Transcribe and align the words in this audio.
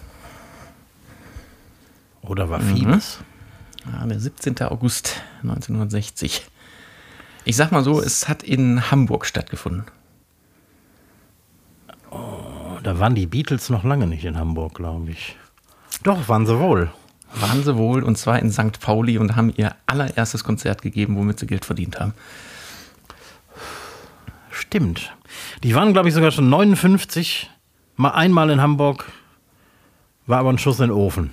Oder 2.22 2.50
war 2.50 2.60
vieles? 2.60 3.18
Ja, 3.84 4.06
der 4.06 4.20
17. 4.20 4.60
August 4.62 5.20
1960. 5.42 6.46
Ich 7.44 7.56
sag 7.56 7.72
mal 7.72 7.82
so, 7.82 8.00
es 8.00 8.28
hat 8.28 8.42
in 8.44 8.90
Hamburg 8.90 9.26
stattgefunden. 9.26 9.84
Da 12.82 12.98
waren 12.98 13.14
die 13.14 13.26
Beatles 13.26 13.70
noch 13.70 13.84
lange 13.84 14.06
nicht 14.08 14.24
in 14.24 14.36
Hamburg, 14.36 14.74
glaube 14.74 15.10
ich. 15.10 15.36
Doch, 16.02 16.28
waren 16.28 16.46
sie 16.46 16.58
wohl. 16.58 16.90
Waren 17.34 17.64
sie 17.64 17.76
wohl, 17.76 18.02
und 18.02 18.18
zwar 18.18 18.38
in 18.38 18.52
St. 18.52 18.80
Pauli 18.80 19.18
und 19.18 19.36
haben 19.36 19.52
ihr 19.56 19.74
allererstes 19.86 20.44
Konzert 20.44 20.82
gegeben, 20.82 21.16
womit 21.16 21.38
sie 21.38 21.46
Geld 21.46 21.64
verdient 21.64 21.98
haben. 21.98 22.14
Stimmt. 24.50 25.14
Die 25.62 25.74
waren, 25.74 25.92
glaube 25.92 26.08
ich, 26.08 26.14
sogar 26.14 26.30
schon 26.30 26.50
59. 26.50 27.50
Mal 27.96 28.10
einmal 28.10 28.50
in 28.50 28.60
Hamburg. 28.60 29.10
War 30.26 30.40
aber 30.40 30.50
ein 30.50 30.58
Schuss 30.58 30.78
in 30.78 30.88
den 30.88 30.96
Ofen. 30.96 31.30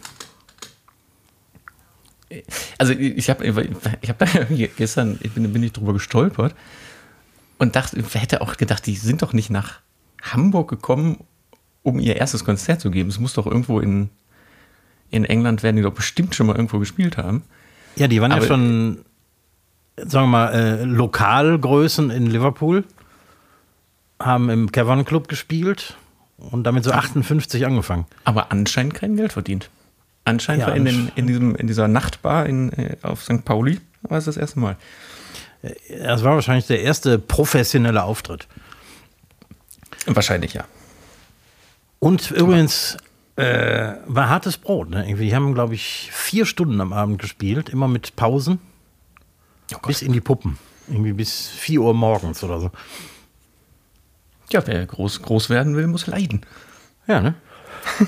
Also 2.78 2.94
ich 2.94 3.30
habe 3.30 3.46
ich 4.02 4.10
hab 4.10 4.20
da 4.20 4.26
gestern 4.78 5.18
bin, 5.18 5.52
bin 5.52 5.64
ich 5.64 5.74
drüber 5.74 5.94
gestolpert 5.94 6.56
und 7.58 7.76
dachte, 7.76 8.04
hätte 8.14 8.42
auch 8.42 8.58
gedacht, 8.58 8.86
die 8.86 8.96
sind 8.96 9.22
doch 9.22 9.34
nicht 9.34 9.50
nach 9.50 9.80
Hamburg 10.22 10.70
gekommen, 10.70 11.24
um 11.82 12.00
ihr 12.00 12.18
erstes 12.18 12.46
Konzert 12.46 12.82
zu 12.82 12.92
geben. 12.92 13.10
Es 13.10 13.20
muss 13.20 13.34
doch 13.34 13.48
irgendwo 13.48 13.80
in, 13.80 14.10
in 15.12 15.26
England 15.26 15.64
werden 15.64 15.76
die 15.78 15.82
doch 15.82 15.94
bestimmt 15.94 16.36
schon 16.36 16.48
mal 16.48 16.56
irgendwo 16.56 16.80
gespielt 16.80 17.18
haben. 17.18 17.44
Ja, 17.96 18.08
die 18.08 18.22
waren 18.22 18.32
Aber- 18.32 18.42
ja 18.42 18.48
schon, 18.48 19.00
sagen 19.98 20.26
wir 20.26 20.28
mal, 20.28 20.54
äh, 20.54 20.84
Lokalgrößen 20.84 22.10
in 22.12 22.28
Liverpool. 22.28 22.84
Haben 24.22 24.50
im 24.50 24.72
Cavern 24.72 25.06
Club 25.06 25.28
gespielt 25.30 25.96
und 26.38 26.64
damit 26.66 26.84
so 26.84 26.92
58 26.92 27.66
angefangen. 27.66 28.06
Aber 28.26 28.52
anscheinend 28.52 28.94
kein 28.94 29.16
Geld 29.16 29.32
verdient. 29.34 29.70
Anscheinend 30.26 30.62
Ja, 30.62 30.68
war 30.68 30.76
in, 30.76 30.86
den, 30.86 31.12
in, 31.16 31.26
diesem, 31.28 31.56
in 31.56 31.68
dieser 31.68 31.88
Nachtbar 31.88 32.46
in, 32.46 32.72
äh, 32.74 32.98
auf 33.02 33.24
St. 33.24 33.46
Pauli 33.46 33.80
war 34.04 34.18
es 34.18 34.26
das 34.26 34.38
erste 34.38 34.60
Mal. 34.60 34.76
Das 36.04 36.24
war 36.24 36.36
wahrscheinlich 36.36 36.68
der 36.68 36.82
erste 36.82 37.18
professionelle 37.20 38.04
Auftritt. 38.04 38.48
Wahrscheinlich 40.06 40.54
ja. 40.54 40.64
Und 42.00 42.32
übrigens 42.32 42.98
äh, 43.40 43.98
war 44.08 44.30
hartes 44.30 44.58
Brot. 44.58 44.90
Ne? 44.90 45.08
Irgendwie, 45.08 45.26
Die 45.26 45.36
haben, 45.36 45.54
glaube 45.54 45.76
ich, 45.76 46.10
vier 46.12 46.46
Stunden 46.46 46.82
am 46.82 46.94
Abend 46.94 47.20
gespielt, 47.20 47.70
immer 47.70 47.88
mit 47.88 48.16
Pausen. 48.16 48.60
Oh 49.74 49.88
bis 49.88 50.02
in 50.02 50.14
die 50.14 50.22
Puppen. 50.22 50.58
Irgendwie 50.88 51.14
bis 51.14 51.48
4 51.48 51.82
Uhr 51.82 51.94
morgens 51.94 52.44
oder 52.44 52.60
so. 52.60 52.72
Ja, 54.52 54.66
wer 54.66 54.86
groß, 54.86 55.22
groß 55.22 55.50
werden 55.50 55.76
will, 55.76 55.86
muss 55.88 56.08
leiden. 56.08 56.42
Ja, 57.08 57.22
ne? 57.22 57.36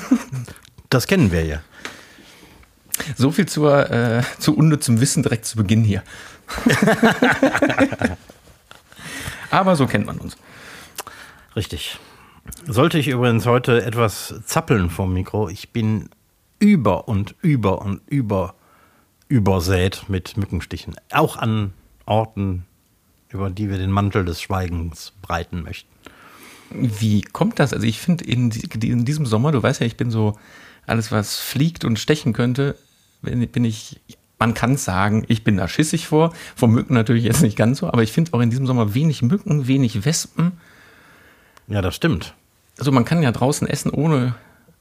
das 0.90 1.06
kennen 1.06 1.32
wir 1.32 1.46
ja. 1.46 1.62
So 3.16 3.32
viel 3.32 3.46
zur, 3.46 3.90
äh, 3.92 4.24
zu 4.40 4.56
unnützem 4.56 5.00
Wissen 5.00 5.24
direkt 5.24 5.46
zu 5.46 5.58
Beginn 5.58 5.84
hier. 5.84 6.04
Aber 9.52 9.76
so 9.76 9.86
kennt 9.86 10.08
man 10.08 10.18
uns. 10.18 10.36
Richtig. 11.56 12.00
Sollte 12.66 12.98
ich 12.98 13.08
übrigens 13.08 13.46
heute 13.46 13.84
etwas 13.84 14.42
zappeln 14.46 14.90
vom 14.90 15.14
Mikro, 15.14 15.50
ich 15.50 15.72
bin 15.72 16.10
über 16.60 17.08
und 17.08 17.36
über 17.42 17.82
und 17.82 18.02
über 18.08 18.56
übersät 19.28 20.04
mit 20.10 20.36
Mückenstichen. 20.36 20.96
Auch 21.12 21.38
an 21.38 21.74
Orten, 22.06 22.66
über 23.30 23.50
die 23.50 23.70
wir 23.70 23.78
den 23.78 23.92
Mantel 23.92 24.26
des 24.26 24.42
Schweigens 24.42 25.14
breiten 25.22 25.64
möchten. 25.64 25.90
Wie 26.70 27.22
kommt 27.22 27.60
das? 27.60 27.74
Also 27.74 27.86
ich 27.86 28.00
finde 28.00 28.26
in, 28.26 28.52
in 28.52 29.06
diesem 29.06 29.26
Sommer, 29.26 29.52
du 29.52 29.64
weißt 29.64 29.80
ja, 29.80 29.88
ich 29.88 29.98
bin 29.98 30.12
so, 30.12 30.38
alles 30.86 31.12
was 31.12 31.40
fliegt 31.40 31.86
und 31.86 32.00
stechen 32.00 32.34
könnte, 32.34 32.76
bin, 33.22 33.64
ich, 33.64 34.00
man 34.40 34.54
kann 34.54 34.78
sagen, 34.78 35.24
ich 35.28 35.44
bin 35.44 35.58
da 35.58 35.68
schissig 35.68 36.08
vor. 36.08 36.34
Vor 36.56 36.68
Mücken 36.68 36.94
natürlich 36.94 37.24
jetzt 37.24 37.42
nicht 37.42 37.58
ganz 37.58 37.80
so, 37.80 37.88
aber 37.88 38.04
ich 38.04 38.12
finde 38.12 38.34
auch 38.34 38.42
in 38.42 38.50
diesem 38.50 38.68
Sommer 38.68 38.94
wenig 38.94 39.22
Mücken, 39.22 39.68
wenig 39.68 40.06
Wespen. 40.06 40.54
Ja, 41.72 41.82
das 41.82 41.96
stimmt. 41.96 42.36
Also 42.78 42.92
man 42.92 43.06
kann 43.06 43.24
ja 43.24 43.32
draußen 43.32 43.68
essen, 43.68 43.92
ohne, 43.92 44.36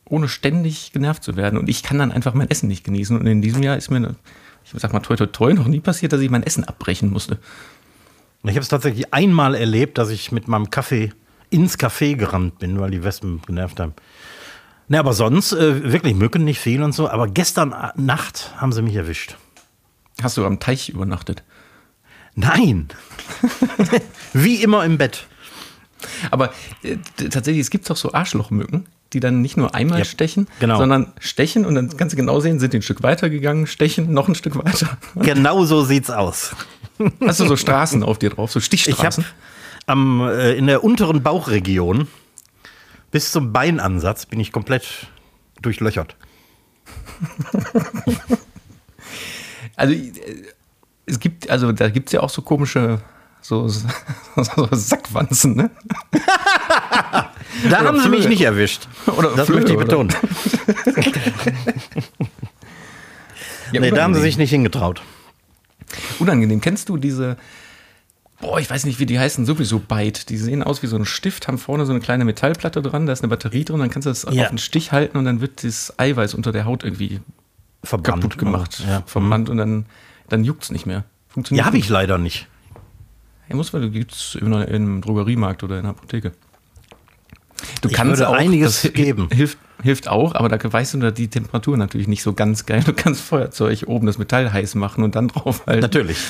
ohne 0.04 0.28
ständig 0.28 0.92
genervt 0.92 1.22
zu 1.22 1.36
werden. 1.36 1.58
Und 1.58 1.68
ich 1.68 1.82
kann 1.82 1.98
dann 1.98 2.10
einfach 2.10 2.34
mein 2.34 2.50
Essen 2.50 2.68
nicht 2.68 2.84
genießen. 2.84 3.16
Und 3.16 3.26
in 3.26 3.42
diesem 3.42 3.62
Jahr 3.62 3.76
ist 3.76 3.90
mir, 3.90 4.16
ich 4.64 4.72
sag 4.74 4.92
mal, 4.92 5.00
toi, 5.00 5.14
toi, 5.14 5.26
toi, 5.26 5.52
noch 5.52 5.68
nie 5.68 5.80
passiert, 5.80 6.12
dass 6.12 6.20
ich 6.20 6.30
mein 6.30 6.42
Essen 6.42 6.64
abbrechen 6.64 7.10
musste. 7.10 7.38
Ich 8.42 8.50
habe 8.50 8.60
es 8.60 8.68
tatsächlich 8.68 9.14
einmal 9.14 9.54
erlebt, 9.54 9.98
dass 9.98 10.10
ich 10.10 10.32
mit 10.32 10.48
meinem 10.48 10.70
Kaffee 10.70 11.12
ins 11.50 11.78
Café 11.78 12.16
gerannt 12.16 12.58
bin, 12.58 12.80
weil 12.80 12.90
die 12.90 13.04
Wespen 13.04 13.40
genervt 13.46 13.78
haben. 13.78 13.94
Ne, 14.88 14.98
aber 14.98 15.12
sonst 15.12 15.52
äh, 15.52 15.92
wirklich 15.92 16.14
Mücken 16.14 16.42
nicht 16.42 16.58
viel 16.58 16.82
und 16.82 16.92
so. 16.92 17.08
Aber 17.08 17.28
gestern 17.28 17.74
Nacht 17.94 18.52
haben 18.56 18.72
sie 18.72 18.82
mich 18.82 18.96
erwischt. 18.96 19.36
Hast 20.20 20.36
du 20.36 20.44
am 20.44 20.58
Teich 20.58 20.88
übernachtet? 20.88 21.44
Nein! 22.34 22.88
Wie 24.32 24.62
immer 24.62 24.84
im 24.84 24.98
Bett. 24.98 25.26
Aber 26.30 26.52
äh, 26.82 26.96
tatsächlich, 27.28 27.60
es 27.62 27.70
gibt 27.70 27.88
doch 27.88 27.96
so 27.96 28.12
Arschlochmücken, 28.12 28.86
die 29.12 29.20
dann 29.20 29.42
nicht 29.42 29.56
nur 29.56 29.74
einmal 29.74 30.00
Ja, 30.00 30.04
stechen, 30.04 30.46
genau. 30.60 30.78
sondern 30.78 31.12
stechen 31.18 31.64
und 31.64 31.74
dann 31.74 31.96
kannst 31.96 32.12
du 32.12 32.16
genau 32.16 32.40
sehen, 32.40 32.60
sind 32.60 32.72
die 32.72 32.78
ein 32.78 32.82
Stück 32.82 33.02
weiter 33.02 33.28
gegangen, 33.30 33.66
stechen 33.66 34.12
noch 34.12 34.28
ein 34.28 34.34
Stück 34.34 34.56
weiter. 34.56 34.98
Genau 35.16 35.64
so 35.64 35.82
sieht's 35.84 36.10
aus. 36.10 36.54
Hast 37.26 37.40
du 37.40 37.46
so 37.46 37.56
Straßen 37.56 38.02
auf 38.02 38.18
dir 38.18 38.30
drauf, 38.30 38.52
so 38.52 38.58
Ich 38.58 38.64
habe 38.64 38.76
Stichstraßen? 38.82 39.24
am 39.86 40.20
äh, 40.28 40.52
in 40.52 40.66
der 40.66 40.84
unteren 40.84 41.22
Bauchregion 41.22 42.06
bis 43.10 43.32
zum 43.32 43.52
Beinansatz 43.52 44.26
bin 44.26 44.38
ich 44.38 44.52
komplett 44.52 45.08
durchlöchert. 45.62 46.16
Also 49.76 49.94
äh, 49.94 50.12
es 51.06 51.18
gibt, 51.18 51.48
also 51.50 51.72
da 51.72 51.88
gibt 51.88 52.08
es 52.08 52.12
ja 52.12 52.20
auch 52.20 52.30
so 52.30 52.42
komische 52.42 53.00
so, 53.40 53.68
so, 53.68 53.82
so 54.36 54.68
Sackwanzen, 54.72 55.56
ne? 55.56 55.70
Da 57.68 57.80
haben 57.84 58.00
sie 58.00 58.08
mich 58.08 58.20
Flöhe. 58.20 58.28
nicht 58.30 58.42
erwischt. 58.42 58.86
Oder 59.06 59.30
das 59.34 59.46
Flöhe, 59.46 59.58
möchte 59.60 59.72
ich 59.72 59.76
oder? 59.78 59.86
betonen. 59.86 60.14
Ja, 63.72 63.80
Nee, 63.80 63.90
da 63.90 64.02
haben 64.02 64.14
sie 64.14 64.20
sich 64.20 64.36
nicht 64.36 64.50
hingetraut. 64.50 65.02
Unangenehm. 66.18 66.60
Kennst 66.60 66.88
du 66.88 66.96
diese, 66.96 67.36
boah, 68.40 68.58
ich 68.60 68.68
weiß 68.68 68.84
nicht, 68.84 68.98
wie 68.98 69.06
die 69.06 69.18
heißen, 69.18 69.46
sowieso 69.46 69.78
Byte. 69.78 70.28
Die 70.28 70.36
sehen 70.38 70.62
aus 70.62 70.82
wie 70.82 70.86
so 70.88 70.96
ein 70.96 71.04
Stift, 71.04 71.46
haben 71.48 71.58
vorne 71.58 71.86
so 71.86 71.92
eine 71.92 72.00
kleine 72.00 72.24
Metallplatte 72.24 72.82
dran, 72.82 73.06
da 73.06 73.12
ist 73.12 73.22
eine 73.22 73.28
Batterie 73.28 73.64
drin, 73.64 73.78
dann 73.78 73.90
kannst 73.90 74.06
du 74.06 74.10
das 74.10 74.26
Ja. 74.30 74.42
auf 74.44 74.48
den 74.50 74.58
Stich 74.58 74.92
halten 74.92 75.16
und 75.18 75.24
dann 75.24 75.40
wird 75.40 75.62
das 75.64 75.94
Eiweiß 75.98 76.34
unter 76.34 76.50
der 76.52 76.64
Haut 76.64 76.82
irgendwie 76.84 77.20
Verbrannt. 77.84 78.22
kaputt 78.22 78.38
gemacht, 78.38 78.82
Ja, 78.86 79.02
verbrannt 79.06 79.48
und 79.48 79.56
dann, 79.56 79.86
dann 80.28 80.44
juckt 80.44 80.64
es 80.64 80.70
nicht 80.70 80.86
mehr. 80.86 81.04
Funktioniert 81.28 81.62
ja 81.62 81.66
habe 81.66 81.78
ich 81.78 81.88
leider 81.88 82.18
nicht. 82.18 82.48
Ja, 83.50 83.56
muss 83.56 83.72
man, 83.72 83.90
gibt 83.90 84.12
es 84.12 84.36
im 84.36 85.00
Drogeriemarkt 85.00 85.64
oder 85.64 85.76
in 85.78 85.82
der 85.82 85.90
Apotheke. 85.90 86.32
Du 87.80 87.88
Ich 87.88 87.94
kannst 87.94 88.18
würde 88.20 88.28
auch, 88.28 88.34
einiges 88.34 88.88
geben. 88.94 89.28
Hilft, 89.32 89.58
hilft 89.82 90.08
auch, 90.08 90.34
aber 90.34 90.48
da 90.48 90.72
weißt 90.72 90.94
du 90.94 90.98
da 90.98 91.10
die 91.10 91.28
Temperatur 91.28 91.76
natürlich 91.76 92.06
nicht 92.06 92.22
so 92.22 92.32
ganz 92.32 92.64
geil. 92.64 92.82
Du 92.84 92.92
kannst 92.92 93.20
Feuerzeug 93.22 93.84
oben 93.86 94.06
das 94.06 94.18
Metall 94.18 94.52
heiß 94.52 94.76
machen 94.76 95.02
und 95.02 95.16
dann 95.16 95.28
draufhalten. 95.28 95.82
Natürlich. 95.82 96.18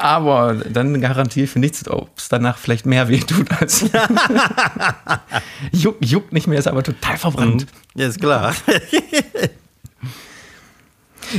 Aber 0.00 0.54
dann 0.54 1.00
garantiere 1.00 1.44
ich 1.44 1.50
für 1.50 1.58
nichts, 1.58 1.88
ob 1.88 2.16
es 2.16 2.28
danach 2.28 2.56
vielleicht 2.56 2.86
mehr 2.86 3.08
wehtut 3.08 3.50
als. 3.60 3.84
juckt, 5.72 6.04
juckt 6.06 6.32
nicht 6.32 6.46
mehr, 6.46 6.56
ist 6.56 6.68
aber 6.68 6.84
total 6.84 7.16
verbrannt. 7.18 7.66
Ja, 7.96 8.06
ist 8.06 8.20
klar. 8.20 8.54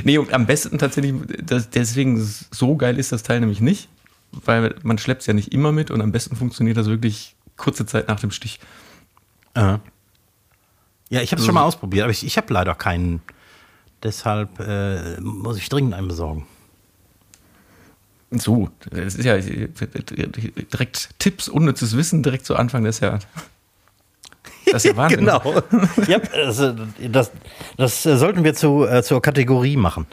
Nee, 0.04 0.18
und 0.18 0.34
am 0.34 0.46
besten 0.46 0.78
tatsächlich, 0.78 1.14
das, 1.42 1.70
deswegen 1.70 2.22
so 2.52 2.76
geil 2.76 3.00
ist 3.00 3.14
das 3.14 3.24
Teil 3.24 3.40
nämlich 3.40 3.62
nicht, 3.62 3.88
weil 4.32 4.76
man 4.84 4.98
schleppt 4.98 5.22
es 5.22 5.28
ja 5.28 5.34
nicht 5.34 5.54
immer 5.54 5.72
mit 5.72 5.92
und 5.92 6.02
am 6.02 6.12
besten 6.12 6.36
funktioniert 6.36 6.78
das 6.78 6.88
wirklich 6.88 7.36
kurze 7.58 7.86
Zeit 7.86 8.08
nach 8.08 8.20
dem 8.20 8.32
Stich. 8.32 8.60
Aha. 9.54 9.80
Ja, 11.10 11.22
ich 11.22 11.32
habe 11.32 11.40
es 11.40 11.46
schon 11.46 11.56
mal 11.56 11.64
ausprobiert, 11.64 12.04
aber 12.04 12.12
ich, 12.12 12.26
ich 12.26 12.38
habe 12.38 12.54
leider 12.54 12.76
keinen 12.76 13.22
Deshalb 14.04 14.60
äh, 14.60 15.20
muss 15.20 15.58
ich 15.58 15.68
dringend 15.68 15.94
einen 15.94 16.08
besorgen. 16.08 16.46
So, 18.32 18.70
das 18.92 19.16
ist 19.16 19.26
ja 19.26 19.38
direkt 19.38 21.10
Tipps, 21.20 21.50
unnützes 21.50 21.98
Wissen 21.98 22.22
direkt 22.24 22.46
zu 22.46 22.56
Anfang 22.56 22.84
des 22.84 23.00
Jahres. 23.00 23.28
Das 24.66 24.86
ist 24.86 24.92
ja 24.92 24.98
Wahnsinn. 24.98 25.22
genau. 25.22 25.42
ja, 26.08 26.20
also, 26.32 26.76
das, 27.12 27.32
das, 27.76 28.04
sollten 28.04 28.44
wir 28.44 28.54
zu, 28.54 28.86
äh, 28.86 29.02
zur 29.04 29.22
Kategorie 29.22 29.76
machen. 29.76 30.06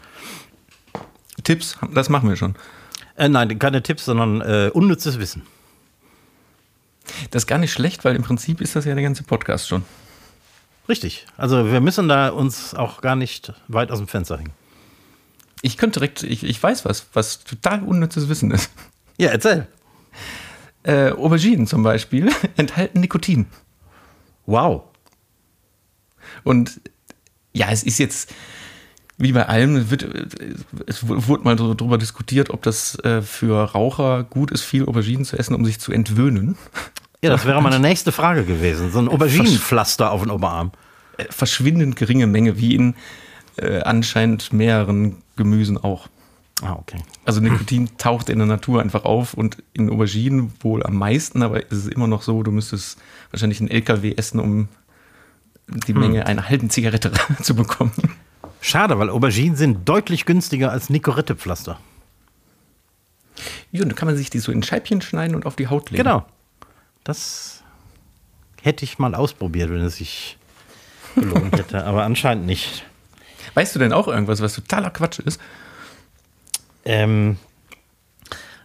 Tipps, 1.44 1.78
das 1.92 2.08
machen 2.08 2.28
wir 2.28 2.36
schon. 2.36 2.56
Äh, 3.16 3.28
nein, 3.28 3.58
keine 3.58 3.82
Tipps, 3.82 4.04
sondern 4.04 4.40
äh, 4.42 4.70
unnützes 4.72 5.18
Wissen. 5.18 5.42
Das 7.30 7.44
ist 7.44 7.46
gar 7.46 7.58
nicht 7.58 7.72
schlecht, 7.72 8.04
weil 8.04 8.16
im 8.16 8.22
Prinzip 8.22 8.60
ist 8.60 8.76
das 8.76 8.84
ja 8.84 8.94
der 8.94 9.02
ganze 9.02 9.22
Podcast 9.22 9.68
schon. 9.68 9.84
Richtig. 10.88 11.26
Also 11.36 11.70
wir 11.70 11.80
müssen 11.80 12.08
da 12.08 12.28
uns 12.28 12.74
auch 12.74 13.00
gar 13.00 13.16
nicht 13.16 13.52
weit 13.68 13.90
aus 13.90 13.98
dem 13.98 14.08
Fenster 14.08 14.38
hängen. 14.38 14.52
Ich 15.62 15.78
könnte 15.78 16.00
direkt, 16.00 16.22
ich, 16.22 16.44
ich 16.44 16.62
weiß 16.62 16.84
was, 16.84 17.06
was 17.12 17.42
total 17.42 17.82
unnützes 17.82 18.28
Wissen 18.28 18.50
ist. 18.50 18.70
Ja, 19.18 19.30
erzähl. 19.30 19.66
Äh, 20.82 21.10
Auberginen 21.10 21.66
zum 21.66 21.82
Beispiel 21.82 22.30
enthalten 22.56 23.00
Nikotin. 23.00 23.46
Wow. 24.44 24.84
Und 26.44 26.80
ja, 27.52 27.70
es 27.70 27.82
ist 27.82 27.98
jetzt 27.98 28.32
wie 29.18 29.32
bei 29.32 29.46
allem, 29.46 29.76
es, 29.76 29.90
wird, 29.90 30.06
es 30.86 31.08
wurde 31.08 31.44
mal 31.44 31.56
darüber 31.56 31.96
diskutiert, 31.96 32.50
ob 32.50 32.62
das 32.62 32.98
äh, 33.00 33.22
für 33.22 33.64
Raucher 33.64 34.24
gut 34.24 34.50
ist, 34.50 34.62
viel 34.62 34.84
Auberginen 34.86 35.24
zu 35.24 35.38
essen, 35.38 35.54
um 35.54 35.64
sich 35.64 35.78
zu 35.80 35.92
entwöhnen. 35.92 36.56
Ja, 37.22 37.30
das 37.30 37.46
wäre 37.46 37.62
meine 37.62 37.80
nächste 37.80 38.12
Frage 38.12 38.44
gewesen. 38.44 38.92
So 38.92 38.98
ein 38.98 39.08
Auberginenpflaster 39.08 40.10
auf 40.10 40.22
den 40.22 40.30
Oberarm. 40.30 40.72
Äh, 41.16 41.24
verschwindend 41.30 41.96
geringe 41.96 42.26
Menge, 42.26 42.58
wie 42.58 42.74
in 42.74 42.94
äh, 43.56 43.80
anscheinend 43.80 44.52
mehreren 44.52 45.16
Gemüsen 45.36 45.78
auch. 45.78 46.08
Ah, 46.62 46.72
okay. 46.72 46.98
Also 47.24 47.40
Nikotin 47.40 47.90
taucht 47.98 48.28
in 48.28 48.38
der 48.38 48.46
Natur 48.46 48.82
einfach 48.82 49.04
auf 49.04 49.34
und 49.34 49.62
in 49.72 49.90
Auberginen 49.90 50.52
wohl 50.60 50.82
am 50.82 50.96
meisten, 50.96 51.42
aber 51.42 51.60
es 51.70 51.78
ist 51.78 51.88
immer 51.88 52.06
noch 52.06 52.22
so, 52.22 52.42
du 52.42 52.50
müsstest 52.50 52.98
wahrscheinlich 53.30 53.60
einen 53.60 53.70
LKW 53.70 54.14
essen, 54.14 54.40
um 54.40 54.68
die 55.68 55.94
hm. 55.94 56.00
Menge 56.00 56.26
einer 56.26 56.48
halben 56.48 56.70
Zigarette 56.70 57.12
zu 57.42 57.54
bekommen. 57.54 57.92
Schade, 58.66 58.98
weil 58.98 59.10
Auberginen 59.10 59.54
sind 59.54 59.88
deutlich 59.88 60.24
günstiger 60.24 60.72
als 60.72 60.90
Nicorette-Pflaster. 60.90 61.78
Ja, 63.70 63.82
und 63.82 63.90
dann 63.90 63.94
kann 63.94 64.06
man 64.06 64.16
sich 64.16 64.28
die 64.28 64.40
so 64.40 64.50
in 64.50 64.64
Scheibchen 64.64 65.00
schneiden 65.00 65.36
und 65.36 65.46
auf 65.46 65.54
die 65.54 65.68
Haut 65.68 65.90
legen. 65.90 66.02
Genau. 66.02 66.26
Das 67.04 67.62
hätte 68.60 68.84
ich 68.84 68.98
mal 68.98 69.14
ausprobiert, 69.14 69.70
wenn 69.70 69.82
es 69.82 69.98
sich 69.98 70.36
gelohnt 71.14 71.52
hätte, 71.56 71.84
aber 71.84 72.02
anscheinend 72.02 72.46
nicht. 72.46 72.84
Weißt 73.54 73.72
du 73.72 73.78
denn 73.78 73.92
auch 73.92 74.08
irgendwas, 74.08 74.40
was 74.40 74.54
totaler 74.54 74.90
Quatsch 74.90 75.20
ist? 75.20 75.40
Ähm, 76.84 77.36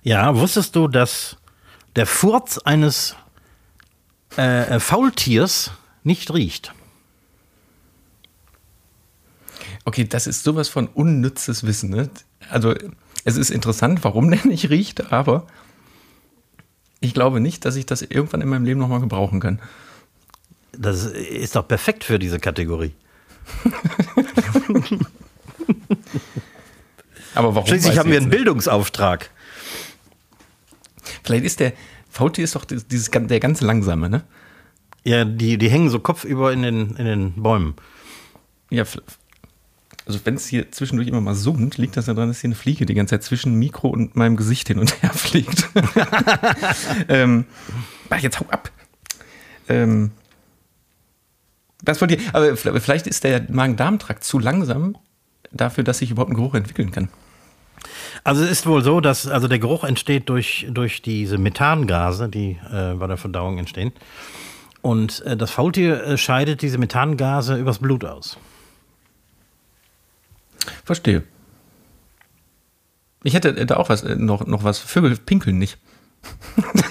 ja, 0.02 0.36
wusstest 0.36 0.76
du, 0.76 0.88
dass 0.88 1.38
der 1.96 2.08
Furz 2.08 2.58
eines 2.58 3.16
äh, 4.36 4.80
Faultiers 4.80 5.70
nicht 6.04 6.34
riecht? 6.34 6.74
Okay, 9.86 10.06
das 10.06 10.28
ist 10.28 10.44
sowas 10.44 10.70
von 10.70 10.88
unnützes 10.88 11.66
Wissen. 11.66 11.90
Ne? 11.90 12.10
Also, 12.50 12.76
es 13.24 13.38
ist 13.38 13.50
interessant, 13.50 14.04
warum 14.04 14.30
der 14.32 14.46
nicht 14.46 14.70
riecht, 14.70 15.12
aber 15.12 15.48
ich 17.00 17.14
glaube 17.14 17.40
nicht, 17.40 17.66
dass 17.66 17.76
ich 17.76 17.86
das 17.86 18.02
irgendwann 18.02 18.42
in 18.42 18.50
meinem 18.50 18.66
Leben 18.66 18.80
nochmal 18.80 19.00
gebrauchen 19.00 19.40
kann. 19.40 19.60
Das 20.72 21.06
ist 21.06 21.56
doch 21.56 21.68
perfekt 21.68 22.04
für 22.04 22.20
diese 22.20 22.40
Kategorie. 22.40 22.94
Aber 27.34 27.56
warum? 27.56 27.68
Schließlich 27.68 27.98
haben 27.98 28.10
wir 28.10 28.18
einen 28.18 28.28
nicht? 28.28 28.38
Bildungsauftrag. 28.38 29.30
Vielleicht 31.24 31.46
ist 31.46 31.60
der 31.60 31.74
Faultier 32.10 32.44
ist 32.44 32.56
doch 32.56 32.66
dieses, 32.66 33.10
der 33.10 33.40
ganz 33.40 33.62
langsame, 33.62 34.10
ne? 34.10 34.24
Ja, 35.04 35.26
die, 35.26 35.58
die 35.58 35.70
hängen 35.70 35.90
so 35.90 36.00
kopfüber 36.00 36.52
in 36.52 36.62
den, 36.62 36.96
in 36.98 37.06
den 37.06 37.42
Bäumen. 37.42 37.76
Ja, 38.70 38.84
also 40.12 40.26
wenn 40.26 40.36
es 40.36 40.46
hier 40.48 40.72
zwischendurch 40.72 41.08
immer 41.08 41.22
mal 41.22 41.36
summt, 41.36 41.78
liegt 41.78 41.96
das 41.96 42.08
ja 42.08 42.14
daran, 42.14 42.30
dass 42.30 42.42
hier 42.42 42.50
eine 42.50 42.56
Fliege 42.56 42.86
die 42.86 42.94
ganze 42.94 43.16
Zeit 43.16 43.24
zwischen 43.24 43.56
Mikro 43.56 43.88
und 43.88 44.16
meinem 44.16 44.36
Gesicht 44.36 44.68
hin 44.68 44.78
und 44.78 45.02
her 45.02 45.10
fliegt. 45.14 45.70
ähm, 47.08 47.46
jetzt 48.20 48.40
hau 48.40 48.46
ab. 48.50 48.70
Ähm, 49.70 50.12
das 51.82 51.98
von 51.98 52.10
dir. 52.10 52.18
Aber 52.34 52.56
vielleicht 52.58 53.08
ist 53.08 53.24
der 53.24 53.46
Magen-Darm-Trakt 53.50 54.24
zu 54.24 54.38
langsam 54.38 54.98
dafür, 55.52 55.84
dass 55.86 56.00
sich 56.00 56.12
überhaupt 56.12 56.32
ein 56.32 56.36
Geruch 56.36 56.56
entwickeln 56.56 56.92
kann. 56.92 57.08
Also 58.26 58.44
es 58.44 58.52
ist 58.52 58.68
wohl 58.68 58.84
so, 58.84 59.00
dass 59.00 59.28
also 59.28 59.48
der 59.48 59.60
Geruch 59.60 59.86
entsteht 59.86 60.28
durch, 60.30 60.68
durch 60.70 61.02
diese 61.02 61.38
Methangase, 61.38 62.28
die 62.28 62.60
äh, 62.72 62.94
bei 62.96 63.08
der 63.08 63.18
Verdauung 63.18 63.58
entstehen. 63.58 63.94
Und 64.82 65.22
äh, 65.26 65.38
das 65.38 65.52
Faultier 65.52 66.04
äh, 66.04 66.18
scheidet 66.18 66.62
diese 66.62 66.78
Methangase 66.78 67.56
übers 67.56 67.80
Blut 67.80 68.04
aus. 68.04 68.38
Verstehe. 70.86 71.24
Ich 73.24 73.34
hätte 73.34 73.54
da 73.66 73.78
auch 73.78 73.90
was, 73.90 74.04
äh, 74.04 74.16
noch, 74.16 74.46
noch 74.46 74.64
was. 74.64 74.80
Vögel 74.80 75.16
pinkeln 75.18 75.58
nicht. 75.58 75.78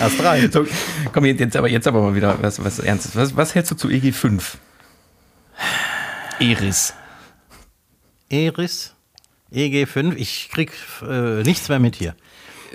Hast 0.00 0.18
drei. 0.18 0.48
So, 0.48 0.66
komm, 1.12 1.24
jetzt 1.24 1.56
aber, 1.56 1.68
jetzt 1.68 1.86
aber 1.86 2.02
mal 2.02 2.14
wieder 2.14 2.42
was, 2.42 2.62
was 2.64 2.78
Ernstes. 2.78 3.14
Was, 3.16 3.36
was 3.36 3.54
hältst 3.54 3.70
du 3.70 3.76
zu 3.76 3.88
EG5? 3.88 4.56
Eris. 6.40 6.94
Eris? 8.28 8.94
EG5? 9.52 10.14
Ich 10.16 10.48
krieg 10.50 10.72
äh, 11.08 11.42
nichts 11.42 11.68
mehr 11.68 11.78
mit 11.78 11.96
hier. 11.96 12.16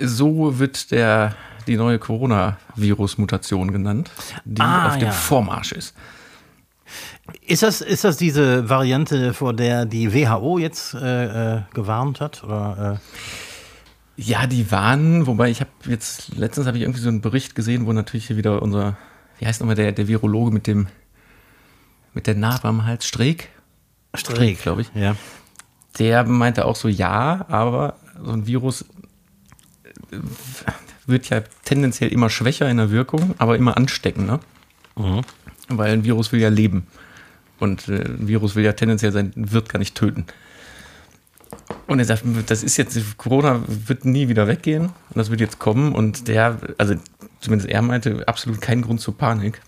So 0.00 0.58
wird 0.58 0.90
der, 0.90 1.36
die 1.66 1.76
neue 1.76 1.98
Coronavirus-Mutation 1.98 3.72
genannt, 3.72 4.10
die 4.44 4.62
ah, 4.62 4.88
auf 4.88 4.98
dem 4.98 5.08
ja. 5.08 5.12
Vormarsch 5.12 5.72
ist. 5.72 5.94
Ist 7.48 7.62
das, 7.62 7.80
ist 7.80 8.04
das 8.04 8.18
diese 8.18 8.68
Variante, 8.68 9.32
vor 9.32 9.54
der 9.54 9.86
die 9.86 10.12
WHO 10.12 10.58
jetzt 10.58 10.92
äh, 10.92 11.56
äh, 11.56 11.62
gewarnt 11.72 12.20
hat? 12.20 12.44
Oder, 12.44 13.00
äh? 13.00 14.20
Ja, 14.20 14.46
die 14.46 14.70
waren, 14.70 15.26
wobei 15.26 15.48
ich 15.48 15.60
habe 15.60 15.70
jetzt, 15.86 16.36
letztens 16.36 16.66
habe 16.66 16.76
ich 16.76 16.82
irgendwie 16.82 17.00
so 17.00 17.08
einen 17.08 17.22
Bericht 17.22 17.54
gesehen, 17.54 17.86
wo 17.86 17.92
natürlich 17.94 18.26
hier 18.26 18.36
wieder 18.36 18.60
unser, 18.60 18.98
wie 19.38 19.46
heißt 19.46 19.60
nochmal 19.60 19.76
der, 19.76 19.92
der 19.92 20.08
Virologe 20.08 20.50
mit 20.50 20.66
dem, 20.66 20.88
mit 22.12 22.26
der 22.26 22.34
Narbe 22.34 22.68
am 22.68 22.84
Hals, 22.84 23.06
Streeck? 23.06 23.48
Streeck, 24.14 24.60
glaube 24.60 24.82
ich. 24.82 24.90
Ja. 24.94 25.16
Der 25.98 26.24
meinte 26.24 26.66
auch 26.66 26.76
so, 26.76 26.88
ja, 26.88 27.46
aber 27.48 27.96
so 28.22 28.32
ein 28.32 28.46
Virus 28.46 28.82
äh, 30.10 30.18
wird 31.06 31.30
ja 31.30 31.40
tendenziell 31.64 32.12
immer 32.12 32.28
schwächer 32.28 32.68
in 32.68 32.76
der 32.76 32.90
Wirkung, 32.90 33.34
aber 33.38 33.56
immer 33.56 33.78
ansteckender. 33.78 34.40
Mhm. 34.96 35.22
Weil 35.68 35.92
ein 35.92 36.04
Virus 36.04 36.30
will 36.30 36.40
ja 36.40 36.50
leben. 36.50 36.86
Und 37.58 37.88
äh, 37.88 38.04
ein 38.04 38.28
Virus 38.28 38.54
will 38.56 38.64
ja 38.64 38.72
tendenziell 38.72 39.12
sein 39.12 39.32
wird 39.34 39.68
gar 39.68 39.78
nicht 39.78 39.94
töten. 39.94 40.26
Und 41.86 41.98
er 41.98 42.04
sagt, 42.04 42.22
das 42.46 42.62
ist 42.62 42.76
jetzt, 42.76 43.16
Corona 43.16 43.62
wird 43.66 44.04
nie 44.04 44.28
wieder 44.28 44.46
weggehen 44.46 44.86
und 44.86 45.16
das 45.16 45.30
wird 45.30 45.40
jetzt 45.40 45.58
kommen. 45.58 45.92
Und 45.92 46.28
der, 46.28 46.58
also 46.76 46.94
zumindest 47.40 47.70
er 47.70 47.82
meinte, 47.82 48.26
absolut 48.28 48.60
keinen 48.60 48.82
Grund 48.82 49.00
zur 49.00 49.16
Panik. 49.16 49.60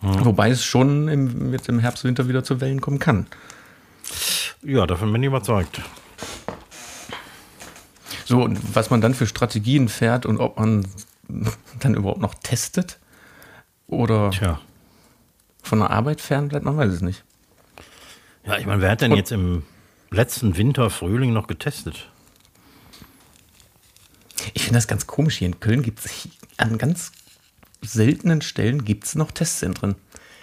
Mhm. 0.00 0.24
Wobei 0.24 0.50
es 0.50 0.64
schon 0.64 1.08
im, 1.08 1.50
mit 1.50 1.68
dem 1.68 1.78
Herbst, 1.78 2.04
Winter 2.04 2.28
wieder 2.28 2.42
zu 2.42 2.60
Wellen 2.60 2.80
kommen 2.80 2.98
kann. 2.98 3.26
Ja, 4.62 4.86
davon 4.86 5.12
bin 5.12 5.22
ich 5.22 5.28
überzeugt. 5.28 5.80
So, 8.24 8.42
und 8.42 8.74
was 8.74 8.90
man 8.90 9.00
dann 9.00 9.14
für 9.14 9.26
Strategien 9.26 9.88
fährt 9.88 10.26
und 10.26 10.38
ob 10.38 10.58
man 10.58 10.86
dann 11.80 11.94
überhaupt 11.94 12.20
noch 12.20 12.34
testet 12.34 12.98
oder 13.86 14.30
Tja. 14.30 14.60
Von 15.62 15.78
der 15.78 15.90
Arbeit 15.90 16.20
fern 16.20 16.48
bleibt, 16.48 16.64
man 16.64 16.76
weiß 16.76 16.92
es 16.92 17.00
nicht. 17.00 17.24
Ja, 18.44 18.58
ich 18.58 18.66
meine, 18.66 18.82
wer 18.82 18.90
hat 18.90 19.00
denn 19.00 19.12
und, 19.12 19.18
jetzt 19.18 19.32
im 19.32 19.62
letzten 20.10 20.56
Winter, 20.56 20.90
Frühling 20.90 21.32
noch 21.32 21.46
getestet. 21.46 22.08
Ich 24.54 24.64
finde 24.64 24.78
das 24.78 24.88
ganz 24.88 25.06
komisch. 25.06 25.36
Hier 25.36 25.46
in 25.46 25.60
Köln 25.60 25.82
gibt 25.82 26.00
es 26.00 26.28
an 26.56 26.78
ganz 26.78 27.12
seltenen 27.80 28.42
Stellen 28.42 28.84
gibt 28.84 29.14
noch 29.16 29.30
Testzentren. 29.30 29.96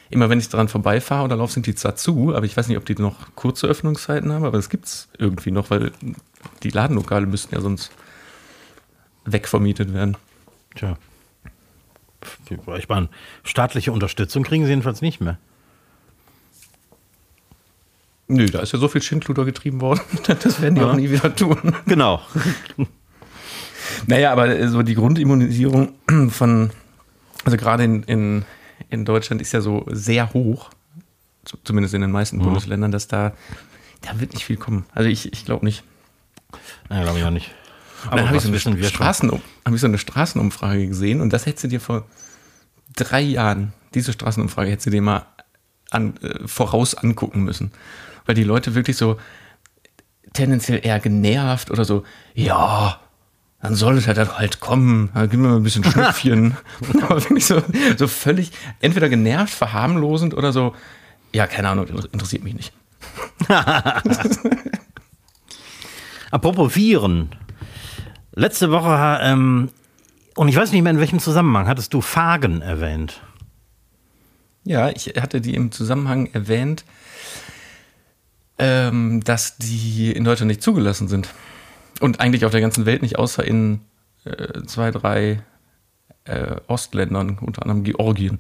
Immer 0.10 0.30
wenn 0.30 0.40
ich 0.40 0.50
daran 0.50 0.68
vorbeifahre 0.68 1.26
oder 1.26 1.36
laufe, 1.36 1.54
sind 1.54 1.68
die 1.68 1.76
zwar 1.76 1.96
zu, 1.96 2.36
aber 2.36 2.46
ich 2.46 2.58
weiß 2.58 2.68
nicht, 2.68 2.78
ob 2.78 2.86
die 2.86 2.96
noch 2.96 3.36
kurze 3.36 3.68
Öffnungszeiten 3.68 4.32
haben, 4.34 4.44
aber 4.44 4.58
das 4.58 4.70
gibt 4.70 4.86
es 4.86 5.08
irgendwie 5.18 5.52
noch, 5.52 5.70
weil 5.70 5.92
die 6.64 6.72
Ladenlokale 6.72 7.28
müssten 7.28 7.54
ja 7.54 7.62
sonst 7.62 7.92
wegvermietet 9.26 9.94
werden. 9.94 10.18
Tja. 10.76 10.98
Ich 12.78 12.90
meine, 12.90 13.10
staatliche 13.44 13.92
Unterstützung 13.92 14.44
kriegen 14.44 14.66
sie 14.66 14.72
jedenfalls 14.72 15.02
nicht 15.02 15.22
mehr. 15.22 15.38
Nö, 18.28 18.46
da 18.46 18.60
ist 18.60 18.74
ja 18.74 18.80
so 18.80 18.88
viel 18.88 19.02
Schindluder 19.02 19.44
getrieben 19.44 19.82
worden. 19.82 20.02
Das 20.28 20.62
werden 20.62 20.76
die 20.76 20.82
ja. 20.82 20.92
auch 20.92 20.96
nie 20.96 21.10
wieder 21.10 21.36
tun. 21.36 21.76
Genau. 21.88 22.22
naja, 24.08 24.32
aber 24.32 24.68
so 24.68 24.84
die 24.84 24.94
Grundimmunisierung 24.94 25.94
von, 26.30 26.70
also 27.44 27.58
gerade 27.58 27.84
in, 27.84 28.04
in, 28.04 28.46
in 28.90 29.06
Deutschland 29.06 29.42
ist 29.42 29.52
ja 29.52 29.62
so 29.62 29.86
sehr 29.90 30.32
hoch, 30.34 30.70
zumindest 31.64 31.96
in 31.96 32.02
den 32.02 32.12
meisten 32.12 32.38
mhm. 32.38 32.44
Bundesländern, 32.44 32.92
dass 32.92 33.08
da, 33.08 33.34
da 34.02 34.20
wird 34.20 34.34
nicht 34.34 34.46
viel 34.46 34.58
kommen. 34.58 34.86
Also 34.94 35.10
ich, 35.10 35.34
ich 35.34 35.46
glaube 35.46 35.66
nicht. 35.66 35.84
Nein, 36.88 37.04
glaube 37.04 37.18
ich 37.18 37.26
auch 37.26 37.32
nicht. 37.32 37.52
Aber 38.08 38.18
dann 38.18 38.28
habe 38.28 38.38
ich, 38.38 38.44
so 38.44 38.70
eine 38.70 38.84
Straßenum 38.84 39.42
hab 39.66 39.74
ich 39.74 39.82
so 39.82 39.88
eine 39.88 39.98
Straßenumfrage 39.98 40.88
gesehen 40.88 41.22
und 41.22 41.34
das 41.34 41.46
hättest 41.46 41.66
du 41.66 41.68
dir 41.68 41.82
vor 41.82 42.06
drei 42.96 43.22
Jahren, 43.22 43.74
diese 43.94 44.14
Straßenumfrage 44.14 44.72
hättest 44.72 44.88
du 44.88 44.92
dir 44.92 45.02
mal 45.02 45.26
an, 45.92 46.18
äh, 46.18 46.48
voraus 46.48 46.96
angucken 46.96 47.44
müssen. 47.44 47.72
Weil 48.26 48.36
die 48.36 48.44
Leute 48.44 48.76
wirklich 48.76 48.98
so 48.98 49.18
tendenziell 50.34 50.80
eher 50.84 51.00
genervt 51.00 51.72
oder 51.72 51.86
so, 51.86 52.04
ja, 52.36 53.00
dann 53.62 53.76
soll 53.76 53.98
es 53.98 54.08
halt, 54.08 54.18
halt 54.38 54.60
kommen, 54.60 55.10
dann 55.14 55.30
gib 55.30 55.40
mir 55.40 55.50
mal 55.50 55.58
ein 55.58 55.64
bisschen 55.64 55.84
Schnüpfchen. 55.92 56.58
Aber 57.02 57.22
wirklich 57.24 57.46
so, 57.46 57.62
so 57.98 58.08
völlig 58.08 58.52
entweder 58.80 59.10
genervt, 59.10 59.54
verharmlosend 59.54 60.34
oder 60.34 60.52
so, 60.54 60.76
ja, 61.34 61.48
keine 61.48 61.70
Ahnung, 61.70 61.88
interessiert 61.88 62.44
mich 62.44 62.54
nicht. 62.56 62.74
Apropos 66.32 66.76
Viren. 66.76 67.30
Letzte 68.40 68.72
Woche, 68.72 69.20
ähm, 69.22 69.70
und 70.38 70.48
ich 70.48 70.56
weiß 70.56 70.72
nicht 70.72 70.82
mehr 70.82 70.94
in 70.94 71.00
welchem 71.00 71.20
Zusammenhang, 71.20 71.68
hattest 71.68 71.94
du 71.94 72.00
Fagen 72.00 72.62
erwähnt. 72.62 73.20
Ja, 74.64 74.88
ich 74.88 75.08
hatte 75.20 75.42
die 75.42 75.56
im 75.56 75.74
Zusammenhang 75.74 76.28
erwähnt, 76.28 76.86
ähm, 78.58 79.22
dass 79.26 79.58
die 79.58 80.14
in 80.14 80.24
Deutschland 80.24 80.48
nicht 80.48 80.64
zugelassen 80.64 81.10
sind. 81.10 81.28
Und 82.00 82.22
eigentlich 82.22 82.46
auf 82.46 82.52
der 82.54 82.62
ganzen 82.62 82.86
Welt 82.86 83.02
nicht, 83.02 83.20
außer 83.20 83.44
in 83.44 83.82
äh, 84.24 84.64
zwei, 84.68 84.92
drei 84.92 85.44
äh, 86.24 86.56
Ostländern, 86.68 87.40
unter 87.40 87.64
anderem 87.64 87.84
Georgien. 87.84 88.40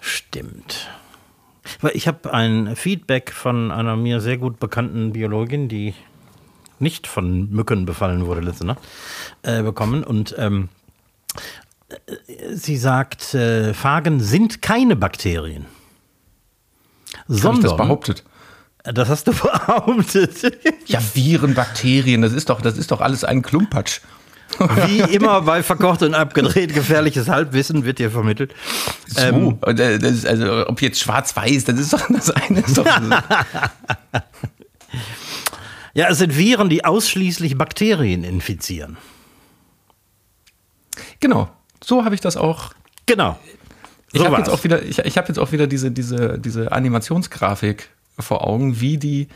Stimmt. 0.00 0.90
Weil 1.82 1.92
ich 1.94 2.08
habe 2.08 2.34
ein 2.34 2.74
Feedback 2.74 3.30
von 3.30 3.70
einer 3.70 3.94
mir 3.94 4.20
sehr 4.20 4.38
gut 4.38 4.58
bekannten 4.58 5.12
Biologin, 5.12 5.68
die 5.68 5.94
nicht 6.78 7.06
von 7.06 7.50
Mücken 7.50 7.86
befallen 7.86 8.26
wurde 8.26 8.40
letzte 8.40 8.66
Nacht, 8.66 8.80
äh, 9.42 9.62
bekommen. 9.62 10.04
Und 10.04 10.34
ähm, 10.38 10.68
äh, 11.88 12.54
sie 12.54 12.76
sagt, 12.76 13.34
äh, 13.34 13.74
Phagen 13.74 14.20
sind 14.20 14.62
keine 14.62 14.96
Bakterien. 14.96 15.66
Sondern, 17.28 17.62
das 17.62 17.76
behauptet? 17.76 18.24
Das 18.82 19.08
hast 19.08 19.26
du 19.26 19.32
behauptet. 19.34 20.60
Ja, 20.86 21.00
Viren, 21.14 21.54
Bakterien, 21.54 22.22
das 22.22 22.32
ist 22.32 22.50
doch, 22.50 22.60
das 22.60 22.76
ist 22.76 22.90
doch 22.90 23.00
alles 23.00 23.24
ein 23.24 23.42
Klumpatsch. 23.42 24.00
Wie 24.58 25.00
immer 25.14 25.40
bei 25.42 25.62
verkocht 25.62 26.02
und 26.02 26.14
abgedreht, 26.14 26.74
gefährliches 26.74 27.28
Halbwissen 27.28 27.84
wird 27.84 27.98
dir 27.98 28.10
vermittelt. 28.10 28.54
So, 29.06 29.20
ähm, 29.20 29.58
äh, 29.66 29.96
ist, 29.96 30.26
also 30.26 30.68
ob 30.68 30.82
jetzt 30.82 31.00
schwarz-weiß, 31.00 31.64
das 31.64 31.78
ist 31.78 31.92
doch 31.92 32.06
das 32.08 32.30
eine. 32.30 32.62
Doch 32.74 32.86
ja, 35.94 36.08
es 36.08 36.18
sind 36.18 36.36
Viren, 36.36 36.68
die 36.68 36.84
ausschließlich 36.84 37.56
Bakterien 37.56 38.24
infizieren. 38.24 38.96
Genau, 41.20 41.48
so 41.82 42.04
habe 42.04 42.14
ich 42.14 42.20
das 42.20 42.36
auch. 42.36 42.74
Genau. 43.06 43.38
So 44.12 44.20
ich 44.20 44.26
habe 44.26 44.36
jetzt 44.36 44.48
auch 44.48 44.62
wieder, 44.62 44.82
ich, 44.82 44.98
ich 44.98 45.16
habe 45.16 45.28
jetzt 45.28 45.38
auch 45.38 45.52
wieder 45.52 45.66
diese, 45.66 45.90
diese, 45.90 46.38
diese 46.38 46.72
Animationsgrafik 46.72 47.88
vor 48.18 48.46
Augen, 48.46 48.80
wie 48.80 48.98
die 48.98 49.28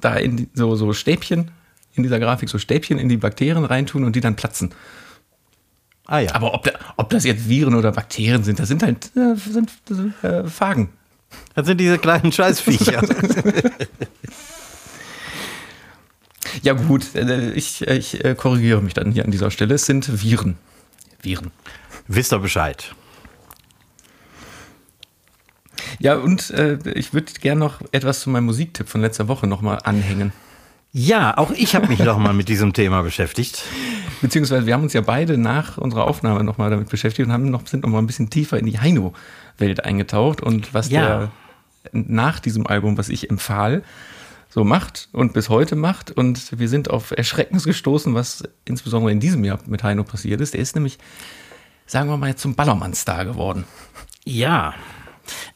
da 0.00 0.16
in 0.16 0.36
die, 0.36 0.48
so, 0.54 0.74
so 0.74 0.92
Stäbchen 0.92 1.50
in 1.94 2.02
dieser 2.02 2.18
Grafik 2.18 2.48
so 2.48 2.58
Stäbchen 2.58 2.98
in 2.98 3.08
die 3.08 3.16
Bakterien 3.16 3.64
reintun 3.64 4.04
und 4.04 4.14
die 4.16 4.20
dann 4.20 4.36
platzen. 4.36 4.74
Ah 6.06 6.18
ja. 6.20 6.34
Aber 6.34 6.54
ob, 6.54 6.64
da, 6.64 6.72
ob 6.96 7.10
das 7.10 7.24
jetzt 7.24 7.48
Viren 7.48 7.74
oder 7.74 7.92
Bakterien 7.92 8.44
sind, 8.44 8.58
das 8.58 8.68
sind 8.68 8.82
halt 8.82 9.10
äh, 9.16 9.34
sind, 9.36 9.70
äh, 10.22 10.44
Phagen. 10.44 10.90
Das 11.54 11.66
sind 11.66 11.80
diese 11.80 11.98
kleinen 11.98 12.30
Scheißviecher. 12.30 13.02
ja 16.62 16.72
gut, 16.72 17.14
äh, 17.14 17.52
ich, 17.52 17.86
ich 17.86 18.24
äh, 18.24 18.34
korrigiere 18.34 18.82
mich 18.82 18.94
dann 18.94 19.12
hier 19.12 19.24
an 19.24 19.30
dieser 19.30 19.50
Stelle. 19.50 19.74
Es 19.74 19.86
sind 19.86 20.22
Viren. 20.22 20.56
Viren. 21.22 21.50
Wisst 22.08 22.32
ihr 22.32 22.38
Bescheid. 22.38 22.94
Ja, 25.98 26.16
und 26.16 26.50
äh, 26.50 26.78
ich 26.94 27.12
würde 27.12 27.32
gerne 27.40 27.60
noch 27.60 27.80
etwas 27.92 28.20
zu 28.20 28.30
meinem 28.30 28.44
Musiktipp 28.46 28.88
von 28.88 29.00
letzter 29.00 29.28
Woche 29.28 29.46
nochmal 29.46 29.80
anhängen. 29.84 30.32
Ja, 30.92 31.36
auch 31.36 31.50
ich 31.50 31.74
habe 31.74 31.88
mich 31.88 31.98
nochmal 31.98 32.32
mit 32.32 32.48
diesem 32.48 32.72
Thema 32.72 33.02
beschäftigt. 33.02 33.62
Beziehungsweise 34.22 34.66
wir 34.66 34.74
haben 34.74 34.82
uns 34.82 34.94
ja 34.94 35.02
beide 35.02 35.36
nach 35.36 35.76
unserer 35.76 36.06
Aufnahme 36.06 36.42
nochmal 36.42 36.70
damit 36.70 36.88
beschäftigt 36.88 37.26
und 37.26 37.32
haben 37.32 37.50
noch, 37.50 37.66
sind 37.66 37.82
nochmal 37.82 38.02
ein 38.02 38.06
bisschen 38.06 38.30
tiefer 38.30 38.58
in 38.58 38.66
die 38.66 38.80
Heino-Welt 38.80 39.84
eingetaucht 39.84 40.40
und 40.40 40.72
was 40.72 40.90
ja. 40.90 41.06
der 41.06 41.30
nach 41.92 42.40
diesem 42.40 42.66
Album, 42.66 42.98
was 42.98 43.08
ich 43.08 43.30
empfahl, 43.30 43.82
so 44.56 44.64
macht 44.64 45.10
und 45.12 45.34
bis 45.34 45.50
heute 45.50 45.76
macht. 45.76 46.10
Und 46.10 46.58
wir 46.58 46.70
sind 46.70 46.88
auf 46.88 47.10
Erschreckens 47.10 47.64
gestoßen, 47.64 48.14
was 48.14 48.42
insbesondere 48.64 49.12
in 49.12 49.20
diesem 49.20 49.44
Jahr 49.44 49.58
mit 49.66 49.82
Heino 49.82 50.02
passiert 50.02 50.40
ist. 50.40 50.54
Der 50.54 50.62
ist 50.62 50.74
nämlich, 50.74 50.96
sagen 51.84 52.08
wir 52.08 52.16
mal, 52.16 52.34
zum 52.36 52.54
Ballermann-Star 52.54 53.26
geworden. 53.26 53.66
Ja, 54.24 54.72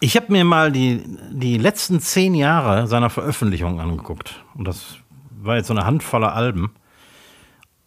ich 0.01 0.17
habe 0.17 0.31
mir 0.31 0.45
mal 0.45 0.71
die, 0.71 1.03
die 1.33 1.57
letzten 1.57 2.01
zehn 2.01 2.35
Jahre 2.35 2.89
seiner 2.89 3.09
Veröffentlichung 3.09 3.81
angeguckt. 3.81 4.45
Und 4.55 4.69
das 4.69 4.97
war 5.31 5.57
jetzt 5.57 5.69
so 5.69 5.73
eine 5.73 5.87
Handvoll 5.87 6.25
Alben. 6.25 6.71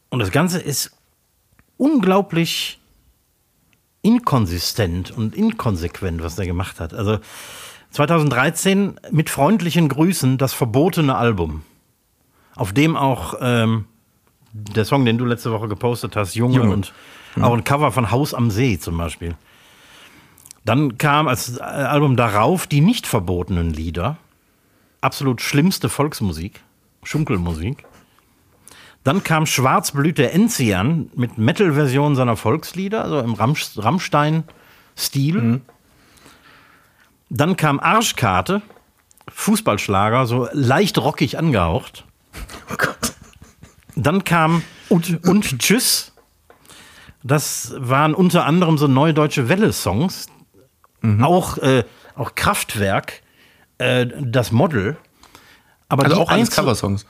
Und 0.10 0.17
das 0.17 0.32
Ganze 0.32 0.58
ist 0.58 0.98
unglaublich 1.77 2.79
inkonsistent 4.01 5.12
und 5.12 5.36
inkonsequent, 5.36 6.24
was 6.24 6.38
der 6.38 6.48
gemacht 6.48 6.79
hat. 6.79 6.91
Also 6.91 7.20
2013 7.93 9.00
mit 9.12 9.29
freundlichen 9.29 9.88
Grüßen 9.88 10.39
das 10.39 10.51
verbotene 10.51 11.15
Album, 11.15 11.62
auf 12.55 12.73
dem 12.73 12.95
auch 12.95 13.35
ähm, 13.39 13.85
der 14.51 14.83
Song, 14.83 15.05
den 15.05 15.19
du 15.19 15.25
letzte 15.25 15.51
Woche 15.51 15.67
gepostet 15.67 16.15
hast, 16.15 16.33
Junge, 16.33 16.57
Junge. 16.57 16.71
und 16.71 16.93
mhm. 17.35 17.43
auch 17.43 17.53
ein 17.53 17.63
Cover 17.63 17.91
von 17.91 18.09
Haus 18.09 18.33
am 18.33 18.50
See 18.50 18.79
zum 18.79 18.97
Beispiel. 18.97 19.35
Dann 20.65 20.97
kam 20.97 21.27
als 21.27 21.59
Album 21.59 22.15
darauf 22.15 22.65
die 22.65 22.81
nicht 22.81 23.05
verbotenen 23.05 23.71
Lieder. 23.71 24.17
Absolut 25.01 25.41
schlimmste 25.41 25.88
Volksmusik, 25.88 26.62
Schunkelmusik. 27.03 27.85
Dann 29.03 29.23
kam 29.23 29.45
Schwarzblüte 29.45 30.31
Enzian 30.31 31.12
mit 31.15 31.38
Metal-Version 31.38 32.15
seiner 32.15 32.38
Volkslieder, 32.38 33.03
also 33.03 33.19
im 33.19 33.33
Rammstein-Stil. 33.33 35.41
Mhm. 35.41 35.62
Dann 37.36 37.58
kam 37.58 37.80
Arschkarte, 37.80 38.62
Fußballschlager, 39.30 40.25
so 40.25 40.48
leicht 40.54 40.98
rockig 40.98 41.38
angehaucht. 41.38 42.06
Oh 42.72 42.75
Gott. 42.78 43.13
Dann 43.96 44.24
kam 44.24 44.63
und, 44.90 45.28
und 45.28 45.60
Tschüss. 45.60 46.12
Das 47.24 47.74
waren 47.78 48.13
unter 48.13 48.46
anderem 48.46 48.78
so 48.78 48.88
neue 48.88 49.13
deutsche 49.13 49.50
Welle-Songs, 49.50 50.28
Mhm. 51.04 51.24
Auch, 51.24 51.58
äh, 51.60 51.84
auch 52.16 52.34
Kraftwerk, 52.34 53.22
äh, 53.78 54.08
das 54.20 54.52
Model. 54.52 54.98
Aber 55.90 56.06
also 56.06 56.22
auch 56.22 56.32
alles 56.32 56.50
Coversongs. 56.50 57.06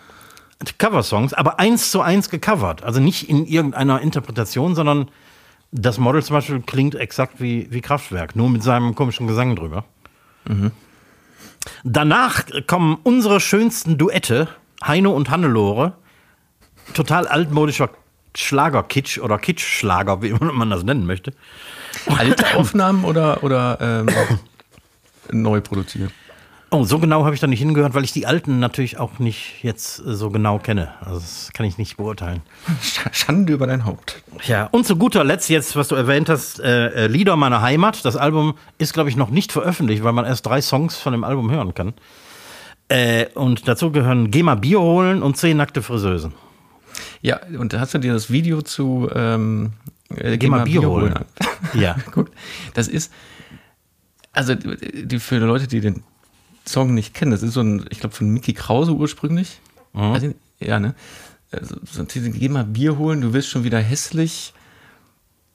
Coversongs, 0.77 1.33
aber 1.33 1.59
eins 1.59 1.91
zu 1.91 2.01
eins 2.01 2.29
gecovert. 2.29 2.83
Also 2.83 2.99
nicht 2.99 3.29
in 3.29 3.45
irgendeiner 3.45 4.01
Interpretation, 4.01 4.75
sondern 4.75 5.09
das 5.71 5.97
Model 5.97 6.23
zum 6.23 6.35
Beispiel 6.35 6.61
klingt 6.61 6.95
exakt 6.95 7.41
wie, 7.41 7.67
wie 7.69 7.81
Kraftwerk, 7.81 8.35
nur 8.35 8.49
mit 8.49 8.63
seinem 8.63 8.95
komischen 8.95 9.27
Gesang 9.27 9.55
drüber. 9.55 9.83
Mhm. 10.47 10.71
Danach 11.83 12.45
kommen 12.67 12.97
unsere 13.03 13.39
schönsten 13.39 13.97
Duette, 13.97 14.47
Heino 14.83 15.11
und 15.11 15.29
Hannelore. 15.29 15.93
Total 16.93 17.27
altmodischer 17.27 17.89
Schlagerkitsch 18.35 19.19
oder 19.19 19.37
Kitschschlager, 19.37 20.21
wie 20.21 20.33
man 20.33 20.69
das 20.69 20.83
nennen 20.83 21.05
möchte. 21.05 21.33
Alte 22.07 22.55
Aufnahmen 22.55 23.05
oder, 23.05 23.43
oder 23.43 23.77
ähm, 23.79 24.07
neu 25.31 25.61
produziert? 25.61 26.11
Oh, 26.73 26.85
so 26.85 26.97
genau 26.97 27.23
habe 27.23 27.35
ich 27.35 27.39
da 27.39 27.45
nicht 27.45 27.59
hingehört, 27.59 27.93
weil 27.93 28.03
ich 28.03 28.13
die 28.13 28.25
alten 28.25 28.57
natürlich 28.57 28.97
auch 28.97 29.19
nicht 29.19 29.63
jetzt 29.63 29.99
äh, 29.99 30.15
so 30.15 30.31
genau 30.31 30.57
kenne. 30.57 30.91
Also 31.01 31.19
das 31.19 31.51
kann 31.53 31.67
ich 31.67 31.77
nicht 31.77 31.97
beurteilen. 31.97 32.41
Schande 33.11 33.53
über 33.53 33.67
dein 33.67 33.85
Haupt. 33.85 34.23
Ja, 34.47 34.69
und 34.71 34.87
zu 34.87 34.95
guter 34.95 35.23
Letzt 35.23 35.51
jetzt, 35.51 35.75
was 35.75 35.89
du 35.89 35.93
erwähnt 35.93 36.29
hast, 36.29 36.59
äh, 36.59 36.87
äh 36.87 37.07
Lieder 37.07 37.35
meiner 37.35 37.61
Heimat. 37.61 38.03
Das 38.05 38.17
Album 38.17 38.55
ist, 38.79 38.91
glaube 38.95 39.07
ich, 39.11 39.15
noch 39.15 39.29
nicht 39.29 39.51
veröffentlicht, 39.51 40.03
weil 40.03 40.13
man 40.13 40.25
erst 40.25 40.47
drei 40.47 40.61
Songs 40.61 40.97
von 40.97 41.11
dem 41.11 41.23
Album 41.23 41.51
hören 41.51 41.75
kann. 41.75 41.93
Äh, 42.87 43.27
und 43.35 43.67
dazu 43.67 43.91
gehören 43.91 44.31
Geh 44.31 44.41
mal 44.41 44.55
Bier 44.55 44.81
holen 44.81 45.21
und 45.21 45.37
Zehn 45.37 45.57
nackte 45.57 45.83
Friseusen. 45.83 46.33
Ja, 47.21 47.39
und 47.59 47.75
hast 47.75 47.93
du 47.93 47.99
dir 47.99 48.13
das 48.13 48.31
Video 48.31 48.63
zu 48.63 49.11
ähm, 49.13 49.73
äh, 50.09 50.39
Geh, 50.39 50.47
mal 50.47 50.63
Bier, 50.63 50.79
Bier 50.79 50.89
holen. 50.89 51.13
holen. 51.13 51.25
Ja. 51.79 51.97
Guck, 52.11 52.31
das 52.73 52.87
ist, 52.87 53.13
also 54.31 54.55
die, 54.55 55.19
für 55.19 55.37
Leute, 55.37 55.67
die 55.67 55.79
den 55.79 56.03
Song 56.65 56.93
nicht 56.93 57.13
kennen, 57.13 57.31
das 57.31 57.43
ist 57.43 57.53
so 57.53 57.61
ein, 57.61 57.85
ich 57.89 57.99
glaube, 57.99 58.15
von 58.15 58.29
Mickey 58.29 58.53
Krause 58.53 58.93
ursprünglich. 58.93 59.59
Mhm. 59.93 60.01
Also, 60.01 60.33
ja, 60.59 60.79
ne? 60.79 60.95
Also, 61.51 61.75
geh 62.07 62.49
mal 62.49 62.63
Bier 62.63 62.97
holen, 62.97 63.21
du 63.21 63.33
wirst 63.33 63.49
schon 63.49 63.63
wieder 63.63 63.79
hässlich. 63.79 64.53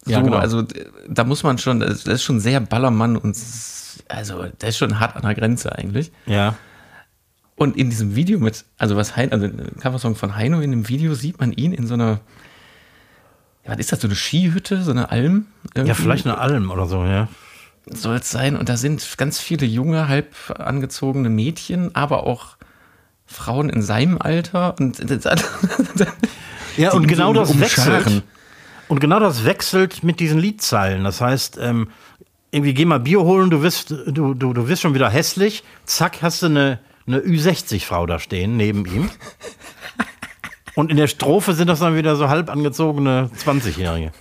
So, 0.04 0.12
Ja, 0.12 0.20
genau. 0.20 0.36
Also 0.36 0.64
da 1.08 1.24
muss 1.24 1.42
man 1.42 1.58
schon, 1.58 1.80
das 1.80 2.04
ist 2.04 2.22
schon 2.22 2.40
sehr 2.40 2.60
Ballermann 2.60 3.16
und 3.16 3.36
also 4.08 4.44
der 4.60 4.68
ist 4.68 4.78
schon 4.78 5.00
hart 5.00 5.16
an 5.16 5.22
der 5.22 5.34
Grenze 5.34 5.76
eigentlich. 5.76 6.12
Ja. 6.26 6.54
Und 7.56 7.76
in 7.76 7.90
diesem 7.90 8.14
Video 8.14 8.38
mit, 8.38 8.64
also 8.78 8.96
was 8.96 9.16
Hein, 9.16 9.32
also 9.32 9.46
ein 9.46 9.76
Coversong 9.80 10.14
von 10.14 10.36
Heino, 10.36 10.60
in 10.60 10.70
dem 10.70 10.88
Video 10.88 11.14
sieht 11.14 11.40
man 11.40 11.52
ihn 11.52 11.72
in 11.72 11.88
so 11.88 11.94
einer, 11.94 12.20
ja, 13.64 13.72
was 13.72 13.78
ist 13.78 13.90
das, 13.90 14.00
so 14.00 14.06
eine 14.06 14.14
Skihütte, 14.14 14.82
so 14.82 14.92
eine 14.92 15.10
Alm? 15.10 15.46
Ja, 15.74 15.82
Irgendwie 15.82 16.00
vielleicht 16.00 16.26
eine 16.26 16.38
Alm 16.38 16.70
oder 16.70 16.86
so, 16.86 17.04
ja. 17.04 17.28
Soll 17.94 18.16
es 18.16 18.30
sein. 18.30 18.56
Und 18.56 18.68
da 18.68 18.76
sind 18.76 19.16
ganz 19.16 19.40
viele 19.40 19.66
junge, 19.66 20.08
halb 20.08 20.34
angezogene 20.58 21.28
Mädchen, 21.30 21.94
aber 21.94 22.24
auch 22.24 22.56
Frauen 23.26 23.68
in 23.68 23.82
seinem 23.82 24.18
Alter. 24.20 24.74
Und 24.78 24.98
Ja, 26.78 26.92
und 26.92 27.08
genau 27.08 27.32
das 27.32 27.50
umscharen. 27.50 28.04
wechselt. 28.04 28.22
Und 28.86 29.00
genau 29.00 29.18
das 29.18 29.44
wechselt 29.44 30.02
mit 30.04 30.20
diesen 30.20 30.38
Liedzeilen. 30.38 31.04
Das 31.04 31.20
heißt, 31.20 31.58
ähm, 31.60 31.88
irgendwie 32.50 32.72
geh 32.72 32.84
mal 32.84 33.00
Bier 33.00 33.20
holen, 33.20 33.50
du 33.50 33.62
wirst, 33.62 33.90
du, 33.90 34.32
du, 34.34 34.52
du 34.54 34.68
wirst 34.68 34.82
schon 34.82 34.94
wieder 34.94 35.10
hässlich. 35.10 35.64
Zack, 35.84 36.22
hast 36.22 36.42
du 36.42 36.46
eine, 36.46 36.78
eine 37.06 37.18
Ü60-Frau 37.18 38.06
da 38.06 38.18
stehen 38.18 38.56
neben 38.56 38.86
ihm. 38.86 39.10
Und 40.74 40.90
in 40.90 40.96
der 40.96 41.08
Strophe 41.08 41.54
sind 41.54 41.66
das 41.66 41.80
dann 41.80 41.96
wieder 41.96 42.14
so 42.16 42.28
halb 42.28 42.48
angezogene 42.48 43.30
20-Jährige. 43.44 44.12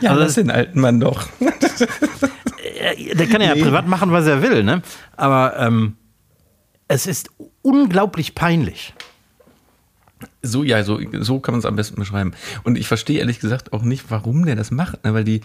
Ja, 0.00 0.10
Also- 0.10 0.22
lass 0.22 0.34
den 0.34 0.50
alten 0.50 0.80
Mann 0.80 1.00
doch. 1.00 1.28
Äh, 1.40 3.14
Der 3.14 3.26
kann 3.26 3.40
ja 3.40 3.52
privat 3.54 3.86
machen, 3.88 4.10
was 4.12 4.26
er 4.26 4.42
will, 4.42 4.62
ne? 4.64 4.82
Aber 5.16 5.58
ähm, 5.58 5.96
es 6.88 7.06
ist 7.06 7.30
unglaublich 7.62 8.34
peinlich. 8.34 8.94
So, 10.42 10.62
ja, 10.62 10.82
so, 10.84 11.00
so 11.20 11.40
kann 11.40 11.52
man 11.54 11.58
es 11.60 11.64
am 11.66 11.76
besten 11.76 11.96
beschreiben. 11.96 12.32
Und 12.62 12.76
ich 12.78 12.86
verstehe 12.88 13.18
ehrlich 13.20 13.40
gesagt 13.40 13.72
auch 13.72 13.82
nicht, 13.82 14.04
warum 14.10 14.44
der 14.44 14.56
das 14.56 14.70
macht, 14.70 15.04
ne? 15.04 15.14
weil 15.14 15.24
die 15.24 15.40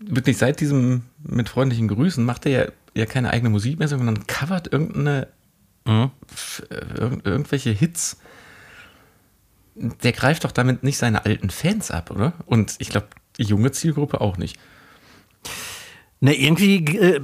wirklich 0.00 0.36
seit 0.38 0.60
diesem 0.60 1.02
mit 1.22 1.48
freundlichen 1.48 1.88
Grüßen 1.88 2.24
macht 2.24 2.46
er 2.46 2.52
ja, 2.66 2.72
ja 2.94 3.06
keine 3.06 3.30
eigene 3.30 3.50
Musik 3.50 3.78
mehr, 3.78 3.88
sondern 3.88 4.26
covert 4.26 4.72
irgendeine 4.72 5.28
f- 6.32 6.62
äh, 6.70 7.00
irgend, 7.00 7.26
irgendwelche 7.26 7.70
Hits. 7.70 8.18
Der 10.02 10.12
greift 10.12 10.44
doch 10.44 10.52
damit 10.52 10.82
nicht 10.82 10.98
seine 10.98 11.24
alten 11.24 11.50
Fans 11.50 11.90
ab, 11.90 12.10
oder? 12.10 12.32
Und 12.46 12.76
ich 12.78 12.88
glaube, 12.88 13.08
die 13.38 13.44
junge 13.44 13.70
Zielgruppe 13.70 14.20
auch 14.20 14.36
nicht. 14.36 14.58
Ne, 16.20 16.34
irgendwie, 16.34 16.84
äh, 16.96 17.20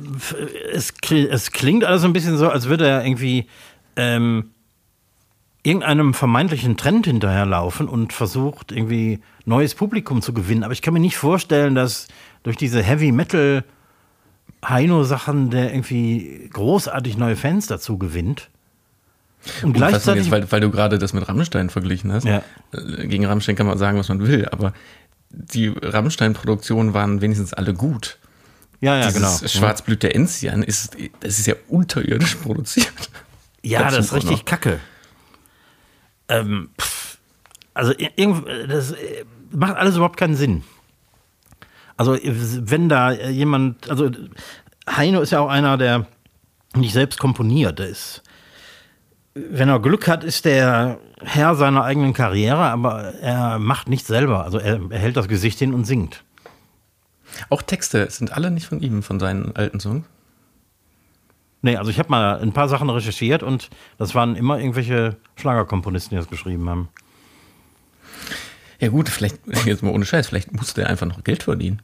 es, 0.72 0.92
es 1.10 1.50
klingt 1.50 1.84
alles 1.84 2.02
so 2.02 2.06
ein 2.06 2.12
bisschen 2.12 2.36
so, 2.38 2.48
als 2.48 2.68
würde 2.68 2.86
er 2.86 3.04
irgendwie 3.04 3.46
ähm, 3.96 4.50
irgendeinem 5.64 6.14
vermeintlichen 6.14 6.76
Trend 6.76 7.06
hinterherlaufen 7.06 7.88
und 7.88 8.12
versucht, 8.12 8.70
irgendwie 8.70 9.20
neues 9.46 9.74
Publikum 9.74 10.22
zu 10.22 10.32
gewinnen. 10.32 10.62
Aber 10.62 10.72
ich 10.74 10.82
kann 10.82 10.94
mir 10.94 11.00
nicht 11.00 11.16
vorstellen, 11.16 11.74
dass 11.74 12.06
durch 12.44 12.56
diese 12.56 12.82
Heavy 12.82 13.10
Metal 13.10 13.64
Heino-Sachen 14.64 15.50
der 15.50 15.72
irgendwie 15.72 16.48
großartig 16.52 17.16
neue 17.16 17.36
Fans 17.36 17.66
dazu 17.66 17.98
gewinnt. 17.98 18.50
Und 19.62 19.74
Unfassend 19.74 19.76
gleichzeitig. 19.76 20.22
jetzt, 20.24 20.32
weil, 20.32 20.50
weil 20.52 20.60
du 20.60 20.70
gerade 20.70 20.98
das 20.98 21.12
mit 21.12 21.28
Rammstein 21.28 21.70
verglichen 21.70 22.12
hast. 22.12 22.24
Ja. 22.24 22.42
Äh, 22.72 23.06
Gegen 23.06 23.26
Rammstein 23.26 23.56
kann 23.56 23.66
man 23.66 23.78
sagen, 23.78 23.98
was 23.98 24.08
man 24.08 24.26
will, 24.26 24.46
aber 24.50 24.72
die 25.30 25.68
Rammstein-Produktionen 25.68 26.94
waren 26.94 27.20
wenigstens 27.20 27.52
alle 27.52 27.74
gut. 27.74 28.18
ja, 28.80 28.96
ja, 28.96 29.08
Dieses 29.08 29.40
genau. 29.40 29.48
Schwarzblüt 29.48 30.02
der 30.02 30.14
Enzian 30.14 30.62
ist, 30.62 30.96
das 31.20 31.38
ist 31.38 31.46
ja 31.46 31.54
unterirdisch 31.68 32.36
produziert. 32.36 33.10
Ja, 33.62 33.90
das 33.90 34.06
ist 34.06 34.12
richtig 34.12 34.38
noch. 34.38 34.44
kacke. 34.44 34.78
Ähm, 36.28 36.70
pff, 36.80 37.18
also 37.74 37.92
das 38.68 38.92
äh, 38.92 39.24
macht 39.50 39.76
alles 39.76 39.96
überhaupt 39.96 40.16
keinen 40.16 40.36
Sinn. 40.36 40.62
Also 41.96 42.16
wenn 42.22 42.88
da 42.88 43.12
jemand, 43.12 43.88
also 43.90 44.10
Heino 44.88 45.20
ist 45.20 45.30
ja 45.30 45.40
auch 45.40 45.48
einer, 45.48 45.76
der 45.76 46.06
nicht 46.74 46.92
selbst 46.92 47.18
komponiert. 47.18 47.78
Der 47.78 47.88
ist, 47.88 48.22
wenn 49.34 49.68
er 49.68 49.80
Glück 49.80 50.06
hat, 50.06 50.24
ist 50.24 50.44
der 50.44 50.98
Herr 51.20 51.54
seiner 51.54 51.84
eigenen 51.84 52.12
Karriere, 52.12 52.62
aber 52.62 53.14
er 53.14 53.58
macht 53.58 53.88
nichts 53.88 54.08
selber. 54.08 54.44
Also 54.44 54.58
er, 54.58 54.80
er 54.90 54.98
hält 54.98 55.16
das 55.16 55.28
Gesicht 55.28 55.58
hin 55.58 55.74
und 55.74 55.84
singt. 55.84 56.24
Auch 57.50 57.62
Texte 57.62 58.08
sind 58.10 58.32
alle 58.32 58.50
nicht 58.50 58.66
von 58.66 58.80
ihm, 58.80 59.02
von 59.02 59.18
seinen 59.18 59.54
alten 59.56 59.80
Songs. 59.80 60.06
Nee, 61.62 61.76
also 61.76 61.90
ich 61.90 61.98
habe 61.98 62.10
mal 62.10 62.38
ein 62.40 62.52
paar 62.52 62.68
Sachen 62.68 62.90
recherchiert 62.90 63.42
und 63.42 63.70
das 63.96 64.14
waren 64.14 64.36
immer 64.36 64.58
irgendwelche 64.58 65.16
Schlagerkomponisten, 65.36 66.10
die 66.10 66.16
das 66.16 66.28
geschrieben 66.28 66.68
haben. 66.68 66.88
Ja 68.78 68.88
gut, 68.88 69.08
vielleicht, 69.08 69.38
jetzt 69.64 69.82
mal 69.82 69.92
ohne 69.92 70.04
Scheiß, 70.04 70.28
vielleicht 70.28 70.52
musste 70.52 70.82
er 70.82 70.90
einfach 70.90 71.06
noch 71.06 71.24
Geld 71.24 71.42
verdienen. 71.42 71.80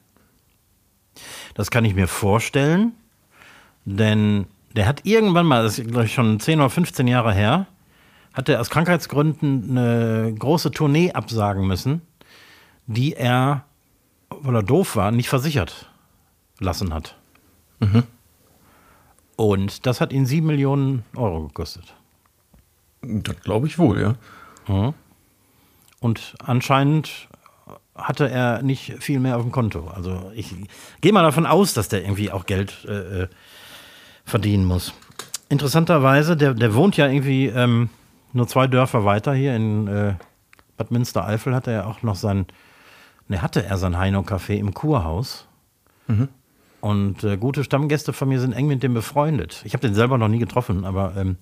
Das 1.54 1.70
kann 1.70 1.84
ich 1.84 1.94
mir 1.94 2.08
vorstellen, 2.08 2.92
denn 3.84 4.46
der 4.76 4.86
hat 4.86 5.04
irgendwann 5.04 5.46
mal, 5.46 5.62
das 5.62 5.78
ist 5.78 5.88
glaube 5.88 6.06
ich 6.06 6.14
schon 6.14 6.40
10 6.40 6.60
oder 6.60 6.70
15 6.70 7.08
Jahre 7.08 7.32
her, 7.32 7.66
hat 8.32 8.48
er 8.48 8.60
aus 8.60 8.70
Krankheitsgründen 8.70 9.76
eine 9.76 10.34
große 10.38 10.70
Tournee 10.70 11.12
absagen 11.12 11.66
müssen, 11.66 12.02
die 12.86 13.14
er, 13.14 13.64
weil 14.28 14.54
er 14.54 14.62
doof 14.62 14.96
war, 14.96 15.10
nicht 15.10 15.28
versichert 15.28 15.90
lassen 16.60 16.94
hat. 16.94 17.16
Und 19.36 19.86
das 19.86 20.00
hat 20.00 20.12
ihn 20.12 20.26
7 20.26 20.46
Millionen 20.46 21.04
Euro 21.16 21.46
gekostet. 21.48 21.94
Das 23.02 23.40
glaube 23.40 23.66
ich 23.66 23.78
wohl, 23.78 24.00
ja. 24.00 24.14
Und 26.00 26.34
anscheinend 26.44 27.28
hatte 27.94 28.28
er 28.30 28.62
nicht 28.62 29.02
viel 29.02 29.18
mehr 29.20 29.36
auf 29.36 29.42
dem 29.42 29.52
Konto. 29.52 29.88
Also 29.88 30.30
ich 30.34 30.54
gehe 31.00 31.12
mal 31.12 31.22
davon 31.22 31.46
aus, 31.46 31.74
dass 31.74 31.88
der 31.88 32.02
irgendwie 32.02 32.30
auch 32.30 32.46
Geld 32.46 32.84
äh, 32.86 33.22
äh, 33.22 33.28
verdienen 34.30 34.64
muss. 34.64 34.94
Interessanterweise, 35.48 36.36
der, 36.36 36.54
der 36.54 36.74
wohnt 36.74 36.96
ja 36.96 37.08
irgendwie 37.08 37.46
ähm, 37.46 37.90
nur 38.32 38.46
zwei 38.46 38.66
Dörfer 38.66 39.04
weiter 39.04 39.34
hier 39.34 39.54
in 39.56 39.88
äh, 39.88 40.14
Bad 40.76 40.90
Münstereifel 40.90 41.54
hat 41.54 41.66
er 41.66 41.72
ja 41.72 41.84
auch 41.84 42.02
noch 42.02 42.14
sein, 42.14 42.46
ne, 43.28 43.42
hatte 43.42 43.64
er 43.64 43.76
sein 43.76 43.98
Heino-Café 43.98 44.54
im 44.54 44.72
Kurhaus. 44.72 45.46
Und 46.80 47.24
äh, 47.24 47.36
gute 47.36 47.64
Stammgäste 47.64 48.12
von 48.12 48.28
mir 48.28 48.40
sind 48.40 48.54
eng 48.54 48.66
mit 48.66 48.82
dem 48.82 48.94
befreundet. 48.94 49.60
Ich 49.64 49.74
habe 49.74 49.86
den 49.86 49.94
selber 49.94 50.16
noch 50.16 50.28
nie 50.28 50.38
getroffen, 50.38 50.86
aber 50.86 51.14
ähm, 51.16 51.36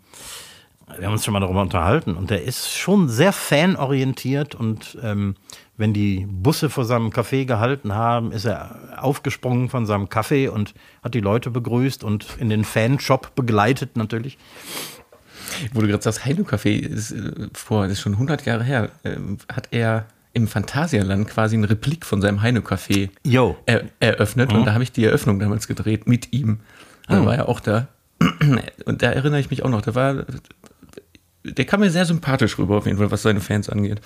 wir 0.96 1.06
haben 1.06 1.12
uns 1.12 1.24
schon 1.24 1.34
mal 1.34 1.40
darüber 1.40 1.62
unterhalten 1.62 2.14
und 2.16 2.30
der 2.30 2.42
ist 2.42 2.70
schon 2.70 3.08
sehr 3.08 3.32
fanorientiert 3.32 4.54
und 4.54 4.98
ähm, 5.02 5.36
wenn 5.78 5.92
die 5.92 6.26
Busse 6.28 6.68
vor 6.68 6.84
seinem 6.84 7.10
Café 7.10 7.46
gehalten 7.46 7.94
haben, 7.94 8.32
ist 8.32 8.44
er 8.44 8.98
aufgesprungen 8.98 9.70
von 9.70 9.86
seinem 9.86 10.08
Kaffee 10.08 10.48
und 10.48 10.74
hat 11.02 11.14
die 11.14 11.20
Leute 11.20 11.50
begrüßt 11.50 12.04
und 12.04 12.26
in 12.38 12.50
den 12.50 12.64
Fanshop 12.64 13.34
begleitet 13.36 13.96
natürlich. 13.96 14.38
Wo 15.72 15.80
du 15.80 15.86
gerade 15.86 16.02
sagst, 16.02 16.26
Heino 16.26 16.42
Café 16.42 16.78
ist 16.78 17.12
äh, 17.12 17.48
vor, 17.54 17.84
das 17.84 17.92
ist 17.92 18.00
schon 18.00 18.14
100 18.14 18.44
Jahre 18.44 18.64
her, 18.64 18.90
ähm, 19.04 19.38
hat 19.50 19.68
er 19.70 20.06
im 20.34 20.48
Phantasialand 20.48 21.28
quasi 21.28 21.56
eine 21.56 21.70
Replik 21.70 22.04
von 22.04 22.20
seinem 22.20 22.42
Heino 22.42 22.60
Café 22.60 23.08
er, 23.66 23.84
eröffnet 24.00 24.52
und 24.52 24.66
da 24.66 24.74
habe 24.74 24.82
ich 24.82 24.92
die 24.92 25.04
Eröffnung 25.04 25.38
damals 25.38 25.68
gedreht 25.68 26.06
mit 26.06 26.32
ihm. 26.32 26.60
Da 27.06 27.24
war 27.24 27.34
er 27.34 27.48
auch 27.48 27.60
da. 27.60 27.88
Und 28.84 29.00
da 29.00 29.12
erinnere 29.12 29.40
ich 29.40 29.48
mich 29.48 29.64
auch 29.64 29.70
noch, 29.70 29.80
der 29.80 29.94
war, 29.94 30.26
der 31.44 31.64
kam 31.64 31.80
mir 31.80 31.90
sehr 31.90 32.04
sympathisch 32.04 32.58
rüber 32.58 32.76
auf 32.76 32.86
jeden 32.86 32.98
Fall, 32.98 33.10
was 33.10 33.22
seine 33.22 33.40
Fans 33.40 33.68
angeht. 33.70 34.00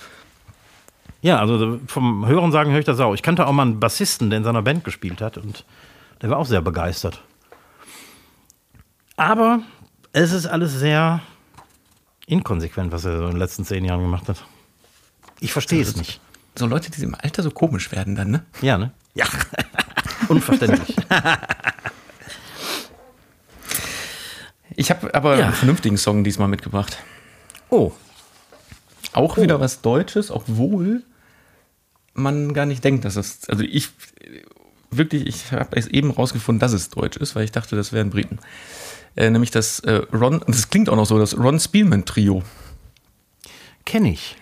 Ja, 1.22 1.38
also 1.38 1.78
vom 1.86 2.26
Hören 2.26 2.50
sagen 2.52 2.72
höre 2.72 2.80
ich 2.80 2.84
das 2.84 2.98
auch. 3.00 3.14
Ich 3.14 3.22
kannte 3.22 3.46
auch 3.46 3.52
mal 3.52 3.62
einen 3.62 3.80
Bassisten, 3.80 4.28
der 4.30 4.38
in 4.38 4.44
seiner 4.44 4.62
Band 4.62 4.82
gespielt 4.84 5.20
hat 5.20 5.38
und 5.38 5.64
der 6.20 6.30
war 6.30 6.38
auch 6.38 6.46
sehr 6.46 6.60
begeistert. 6.60 7.22
Aber 9.16 9.60
es 10.12 10.32
ist 10.32 10.46
alles 10.46 10.72
sehr 10.78 11.20
inkonsequent, 12.26 12.92
was 12.92 13.04
er 13.04 13.18
so 13.18 13.24
in 13.26 13.30
den 13.32 13.38
letzten 13.38 13.64
zehn 13.64 13.84
Jahren 13.84 14.00
gemacht 14.02 14.28
hat. 14.28 14.42
Ich 15.40 15.52
verstehe 15.52 15.80
es 15.82 15.96
nicht. 15.96 16.20
So 16.56 16.66
Leute, 16.66 16.90
die 16.90 17.02
im 17.02 17.14
Alter 17.14 17.42
so 17.42 17.50
komisch 17.50 17.92
werden 17.92 18.14
dann, 18.16 18.30
ne? 18.30 18.44
Ja, 18.60 18.76
ne? 18.78 18.90
Ja. 19.14 19.26
Unverständlich. 20.28 20.96
Ich 24.74 24.90
habe 24.90 25.14
aber 25.14 25.38
Ja. 25.38 25.44
einen 25.46 25.54
vernünftigen 25.54 25.98
Song 25.98 26.24
diesmal 26.24 26.48
mitgebracht. 26.48 26.96
Oh, 27.68 27.92
Auch 29.12 29.36
wieder 29.36 29.60
was 29.60 29.82
Deutsches, 29.82 30.30
obwohl 30.30 31.02
man 32.14 32.52
gar 32.54 32.66
nicht 32.66 32.82
denkt, 32.84 33.04
dass 33.04 33.16
es. 33.16 33.48
Also 33.48 33.64
ich 33.64 33.88
wirklich, 34.90 35.26
ich 35.26 35.52
habe 35.52 35.76
es 35.76 35.86
eben 35.86 36.10
rausgefunden, 36.10 36.60
dass 36.60 36.72
es 36.72 36.90
Deutsch 36.90 37.16
ist, 37.16 37.34
weil 37.34 37.44
ich 37.44 37.52
dachte, 37.52 37.76
das 37.76 37.92
wären 37.92 38.10
Briten. 38.10 38.38
Äh, 39.16 39.30
nämlich 39.30 39.50
das 39.50 39.80
äh, 39.80 40.02
Ron, 40.12 40.42
das 40.46 40.68
klingt 40.70 40.88
auch 40.88 40.96
noch 40.96 41.06
so, 41.06 41.18
das 41.18 41.36
Ron 41.36 41.58
Spielman 41.60 42.04
Trio. 42.04 42.42
kenne 43.84 44.12
ich. 44.12 44.36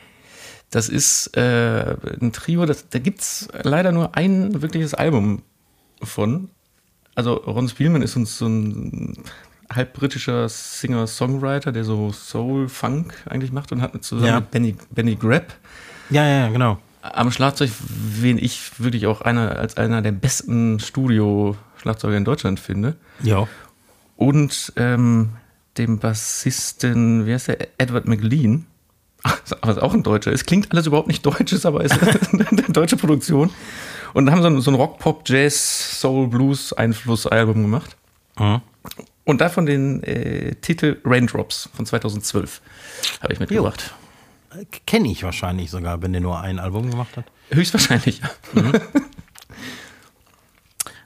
Das 0.71 0.89
ist 0.89 1.37
äh, 1.37 1.97
ein 2.21 2.33
Trio, 2.33 2.65
das, 2.67 2.89
da 2.89 2.99
gibt 3.01 3.21
es 3.21 3.49
leider 3.65 3.91
nur 3.93 4.17
ein 4.17 4.63
wirkliches 4.63 4.95
Album 4.95 5.43
von. 6.03 6.49
Also 7.17 7.35
Ron 7.35 7.69
Spielman 7.69 8.03
ist 8.03 8.15
uns 8.17 8.39
so 8.39 8.47
ein 8.47 9.17
halb 9.73 9.93
britischer 9.95 10.49
Singer-Songwriter, 10.49 11.73
der 11.73 11.85
so 11.85 12.13
Soul-Funk 12.13 13.15
eigentlich 13.29 13.53
macht 13.53 13.73
und 13.73 13.83
hat 13.83 14.03
zusammen 14.05 14.27
Ja. 14.29 14.41
mit 14.41 14.51
Benny, 14.51 14.77
Benny 14.91 15.17
Grapp 15.17 15.53
Ja, 16.11 16.25
ja, 16.27 16.39
ja, 16.47 16.49
genau. 16.49 16.79
Am 17.03 17.31
Schlagzeug, 17.31 17.71
wen 17.89 18.39
ich 18.39 18.79
wirklich 18.79 19.07
auch 19.07 19.21
einer, 19.23 19.57
als 19.57 19.77
einer 19.77 20.03
der 20.03 20.13
besten 20.13 20.81
Studio-Schlagzeuger 20.81 22.17
in 22.17 22.25
Deutschland 22.25 22.61
finde. 22.61 22.97
Ja. 23.23 23.49
Und 24.17 24.73
ähm, 24.77 25.31
dem 25.79 25.99
Bassisten, 25.99 27.27
wie 27.27 27.33
heißt 27.33 27.49
der? 27.49 27.69
Edward 27.79 28.07
McLean. 28.07 28.67
Was 29.63 29.79
auch 29.79 29.95
ein 29.95 30.03
Deutscher 30.03 30.33
ist. 30.33 30.47
Klingt 30.47 30.73
alles 30.73 30.87
überhaupt 30.87 31.09
nicht 31.09 31.25
deutsch, 31.25 31.53
ist 31.53 31.67
aber 31.67 31.85
ist 31.85 31.99
eine 32.03 32.63
deutsche 32.69 32.97
Produktion. 32.97 33.51
Und 34.13 34.27
dann 34.27 34.35
haben 34.35 34.43
sie 34.43 34.49
so 34.49 34.57
ein, 34.57 34.61
so 34.61 34.71
ein 34.71 34.75
Rock, 34.75 34.99
Pop, 34.99 35.23
Jazz, 35.27 36.01
Soul, 36.01 36.29
Blues 36.29 36.73
Einfluss-Album 36.73 37.63
gemacht. 37.63 37.97
Mhm. 38.39 38.61
Und 39.25 39.41
davon 39.41 39.67
den 39.67 40.03
äh, 40.03 40.55
Titel 40.57 40.99
Raindrops 41.05 41.69
von 41.75 41.87
2012 41.87 42.61
habe 43.21 43.33
ich 43.33 43.41
mitgebracht. 43.41 43.95
Kenne 44.87 45.09
ich 45.11 45.23
wahrscheinlich 45.23 45.71
sogar, 45.71 46.03
wenn 46.03 46.13
der 46.13 46.21
nur 46.21 46.41
ein 46.41 46.59
Album 46.59 46.91
gemacht 46.91 47.17
hat. 47.17 47.25
Höchstwahrscheinlich, 47.51 48.21
ja. 48.21 48.31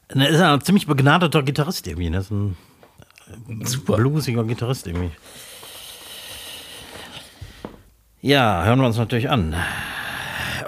Er 0.08 0.28
ist 0.28 0.40
ein 0.40 0.60
ziemlich 0.60 0.86
begnadeter 0.86 1.42
Gitarrist 1.42 1.86
irgendwie. 1.86 2.10
Ne? 2.10 2.18
Ist 2.18 2.30
ein 2.30 2.56
Super. 3.64 3.96
bluesiger 3.96 4.44
Gitarrist 4.44 4.86
irgendwie. 4.86 5.10
Ja, 8.20 8.64
hören 8.64 8.80
wir 8.80 8.86
uns 8.86 8.96
natürlich 8.96 9.28
an. 9.28 9.56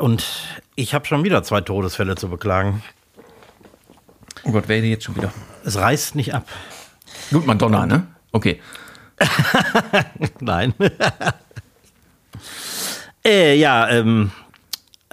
Und 0.01 0.27
ich 0.75 0.95
habe 0.95 1.07
schon 1.07 1.23
wieder 1.23 1.43
zwei 1.43 1.61
Todesfälle 1.61 2.17
zu 2.17 2.29
beklagen. 2.29 2.83
Oh 4.45 4.53
Gott, 4.53 4.65
wer 4.67 4.81
jetzt 4.81 5.05
schon 5.05 5.17
wieder? 5.17 5.33
Es 5.65 5.77
reißt 5.77 6.17
nicht 6.17 6.35
ab. 6.35 6.47
Gut, 7.31 7.47
Madonna, 7.47 7.87
ne? 7.87 8.07
Okay. 8.33 8.61
Nein. 10.41 10.75
äh, 13.27 13.57
ja, 13.57 13.89
ähm, 13.89 14.31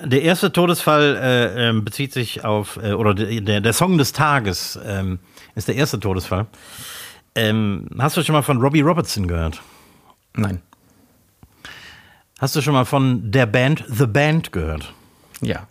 der 0.02 0.21
erste 0.21 0.52
Todesfall 0.52 1.17
äh, 1.21 1.69
ähm, 1.69 1.84
bezieht 1.84 2.13
sich 2.13 2.43
auf, 2.43 2.78
äh, 2.78 2.93
oder 2.93 3.13
der, 3.13 3.62
der 3.62 3.73
Song 3.73 3.97
des 3.97 4.12
Tages 4.13 4.80
ähm, 4.86 5.19
ist 5.56 5.67
der 5.67 5.76
erste 5.76 5.99
Todesfall. 5.99 6.47
Ähm, 7.36 7.88
hast 7.97 8.17
du 8.17 8.23
schon 8.23 8.34
mal 8.34 8.43
von 8.43 8.62
Robbie 8.62 8.82
Robertson 8.82 9.28
gehört? 9.28 9.62
Nein. 10.36 10.62
Hast 12.39 12.56
du 12.56 12.62
schon 12.62 12.73
mal 12.73 12.86
von 12.86 13.32
der 13.32 13.45
Band 13.45 13.84
The 13.88 14.06
Band 14.06 14.52
gehört? 14.52 14.93
Ja. 15.41 15.67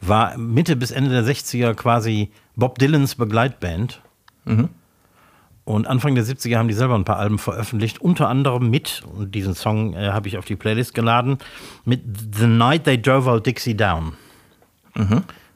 War 0.00 0.36
Mitte 0.38 0.76
bis 0.76 0.90
Ende 0.90 1.10
der 1.10 1.24
60er 1.24 1.74
quasi 1.74 2.30
Bob 2.56 2.78
Dylans 2.78 3.14
Begleitband. 3.14 4.00
Und 5.64 5.86
Anfang 5.86 6.14
der 6.14 6.24
70er 6.24 6.58
haben 6.58 6.68
die 6.68 6.74
selber 6.74 6.94
ein 6.94 7.04
paar 7.04 7.18
Alben 7.18 7.38
veröffentlicht, 7.38 8.00
unter 8.00 8.28
anderem 8.28 8.68
mit, 8.68 9.02
und 9.14 9.34
diesen 9.34 9.54
Song 9.54 9.94
äh, 9.94 10.10
habe 10.10 10.28
ich 10.28 10.36
auf 10.36 10.44
die 10.44 10.56
Playlist 10.56 10.94
geladen, 10.94 11.38
mit 11.84 12.02
The 12.36 12.46
Night 12.46 12.84
They 12.84 13.00
Drove 13.00 13.30
Out 13.30 13.46
Dixie 13.46 13.76
Down 13.76 14.12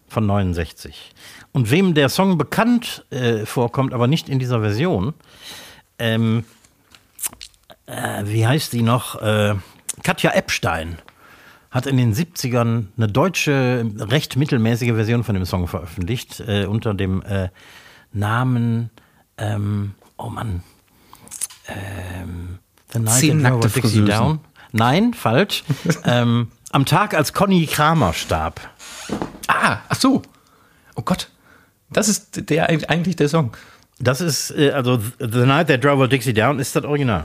von 0.09 0.27
69. 0.27 1.13
Und 1.53 1.71
wem 1.71 1.95
der 1.95 2.09
Song 2.09 2.39
bekannt 2.39 3.05
äh, 3.11 3.45
vorkommt, 3.45 3.93
aber 3.93 4.07
nicht 4.07 4.29
in 4.29 4.39
dieser 4.39 4.61
Version, 4.61 5.15
ähm, 5.99 6.45
äh, 7.87 8.25
wie 8.25 8.47
heißt 8.47 8.73
die 8.73 8.83
noch? 8.83 9.21
Äh, 9.21 9.55
Katja 10.03 10.31
Epstein 10.33 10.99
hat 11.71 11.87
in 11.87 11.97
den 11.97 12.15
70ern 12.15 12.87
eine 12.97 13.09
deutsche, 13.09 13.85
recht 13.99 14.37
mittelmäßige 14.37 14.93
Version 14.93 15.25
von 15.25 15.35
dem 15.35 15.45
Song 15.45 15.69
veröffentlicht, 15.69 16.41
äh, 16.41 16.67
unter 16.67 16.95
dem 16.95 17.23
äh, 17.23 17.49
Namen, 18.13 18.91
ähm, 19.39 19.95
oh 20.17 20.29
Mann, 20.29 20.63
ähm, 21.69 22.59
The 22.93 22.99
Night 23.01 23.15
Zehn 23.15 23.43
That 23.43 23.53
Drove 23.53 23.81
nackte. 23.81 24.05
Down. 24.05 24.41
Nein, 24.73 25.15
falsch. 25.15 25.65
ähm, 26.05 26.49
am 26.71 26.85
Tag, 26.85 27.15
als 27.15 27.33
Conny 27.33 27.67
Kramer 27.67 28.13
starb. 28.13 28.61
Ah, 29.47 29.79
ach 29.89 29.97
so. 29.97 30.23
Oh 30.95 31.03
Gott. 31.03 31.31
Das 31.91 32.09
ist 32.09 32.51
der 32.51 32.69
eigentlich 32.69 33.17
der 33.17 33.29
Song. 33.29 33.57
Das 33.99 34.21
ist, 34.21 34.51
äh, 34.51 34.71
also 34.71 34.99
The 35.19 35.47
Night 35.47 35.69
That 35.69 35.83
Drove 35.83 36.09
Dixie 36.09 36.35
Down 36.35 36.59
ist 36.59 36.77
das 36.77 36.85
Original. 36.85 37.25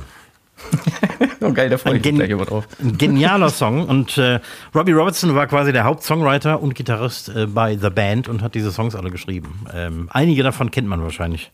Oh 1.41 1.51
geil, 1.51 1.69
da 1.69 1.77
freue 1.77 1.97
ich 1.97 2.05
mich 2.05 2.15
gleich 2.15 2.29
immer 2.29 2.45
drauf. 2.45 2.69
Ein 2.81 2.97
genialer 2.97 3.49
Song. 3.49 3.85
Und 3.85 4.17
äh, 4.17 4.39
Robbie 4.73 4.93
Robertson 4.93 5.35
war 5.35 5.45
quasi 5.47 5.73
der 5.73 5.83
Hauptsongwriter 5.83 6.61
und 6.61 6.73
Gitarrist 6.73 7.27
äh, 7.29 7.47
bei 7.47 7.75
The 7.75 7.89
Band 7.89 8.29
und 8.29 8.41
hat 8.41 8.55
diese 8.55 8.71
Songs 8.71 8.95
alle 8.95 9.11
geschrieben. 9.11 9.65
Ähm, 9.73 10.07
einige 10.11 10.41
davon 10.41 10.71
kennt 10.71 10.87
man 10.87 11.03
wahrscheinlich. 11.03 11.51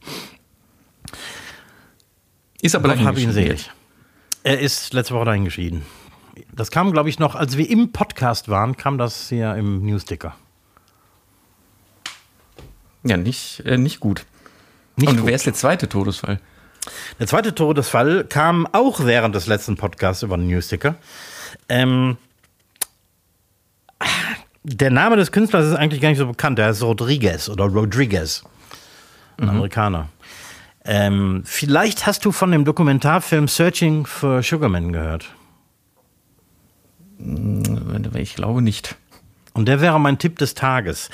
Ist 2.62 2.76
aber 2.76 2.90
Gott 2.90 3.00
hab 3.00 3.18
ihn 3.18 3.28
geschieden 3.28 3.34
selig. 3.34 3.72
Er 4.44 4.60
ist 4.60 4.94
letzte 4.94 5.14
Woche 5.14 5.26
dahingeschieden. 5.26 5.84
Das 6.52 6.72
kam, 6.72 6.92
glaube 6.92 7.10
ich, 7.10 7.20
noch, 7.20 7.36
als 7.36 7.58
wir 7.58 7.70
im 7.70 7.92
Podcast 7.92 8.50
waren, 8.50 8.78
kam 8.78 8.98
das 8.98 9.30
hier 9.30 9.56
im 9.56 9.86
Newsticker. 9.86 10.36
Ja, 13.04 13.18
nicht, 13.18 13.62
äh, 13.66 13.78
nicht 13.78 14.00
gut. 14.00 14.26
Nicht 14.96 15.10
Und 15.10 15.26
wer 15.26 15.36
ist 15.36 15.46
der 15.46 15.54
zweite 15.54 15.88
Todesfall? 15.88 16.40
Der 17.20 17.28
zweite 17.28 17.56
Todesfall 17.56 18.26
kam 18.26 18.68
auch 18.72 19.06
während 19.06 19.36
des 19.36 19.48
letzten 19.48 19.78
Podcasts 19.78 20.24
über 20.24 20.38
den 20.38 20.48
Newsticker. 20.48 20.96
Ähm, 21.68 22.18
der 24.64 24.92
Name 24.92 25.16
des 25.16 25.32
Künstlers 25.32 25.66
ist 25.68 25.76
eigentlich 25.76 26.02
gar 26.02 26.10
nicht 26.10 26.18
so 26.18 26.28
bekannt. 26.28 26.58
Der 26.58 26.68
heißt 26.68 26.84
Rodriguez 26.84 27.50
oder 27.50 27.66
Rodriguez. 27.66 28.44
Ein 29.38 29.50
Amerikaner. 29.50 30.10
Ähm, 30.86 31.44
vielleicht 31.46 32.08
hast 32.08 32.26
du 32.26 32.32
von 32.32 32.52
dem 32.52 32.66
Dokumentarfilm 32.66 33.48
Searching 33.48 34.06
for 34.06 34.42
Sugarman 34.42 34.94
gehört. 34.94 35.30
Ich 38.16 38.36
glaube 38.36 38.62
nicht. 38.62 38.96
Und 39.54 39.68
der 39.68 39.82
wäre 39.82 40.00
mein 40.00 40.18
Tipp 40.18 40.40
des 40.40 40.54
Tages. 40.54 41.10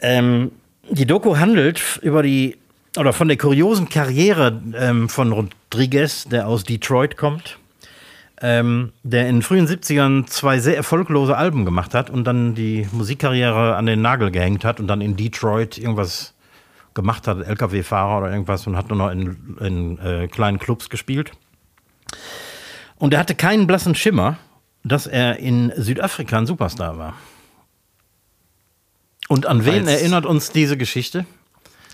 Ähm, 0.00 0.52
die 0.88 1.06
Doku 1.06 1.36
handelt 1.36 2.00
über 2.02 2.22
die 2.22 2.56
oder 2.96 3.12
von 3.12 3.28
der 3.28 3.36
kuriosen 3.36 3.88
Karriere 3.88 4.60
ähm, 4.74 5.08
von 5.08 5.32
Rodriguez, 5.32 6.24
der 6.24 6.48
aus 6.48 6.64
Detroit 6.64 7.16
kommt, 7.16 7.58
ähm, 8.40 8.92
der 9.04 9.28
in 9.28 9.36
den 9.36 9.42
frühen 9.42 9.68
70ern 9.68 10.26
zwei 10.26 10.58
sehr 10.58 10.76
erfolglose 10.76 11.36
Alben 11.36 11.64
gemacht 11.64 11.94
hat 11.94 12.10
und 12.10 12.24
dann 12.24 12.54
die 12.54 12.88
Musikkarriere 12.90 13.76
an 13.76 13.86
den 13.86 14.02
Nagel 14.02 14.30
gehängt 14.30 14.64
hat 14.64 14.80
und 14.80 14.88
dann 14.88 15.00
in 15.00 15.16
Detroit 15.16 15.78
irgendwas 15.78 16.34
gemacht 16.94 17.26
hat, 17.28 17.38
LKW-Fahrer 17.46 18.18
oder 18.18 18.30
irgendwas 18.32 18.66
und 18.66 18.76
hat 18.76 18.88
nur 18.88 18.98
noch 18.98 19.10
in, 19.10 19.56
in 19.60 19.98
äh, 19.98 20.28
kleinen 20.28 20.58
Clubs 20.58 20.88
gespielt. 20.90 21.32
Und 22.96 23.14
er 23.14 23.20
hatte 23.20 23.34
keinen 23.34 23.66
blassen 23.66 23.94
Schimmer, 23.94 24.36
dass 24.84 25.06
er 25.06 25.38
in 25.38 25.72
Südafrika 25.76 26.38
ein 26.38 26.46
Superstar 26.46 26.98
war. 26.98 27.14
Und 29.28 29.46
an 29.46 29.64
wen 29.64 29.86
Weil's- 29.86 30.00
erinnert 30.00 30.26
uns 30.26 30.50
diese 30.50 30.76
Geschichte? 30.76 31.24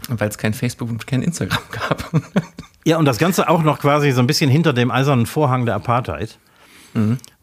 Weil 0.09 0.29
es 0.29 0.39
kein 0.39 0.55
Facebook 0.55 0.89
und 0.91 1.07
kein 1.07 1.23
Instagram 1.23 1.63
gab. 1.71 2.11
Ja, 2.85 2.99
und 2.99 3.05
das 3.07 3.19
Ganze 3.19 3.49
auch 3.49 3.63
noch 3.63 3.79
quasi 3.79 4.13
so 4.13 4.21
ein 4.21 4.27
bisschen 4.27 4.51
hinter 4.51 4.73
dem 4.73 4.91
eisernen 4.91 5.27
Vorhang 5.27 5.67
der 5.67 5.75
Apartheid, 5.75 6.39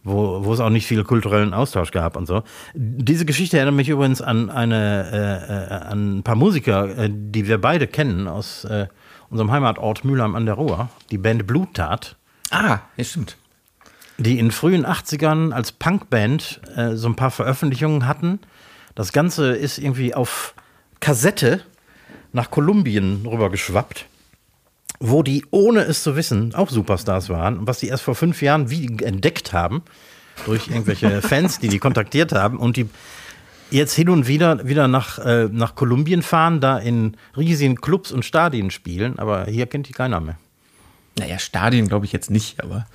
wo, 0.04 0.44
wo 0.44 0.54
es 0.54 0.60
auch 0.60 0.70
nicht 0.70 0.86
viel 0.86 1.04
kulturellen 1.04 1.54
Austausch 1.54 1.92
gab 1.92 2.16
und 2.16 2.26
so. 2.26 2.44
Diese 2.74 3.26
Geschichte 3.26 3.58
erinnert 3.58 3.76
mich 3.76 3.89
übrigens 3.89 4.22
an, 4.22 4.50
eine, 4.50 5.10
äh, 5.12 5.54
äh, 5.54 5.92
an 5.92 6.20
ein 6.20 6.24
paar 6.24 6.36
Musiker, 6.36 6.98
äh, 6.98 7.10
die 7.12 7.48
wir 7.48 7.60
beide 7.60 7.88
kennen 7.88 8.28
aus 8.28 8.66
äh, 8.66 8.88
unserem 9.30 9.52
Heimatort 9.52 10.04
Mülheim 10.04 10.36
an 10.36 10.46
der 10.46 10.56
Ruhr, 10.56 10.89
die 11.12 11.18
Band 11.18 11.48
Bluttat. 11.48 12.18
ah, 12.52 12.80
ja, 12.98 13.04
stimmt. 13.04 13.38
die 14.18 14.38
in 14.38 14.52
frühen 14.52 14.86
80ern 14.86 15.52
als 15.52 15.72
Punkband 15.72 16.62
äh, 16.76 16.96
so 16.96 17.08
ein 17.08 17.16
paar 17.16 17.32
Veröffentlichungen 17.32 18.08
hatten. 18.08 18.39
Das 18.96 19.12
Ganze 19.12 19.54
ist 19.56 19.80
irgendwie 19.80 20.13
auf 20.13 20.54
Kassette 21.00 21.62
nach 22.32 22.52
Kolumbien 22.52 23.26
rübergeschwappt, 23.26 24.06
wo 25.06 25.22
die, 25.22 25.46
ohne 25.52 25.82
es 25.82 26.02
zu 26.02 26.16
wissen, 26.16 26.56
auch 26.56 26.70
Superstars 26.70 27.28
waren. 27.30 27.58
Und 27.58 27.68
was 27.68 27.80
die 27.80 27.88
erst 27.88 28.04
vor 28.04 28.16
fünf 28.16 28.42
Jahren 28.42 28.70
wie 28.70 28.86
entdeckt 29.04 29.52
haben, 29.52 29.82
durch 30.46 30.70
irgendwelche 30.70 31.22
Fans, 31.22 31.60
die 31.60 31.68
die 31.68 31.78
kontaktiert 31.78 32.32
haben 32.32 32.58
und 32.58 32.78
die 32.78 32.88
jetzt 33.70 33.94
hin 33.96 34.08
und 34.08 34.28
wieder 34.28 34.66
wieder 34.66 34.88
nach, 34.88 35.20
äh, 35.20 35.50
nach 35.52 35.76
Kolumbien 35.76 36.22
fahren, 36.22 36.62
da 36.62 36.78
in 36.78 37.18
riesigen 37.36 37.82
Clubs 37.82 38.13
und 38.13 38.24
Stadien 38.24 38.72
spielen, 38.72 39.20
aber 39.20 39.46
hier 39.46 39.66
kennt 39.66 39.89
die 39.89 39.92
keiner 39.92 40.22
mehr. 40.22 40.38
Naja, 41.20 41.38
Stadien 41.38 41.89
glaube 41.89 42.06
ich 42.06 42.13
jetzt 42.13 42.32
nicht, 42.32 42.63
aber 42.63 42.88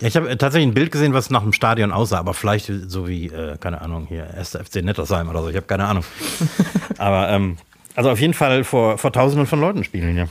Ja, 0.00 0.06
ich 0.06 0.16
habe 0.16 0.30
äh, 0.30 0.36
tatsächlich 0.36 0.68
ein 0.68 0.74
Bild 0.74 0.92
gesehen, 0.92 1.14
was 1.14 1.30
nach 1.30 1.42
einem 1.42 1.52
Stadion 1.52 1.90
aussah, 1.90 2.18
aber 2.18 2.32
vielleicht 2.32 2.70
so 2.86 3.08
wie, 3.08 3.26
äh, 3.26 3.56
keine 3.58 3.80
Ahnung, 3.80 4.06
hier 4.06 4.32
1. 4.34 4.50
FC 4.50 4.84
Nettersheim 4.84 5.28
oder 5.28 5.42
so, 5.42 5.48
ich 5.48 5.56
habe 5.56 5.66
keine 5.66 5.86
Ahnung. 5.86 6.04
aber, 6.98 7.28
ähm, 7.30 7.56
also 7.96 8.10
auf 8.10 8.20
jeden 8.20 8.34
Fall 8.34 8.62
vor, 8.62 8.98
vor 8.98 9.12
Tausenden 9.12 9.48
von 9.48 9.60
Leuten 9.60 9.82
spielen 9.82 10.14
hier. 10.14 10.28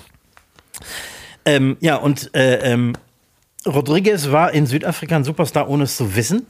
Ähm, 1.46 1.78
ja, 1.80 1.96
und 1.98 2.34
äh, 2.36 2.74
ähm, 2.74 2.94
Rodriguez 3.66 4.32
war 4.32 4.52
in 4.52 4.66
Südafrika 4.66 5.16
ein 5.16 5.24
Superstar, 5.24 5.70
ohne 5.70 5.86
es 5.86 5.98
zu 5.98 6.16
wissen. 6.16 6.46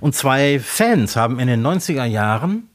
Und 0.00 0.14
zwei 0.14 0.58
Fans 0.58 1.16
haben 1.16 1.38
in 1.38 1.46
den 1.46 1.64
90er 1.64 2.04
Jahren 2.04 2.68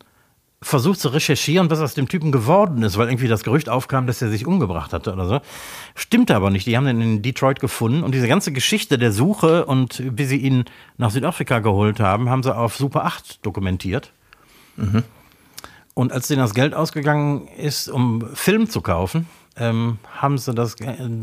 versucht 0.62 1.00
zu 1.00 1.10
recherchieren, 1.10 1.70
was 1.70 1.80
aus 1.80 1.94
dem 1.94 2.08
Typen 2.08 2.32
geworden 2.32 2.82
ist, 2.82 2.98
weil 2.98 3.08
irgendwie 3.08 3.28
das 3.28 3.44
Gerücht 3.44 3.70
aufkam, 3.70 4.08
dass 4.08 4.22
er 4.22 4.30
sich 4.30 4.48
umgebracht 4.48 4.94
hatte 4.94 5.14
oder 5.14 5.28
so. 5.28 5.42
Stimmt 5.94 6.32
aber 6.32 6.50
nicht. 6.50 6.66
Die 6.66 6.76
haben 6.76 6.86
den 6.86 7.02
in 7.02 7.22
Detroit 7.22 7.60
gefunden 7.60 8.04
und 8.04 8.14
diese 8.14 8.28
ganze 8.28 8.52
Geschichte 8.52 8.98
der 8.98 9.12
Suche 9.12 9.66
und 9.66 10.02
wie 10.04 10.26
sie 10.26 10.38
ihn 10.38 10.66
nach 10.98 11.12
Südafrika 11.12 11.60
geholt 11.60 12.00
haben, 12.00 12.30
haben 12.30 12.42
sie 12.42 12.56
auf 12.56 12.76
Super 12.76 13.06
8 13.06 13.46
dokumentiert. 13.46 14.12
Mhm. 14.76 15.04
Und 15.94 16.12
als 16.12 16.28
denen 16.28 16.40
das 16.40 16.56
Geld 16.56 16.74
ausgegangen 16.74 17.48
ist, 17.58 17.88
um 17.88 18.28
Film 18.34 18.68
zu 18.68 18.82
kaufen, 18.82 19.28
ähm, 19.58 20.00
haben 20.14 20.38
sie 20.38 20.54
das, 20.54 20.76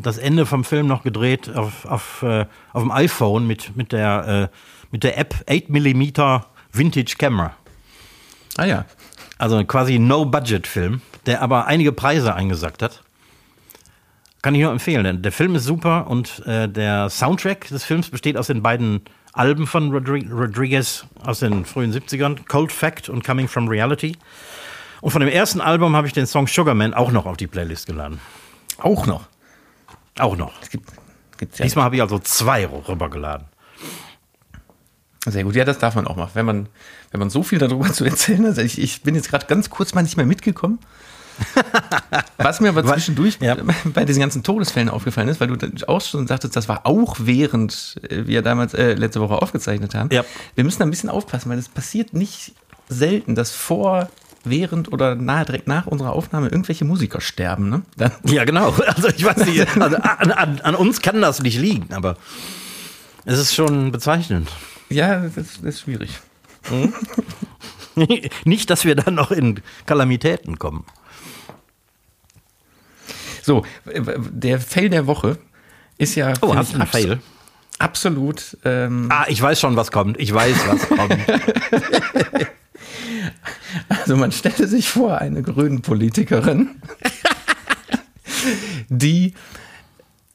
das 0.02 0.18
Ende 0.18 0.46
vom 0.46 0.64
Film 0.64 0.86
noch 0.86 1.02
gedreht 1.02 1.54
auf, 1.54 1.84
auf, 1.84 2.22
äh, 2.22 2.46
auf 2.72 2.82
dem 2.82 2.90
iPhone 2.90 3.46
mit, 3.46 3.76
mit, 3.76 3.92
der, 3.92 4.50
äh, 4.50 4.56
mit 4.90 5.04
der 5.04 5.18
App 5.18 5.34
8mm 5.48 6.42
Vintage 6.72 7.16
Camera. 7.18 7.54
Ah 8.56 8.64
ja. 8.64 8.84
Also 9.38 9.62
quasi 9.64 9.98
No-Budget-Film, 9.98 11.02
der 11.26 11.42
aber 11.42 11.66
einige 11.66 11.92
Preise 11.92 12.34
eingesackt 12.34 12.82
hat. 12.82 13.02
Kann 14.40 14.54
ich 14.54 14.62
nur 14.62 14.72
empfehlen, 14.72 15.04
denn 15.04 15.22
der 15.22 15.32
Film 15.32 15.54
ist 15.54 15.64
super 15.64 16.08
und 16.08 16.44
äh, 16.46 16.68
der 16.68 17.10
Soundtrack 17.10 17.68
des 17.68 17.84
Films 17.84 18.10
besteht 18.10 18.36
aus 18.36 18.48
den 18.48 18.62
beiden 18.62 19.02
Alben 19.32 19.66
von 19.66 19.90
Rodri 19.90 20.28
Rodriguez 20.30 21.06
aus 21.24 21.38
den 21.38 21.64
frühen 21.64 21.92
70ern, 21.92 22.46
Cold 22.48 22.70
Fact 22.70 23.08
und 23.08 23.24
Coming 23.24 23.48
from 23.48 23.68
Reality. 23.68 24.16
Und 25.02 25.10
von 25.10 25.20
dem 25.20 25.28
ersten 25.28 25.60
Album 25.60 25.96
habe 25.96 26.06
ich 26.06 26.12
den 26.12 26.26
Song 26.26 26.46
Sugarman 26.46 26.94
auch 26.94 27.10
noch 27.10 27.26
auf 27.26 27.36
die 27.36 27.48
Playlist 27.48 27.86
geladen. 27.86 28.20
Auch 28.78 29.04
noch? 29.04 29.26
Auch 30.18 30.36
noch. 30.36 30.52
Gibt, 30.70 30.88
ja 31.58 31.64
Diesmal 31.64 31.86
habe 31.86 31.96
ich 31.96 32.02
also 32.02 32.20
zwei 32.20 32.66
rübergeladen. 32.66 33.48
Sehr 35.26 35.42
gut, 35.42 35.56
ja, 35.56 35.64
das 35.64 35.78
darf 35.78 35.96
man 35.96 36.06
auch 36.06 36.14
machen. 36.14 36.30
Wenn 36.34 36.46
man, 36.46 36.68
wenn 37.10 37.18
man 37.18 37.30
so 37.30 37.42
viel 37.42 37.58
darüber 37.58 37.92
zu 37.92 38.04
erzählen 38.04 38.46
hat, 38.46 38.58
ich, 38.58 38.80
ich 38.80 39.02
bin 39.02 39.16
jetzt 39.16 39.28
gerade 39.28 39.46
ganz 39.46 39.70
kurz 39.70 39.92
mal 39.92 40.02
nicht 40.02 40.16
mehr 40.16 40.26
mitgekommen. 40.26 40.78
Was 42.36 42.60
mir 42.60 42.68
aber 42.68 42.84
zwischendurch 42.84 43.38
ja. 43.40 43.56
bei 43.84 44.04
diesen 44.04 44.20
ganzen 44.20 44.44
Todesfällen 44.44 44.88
aufgefallen 44.88 45.28
ist, 45.28 45.40
weil 45.40 45.48
du 45.48 45.88
auch 45.88 46.00
schon 46.00 46.28
sagtest, 46.28 46.54
das 46.54 46.68
war 46.68 46.86
auch 46.86 47.16
während 47.18 48.00
äh, 48.08 48.28
wir 48.28 48.42
damals 48.42 48.72
äh, 48.74 48.94
letzte 48.94 49.20
Woche 49.20 49.42
aufgezeichnet 49.42 49.96
haben. 49.96 50.10
Ja. 50.12 50.24
Wir 50.54 50.62
müssen 50.62 50.78
da 50.78 50.84
ein 50.84 50.90
bisschen 50.90 51.10
aufpassen, 51.10 51.50
weil 51.50 51.58
es 51.58 51.68
passiert 51.68 52.12
nicht 52.14 52.54
selten, 52.88 53.34
dass 53.34 53.50
vor 53.50 54.08
während 54.44 54.92
oder 54.92 55.14
nahe 55.14 55.44
direkt 55.44 55.68
nach 55.68 55.86
unserer 55.86 56.12
Aufnahme 56.12 56.48
irgendwelche 56.48 56.84
Musiker 56.84 57.20
sterben. 57.20 57.68
Ne? 57.68 57.82
Dann 57.96 58.12
ja, 58.24 58.44
genau. 58.44 58.74
Also 58.86 59.08
ich 59.08 59.24
weiß 59.24 59.46
nicht, 59.46 59.80
also 59.80 59.96
an, 59.96 60.30
an, 60.32 60.60
an, 60.60 60.74
uns 60.74 61.00
kann 61.00 61.20
das 61.20 61.42
nicht 61.42 61.58
liegen, 61.58 61.92
aber 61.92 62.16
es 63.24 63.38
ist 63.38 63.54
schon 63.54 63.92
bezeichnend. 63.92 64.50
Ja, 64.88 65.20
das, 65.20 65.34
das 65.34 65.58
ist 65.62 65.80
schwierig. 65.80 66.18
Hm? 66.68 66.92
nicht, 68.44 68.70
dass 68.70 68.84
wir 68.84 68.94
dann 68.94 69.14
noch 69.14 69.30
in 69.30 69.60
Kalamitäten 69.86 70.58
kommen. 70.58 70.84
So, 73.42 73.64
der 73.84 74.60
Fail 74.60 74.88
der 74.88 75.06
Woche 75.06 75.38
ist 75.98 76.14
ja. 76.14 76.32
Oh, 76.40 76.54
hast 76.54 76.72
du 76.72 76.76
einen 76.76 76.86
Fail? 76.86 77.20
Absolut. 77.78 78.56
Ähm, 78.64 79.08
ah, 79.10 79.24
ich 79.28 79.42
weiß 79.42 79.58
schon, 79.58 79.74
was 79.76 79.90
kommt. 79.90 80.18
Ich 80.20 80.32
weiß, 80.32 80.56
was 80.68 80.88
kommt. 80.88 81.18
Also 83.88 84.16
man 84.16 84.32
stelle 84.32 84.66
sich 84.66 84.88
vor, 84.88 85.18
eine 85.18 85.42
grünen 85.42 85.82
Politikerin, 85.82 86.70
die 88.88 89.34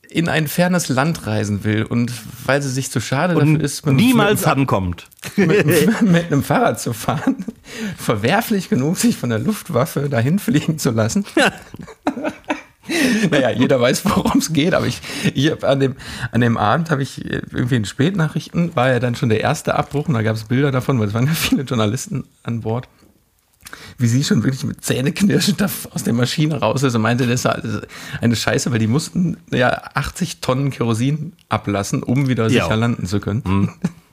in 0.09 0.29
ein 0.29 0.47
fernes 0.47 0.89
Land 0.89 1.27
reisen 1.27 1.63
will 1.63 1.83
und 1.83 2.11
weil 2.45 2.61
sie 2.61 2.69
sich 2.69 2.89
zu 2.91 2.99
schade 2.99 3.35
und 3.37 3.53
dafür 3.53 3.65
ist, 3.65 3.85
niemals 3.85 4.41
mit 4.41 4.49
ankommt, 4.49 5.09
mit, 5.35 5.65
mit, 6.01 6.25
einem 6.25 6.43
Fahrrad 6.43 6.79
zu 6.79 6.93
fahren, 6.93 7.45
verwerflich 7.97 8.69
genug, 8.69 8.97
sich 8.97 9.17
von 9.17 9.29
der 9.29 9.39
Luftwaffe 9.39 10.09
dahin 10.09 10.39
fliegen 10.39 10.79
zu 10.79 10.91
lassen. 10.91 11.25
naja, 13.31 13.51
jeder 13.51 13.79
weiß, 13.79 14.05
worum 14.05 14.39
es 14.39 14.53
geht, 14.53 14.73
aber 14.73 14.87
ich, 14.87 15.01
ich 15.33 15.63
an, 15.63 15.79
dem, 15.79 15.95
an 16.31 16.41
dem 16.41 16.57
Abend 16.57 16.89
habe 16.91 17.03
ich 17.03 17.23
irgendwie 17.25 17.75
in 17.75 17.85
Spätnachrichten, 17.85 18.75
war 18.75 18.89
ja 18.89 18.99
dann 18.99 19.15
schon 19.15 19.29
der 19.29 19.41
erste 19.41 19.75
Abbruch 19.75 20.07
und 20.07 20.13
da 20.13 20.21
gab 20.21 20.35
es 20.35 20.45
Bilder 20.45 20.71
davon, 20.71 20.99
weil 20.99 21.07
es 21.07 21.13
waren 21.13 21.27
ja 21.27 21.33
viele 21.33 21.63
Journalisten 21.63 22.25
an 22.43 22.61
Bord 22.61 22.87
wie 23.97 24.07
sie 24.07 24.23
schon 24.23 24.43
wirklich 24.43 24.63
mit 24.63 24.83
Zähneknirschend 24.83 25.61
aus 25.61 26.03
der 26.03 26.13
Maschine 26.13 26.59
raus 26.59 26.83
ist 26.83 26.95
und 26.95 27.01
meinte, 27.01 27.27
das 27.27 27.45
ist 27.45 27.87
eine 28.21 28.35
Scheiße, 28.35 28.71
weil 28.71 28.79
die 28.79 28.87
mussten 28.87 29.37
ja 29.51 29.69
80 29.93 30.39
Tonnen 30.39 30.71
Kerosin 30.71 31.33
ablassen, 31.49 32.03
um 32.03 32.27
wieder 32.27 32.49
sicher 32.49 32.69
ja. 32.69 32.75
landen 32.75 33.05
zu 33.07 33.19
können. 33.19 33.43
Mhm. 33.45 33.73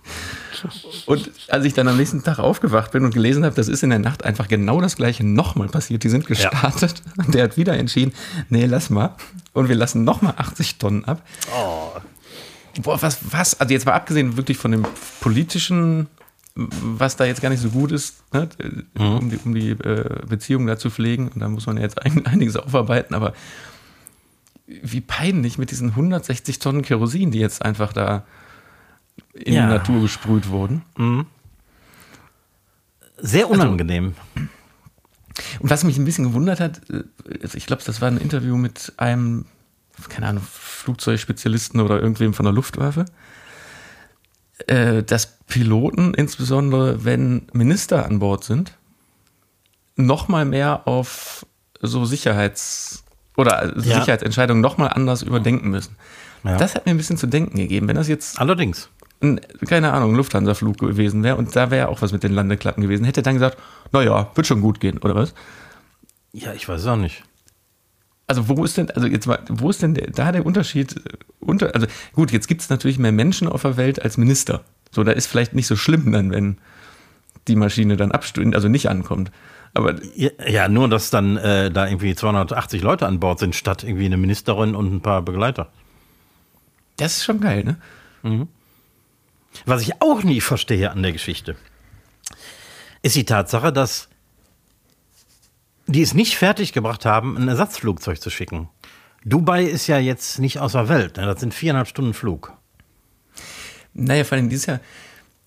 Und 1.06 1.30
als 1.48 1.64
ich 1.64 1.74
dann 1.74 1.88
am 1.88 1.96
nächsten 1.96 2.22
Tag 2.22 2.38
aufgewacht 2.38 2.92
bin 2.92 3.04
und 3.04 3.14
gelesen 3.14 3.44
habe, 3.44 3.54
das 3.54 3.68
ist 3.68 3.82
in 3.82 3.90
der 3.90 3.98
Nacht 3.98 4.24
einfach 4.24 4.48
genau 4.48 4.80
das 4.80 4.96
gleiche 4.96 5.24
nochmal 5.24 5.68
passiert. 5.68 6.02
Die 6.04 6.08
sind 6.08 6.26
gestartet 6.26 7.02
ja. 7.16 7.24
und 7.24 7.34
der 7.34 7.44
hat 7.44 7.56
wieder 7.56 7.76
entschieden, 7.76 8.12
nee, 8.48 8.66
lass 8.66 8.90
mal. 8.90 9.14
Und 9.52 9.68
wir 9.68 9.76
lassen 9.76 10.04
nochmal 10.04 10.34
80 10.36 10.78
Tonnen 10.78 11.04
ab. 11.04 11.22
Oh. 11.56 11.90
Boah, 12.82 13.00
was, 13.00 13.18
was? 13.30 13.60
Also 13.60 13.72
jetzt 13.72 13.86
mal 13.86 13.92
abgesehen 13.92 14.36
wirklich 14.36 14.58
von 14.58 14.72
dem 14.72 14.84
politischen 15.20 16.08
was 16.56 17.16
da 17.16 17.24
jetzt 17.24 17.42
gar 17.42 17.48
nicht 17.48 17.62
so 17.62 17.70
gut 17.70 17.90
ist, 17.90 18.22
ne? 18.32 18.48
mhm. 18.96 19.16
um 19.16 19.30
die, 19.30 19.38
um 19.44 19.54
die 19.54 19.70
äh, 19.70 20.24
Beziehung 20.26 20.66
da 20.66 20.78
zu 20.78 20.88
pflegen. 20.88 21.28
Und 21.28 21.40
da 21.40 21.48
muss 21.48 21.66
man 21.66 21.78
jetzt 21.78 22.00
ein, 22.02 22.24
einiges 22.26 22.56
aufarbeiten, 22.56 23.14
aber 23.14 23.34
wie 24.66 25.00
peinlich 25.00 25.58
mit 25.58 25.70
diesen 25.70 25.90
160 25.90 26.58
Tonnen 26.58 26.82
Kerosin, 26.82 27.30
die 27.30 27.38
jetzt 27.38 27.62
einfach 27.62 27.92
da 27.92 28.24
in 29.34 29.54
ja. 29.54 29.66
die 29.66 29.72
Natur 29.74 30.00
gesprüht 30.02 30.48
wurden. 30.48 30.82
Mhm. 30.96 31.26
Sehr 33.18 33.46
also 33.46 33.54
unangenehm. 33.54 34.14
Also, 34.34 34.48
und 35.60 35.70
was 35.70 35.84
mich 35.84 35.98
ein 35.98 36.04
bisschen 36.04 36.24
gewundert 36.24 36.60
hat, 36.60 36.80
äh, 36.90 37.04
also 37.42 37.56
ich 37.56 37.66
glaube, 37.66 37.82
das 37.84 38.00
war 38.00 38.08
ein 38.08 38.18
Interview 38.18 38.56
mit 38.56 38.92
einem, 38.96 39.46
keine 40.08 40.28
Ahnung, 40.28 40.44
Flugzeugspezialisten 40.48 41.80
oder 41.80 42.00
irgendwem 42.00 42.34
von 42.34 42.44
der 42.44 42.52
Luftwaffe. 42.52 43.06
Äh, 44.66 45.02
dass 45.02 45.38
Piloten, 45.46 46.14
insbesondere 46.14 47.04
wenn 47.04 47.48
Minister 47.52 48.06
an 48.06 48.20
Bord 48.20 48.44
sind, 48.44 48.76
noch 49.96 50.28
mal 50.28 50.44
mehr 50.44 50.86
auf 50.86 51.44
so 51.80 52.04
Sicherheits- 52.04 53.04
oder 53.36 53.74
ja. 53.76 53.80
Sicherheitsentscheidungen 53.80 54.60
noch 54.60 54.78
mal 54.78 54.88
anders 54.88 55.22
überdenken 55.22 55.70
müssen. 55.70 55.96
Ja. 56.44 56.56
Das 56.56 56.74
hat 56.74 56.86
mir 56.86 56.92
ein 56.92 56.96
bisschen 56.96 57.16
zu 57.16 57.26
denken 57.26 57.56
gegeben. 57.56 57.88
Wenn 57.88 57.96
das 57.96 58.06
jetzt 58.06 58.38
allerdings 58.38 58.90
ein, 59.24 59.40
keine 59.66 59.92
Ahnung, 59.92 60.14
Lufthansa-Flug 60.14 60.78
gewesen 60.78 61.22
wäre 61.22 61.36
und 61.36 61.54
da 61.56 61.70
wäre 61.70 61.88
auch 61.88 62.02
was 62.02 62.12
mit 62.12 62.22
den 62.22 62.32
Landeklappen 62.32 62.82
gewesen, 62.82 63.04
hätte 63.04 63.22
dann 63.22 63.34
gesagt, 63.34 63.58
naja, 63.92 64.30
wird 64.34 64.46
schon 64.46 64.60
gut 64.60 64.80
gehen, 64.80 64.98
oder 64.98 65.14
was? 65.14 65.34
Ja, 66.32 66.52
ich 66.52 66.68
weiß 66.68 66.86
auch 66.86 66.96
nicht. 66.96 67.24
Also 68.26 68.48
wo 68.48 68.64
ist 68.64 68.76
denn, 68.76 68.90
also 68.90 69.06
jetzt 69.06 69.26
mal, 69.26 69.38
wo 69.48 69.70
ist 69.70 69.82
denn 69.82 69.94
der, 69.94 70.10
da 70.10 70.32
der 70.32 70.46
Unterschied? 70.46 70.96
Äh, 70.96 71.16
unter, 71.40 71.74
also 71.74 71.86
gut, 72.12 72.32
jetzt 72.32 72.48
gibt 72.48 72.62
es 72.62 72.70
natürlich 72.70 72.98
mehr 72.98 73.12
Menschen 73.12 73.48
auf 73.48 73.62
der 73.62 73.76
Welt 73.76 74.02
als 74.02 74.16
Minister. 74.16 74.64
So, 74.90 75.04
da 75.04 75.12
ist 75.12 75.26
vielleicht 75.26 75.54
nicht 75.54 75.66
so 75.66 75.76
schlimm 75.76 76.10
dann, 76.12 76.30
wenn 76.30 76.58
die 77.48 77.56
Maschine 77.56 77.96
dann 77.96 78.12
abstürzt, 78.12 78.54
also 78.54 78.68
nicht 78.68 78.88
ankommt. 78.88 79.30
Aber 79.74 79.96
ja, 80.14 80.30
ja 80.48 80.68
nur, 80.68 80.88
dass 80.88 81.10
dann 81.10 81.36
äh, 81.36 81.70
da 81.70 81.86
irgendwie 81.86 82.14
280 82.14 82.82
Leute 82.82 83.06
an 83.06 83.20
Bord 83.20 83.40
sind, 83.40 83.54
statt 83.54 83.84
irgendwie 83.84 84.06
eine 84.06 84.16
Ministerin 84.16 84.74
und 84.74 84.92
ein 84.92 85.00
paar 85.00 85.22
Begleiter. 85.22 85.68
Das 86.96 87.18
ist 87.18 87.24
schon 87.24 87.40
geil, 87.40 87.64
ne? 87.64 87.76
Mhm. 88.22 88.48
Was 89.66 89.82
ich 89.82 90.00
auch 90.02 90.22
nie 90.22 90.40
verstehe 90.40 90.90
an 90.90 91.02
der 91.02 91.12
Geschichte, 91.12 91.56
ist 93.02 93.16
die 93.16 93.24
Tatsache, 93.24 93.72
dass 93.72 94.08
die 95.86 96.02
es 96.02 96.14
nicht 96.14 96.36
fertiggebracht 96.36 97.04
haben, 97.04 97.36
ein 97.36 97.48
Ersatzflugzeug 97.48 98.20
zu 98.20 98.30
schicken. 98.30 98.68
Dubai 99.24 99.64
ist 99.64 99.86
ja 99.86 99.98
jetzt 99.98 100.38
nicht 100.38 100.58
außer 100.58 100.88
Welt. 100.88 101.16
Ne? 101.16 101.26
Das 101.26 101.40
sind 101.40 101.54
viereinhalb 101.54 101.88
Stunden 101.88 102.14
Flug. 102.14 102.52
Naja, 103.92 104.24
vor 104.24 104.36
allem 104.36 104.48
dieses 104.48 104.66
Jahr, 104.66 104.80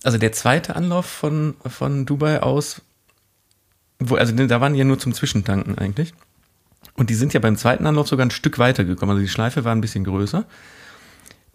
also 0.04 0.18
der 0.18 0.32
zweite 0.32 0.76
Anlauf 0.76 1.06
von, 1.06 1.56
von 1.66 2.06
Dubai 2.06 2.42
aus, 2.42 2.82
wo, 4.00 4.16
also 4.16 4.34
da 4.34 4.62
waren 4.62 4.74
die 4.74 4.80
ja 4.80 4.86
nur 4.86 5.00
zum 5.00 5.14
Zwischentanken 5.14 5.78
eigentlich. 5.78 6.14
Und 6.96 7.10
die 7.10 7.16
sind 7.16 7.34
ja 7.34 7.40
beim 7.40 7.58
zweiten 7.58 7.86
Anlauf 7.86 8.08
sogar 8.08 8.26
ein 8.26 8.32
Stück 8.32 8.58
weiter 8.58 8.84
gekommen. 8.84 9.12
Also 9.12 9.22
die 9.22 9.30
Schleife 9.30 9.64
war 9.64 9.74
ein 9.74 9.82
bisschen 9.82 10.04
größer. 10.04 10.46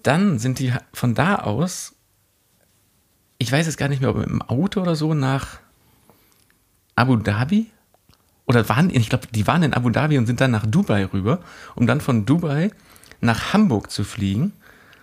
Dann 0.03 0.39
sind 0.39 0.59
die 0.59 0.73
von 0.93 1.15
da 1.15 1.37
aus, 1.37 1.95
ich 3.43 3.51
weiß 3.51 3.67
jetzt 3.67 3.77
gar 3.77 3.89
nicht 3.89 4.01
mehr, 4.01 4.11
ob 4.11 4.25
im 4.25 4.41
Auto 4.41 4.81
oder 4.81 4.95
so, 4.95 5.15
nach 5.15 5.59
Abu 6.95 7.17
Dhabi 7.17 7.67
oder 8.47 8.69
waren, 8.69 8.89
ich 8.91 9.09
glaube, 9.09 9.27
die 9.33 9.47
waren 9.47 9.65
in 9.65 9.75
Abu 9.75 9.91
Dhabi 9.91 10.17
und 10.17 10.27
sind 10.27 10.41
dann 10.41 10.53
nach 10.53 10.65
Dubai 10.65 11.07
rüber, 11.07 11.41
um 11.75 11.87
dann 11.87 12.01
von 12.01 12.25
Dubai 12.25 12.71
nach 13.21 13.53
Hamburg 13.53 13.91
zu 13.91 14.05
fliegen. 14.05 14.53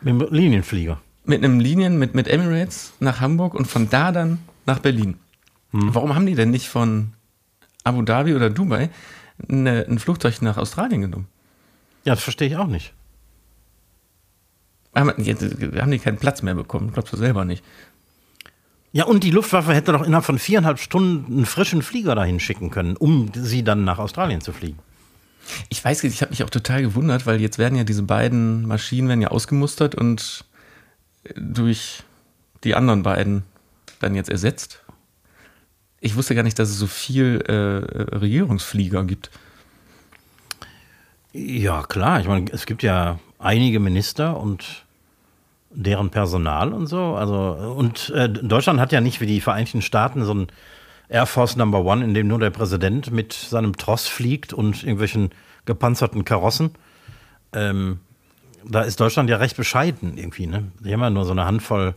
Mit 0.02 0.14
einem 0.14 0.34
Linienflieger. 0.34 1.02
Mit 1.26 1.44
einem 1.44 1.60
Linien, 1.60 2.00
mit, 2.00 2.16
mit 2.16 2.28
Emirates 2.30 2.94
nach 3.02 3.20
Hamburg 3.20 3.54
und 3.54 3.66
von 3.66 3.90
da 3.90 4.14
dann 4.14 4.40
nach 4.66 4.80
Berlin. 4.80 5.16
Hm. 5.72 5.94
Warum 5.94 6.16
haben 6.16 6.26
die 6.26 6.36
denn 6.36 6.50
nicht 6.50 6.70
von 6.70 7.14
Abu 7.84 8.04
Dhabi 8.04 8.36
oder 8.36 8.50
Dubai 8.50 8.90
eine, 9.50 9.86
ein 9.90 10.00
Flugzeug 10.00 10.42
nach 10.42 10.58
Australien 10.58 11.02
genommen? 11.02 11.28
Ja, 12.06 12.16
das 12.16 12.24
verstehe 12.24 12.48
ich 12.48 12.56
auch 12.56 12.68
nicht. 12.68 12.94
Haben, 14.96 15.10
haben 15.10 15.92
die 15.92 16.00
keinen 16.00 16.18
Platz 16.18 16.42
mehr 16.42 16.56
bekommen? 16.56 16.92
Glaubst 16.94 17.14
du 17.14 17.18
selber 17.18 17.46
nicht? 17.46 17.64
Ja, 18.92 19.06
und 19.06 19.24
die 19.24 19.32
Luftwaffe 19.32 19.74
hätte 19.74 19.92
doch 19.92 20.04
innerhalb 20.04 20.26
von 20.26 20.40
viereinhalb 20.40 20.80
Stunden 20.80 21.32
einen 21.32 21.46
frischen 21.46 21.82
Flieger 21.82 22.16
dahin 22.16 22.40
schicken 22.40 22.72
können, 22.72 22.96
um 22.98 23.32
sie 23.36 23.64
dann 23.64 23.84
nach 23.84 24.00
Australien 24.00 24.42
zu 24.42 24.52
fliegen. 24.52 24.80
Ich 25.70 25.84
weiß, 25.84 26.04
ich 26.04 26.22
habe 26.22 26.32
mich 26.32 26.44
auch 26.44 26.50
total 26.50 26.82
gewundert, 26.82 27.26
weil 27.26 27.42
jetzt 27.42 27.58
werden 27.58 27.76
ja 27.76 27.84
diese 27.84 28.04
beiden 28.04 28.68
Maschinen 28.68 29.08
werden 29.08 29.22
ja 29.22 29.30
ausgemustert 29.30 29.96
und 29.96 30.46
durch 31.36 32.04
die 32.64 32.76
anderen 32.76 33.04
beiden 33.04 33.44
dann 34.00 34.16
jetzt 34.16 34.30
ersetzt. 34.30 34.84
Ich 36.00 36.16
wusste 36.16 36.36
gar 36.36 36.44
nicht, 36.44 36.58
dass 36.58 36.70
es 36.70 36.78
so 36.78 36.88
viel 36.88 37.42
äh, 37.48 38.16
Regierungsflieger 38.16 39.04
gibt. 39.04 39.30
Ja, 41.34 41.84
klar. 41.84 42.22
Ich 42.22 42.28
meine, 42.28 42.50
es 42.52 42.66
gibt 42.66 42.84
ja 42.84 43.20
einige 43.38 43.80
Minister 43.80 44.38
und 44.38 44.86
deren 45.72 46.10
Personal 46.10 46.74
und 46.74 46.88
so. 46.88 47.16
Also, 47.16 47.36
und 47.76 48.10
äh, 48.12 48.30
Deutschland 48.30 48.80
hat 48.80 48.92
ja 48.92 49.02
nicht 49.02 49.22
wie 49.22 49.28
die 49.28 49.42
Vereinigten 49.42 49.82
Staaten 49.82 50.24
so 50.24 50.34
ein 50.34 50.48
Air 51.10 51.26
Force 51.26 51.56
Number 51.56 51.84
One, 51.84 52.04
in 52.04 52.14
dem 52.14 52.28
nur 52.28 52.40
der 52.40 52.50
Präsident 52.50 53.12
mit 53.12 53.34
seinem 53.34 53.76
Tross 53.76 54.08
fliegt 54.08 54.54
und 54.54 54.84
irgendwelchen 54.84 55.32
gepanzerten 55.66 56.26
Karossen. 56.26 56.72
Ähm, 57.54 58.00
da 58.64 58.82
ist 58.82 59.00
Deutschland 59.00 59.30
ja 59.30 59.38
recht 59.38 59.58
bescheiden 59.58 60.18
irgendwie. 60.18 60.48
Ne? 60.48 60.72
Die 60.80 60.94
haben 60.94 61.02
ja 61.02 61.10
nur 61.10 61.26
so 61.26 61.32
eine 61.32 61.46
Handvoll 61.46 61.96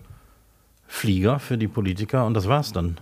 Flieger 0.87 1.39
für 1.39 1.59
die 1.59 1.69
Politiker 1.69 2.27
und 2.27 2.35
das 2.35 2.49
war's 2.49 2.73
dann. 2.73 2.99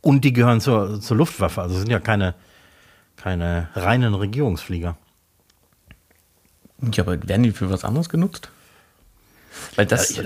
Und 0.00 0.24
die 0.24 0.32
gehören 0.32 0.60
zur, 0.60 1.00
zur 1.00 1.16
Luftwaffe, 1.16 1.60
also 1.60 1.76
sind 1.76 1.90
ja 1.90 2.00
keine, 2.00 2.34
keine 3.16 3.68
reinen 3.74 4.14
Regierungsflieger. 4.14 4.96
Ja, 6.92 7.04
aber 7.04 7.28
werden 7.28 7.42
die 7.42 7.50
für 7.50 7.70
was 7.70 7.84
anderes 7.84 8.08
genutzt? 8.08 8.50
Weil 9.76 9.86
das, 9.86 10.16
ja, 10.16 10.24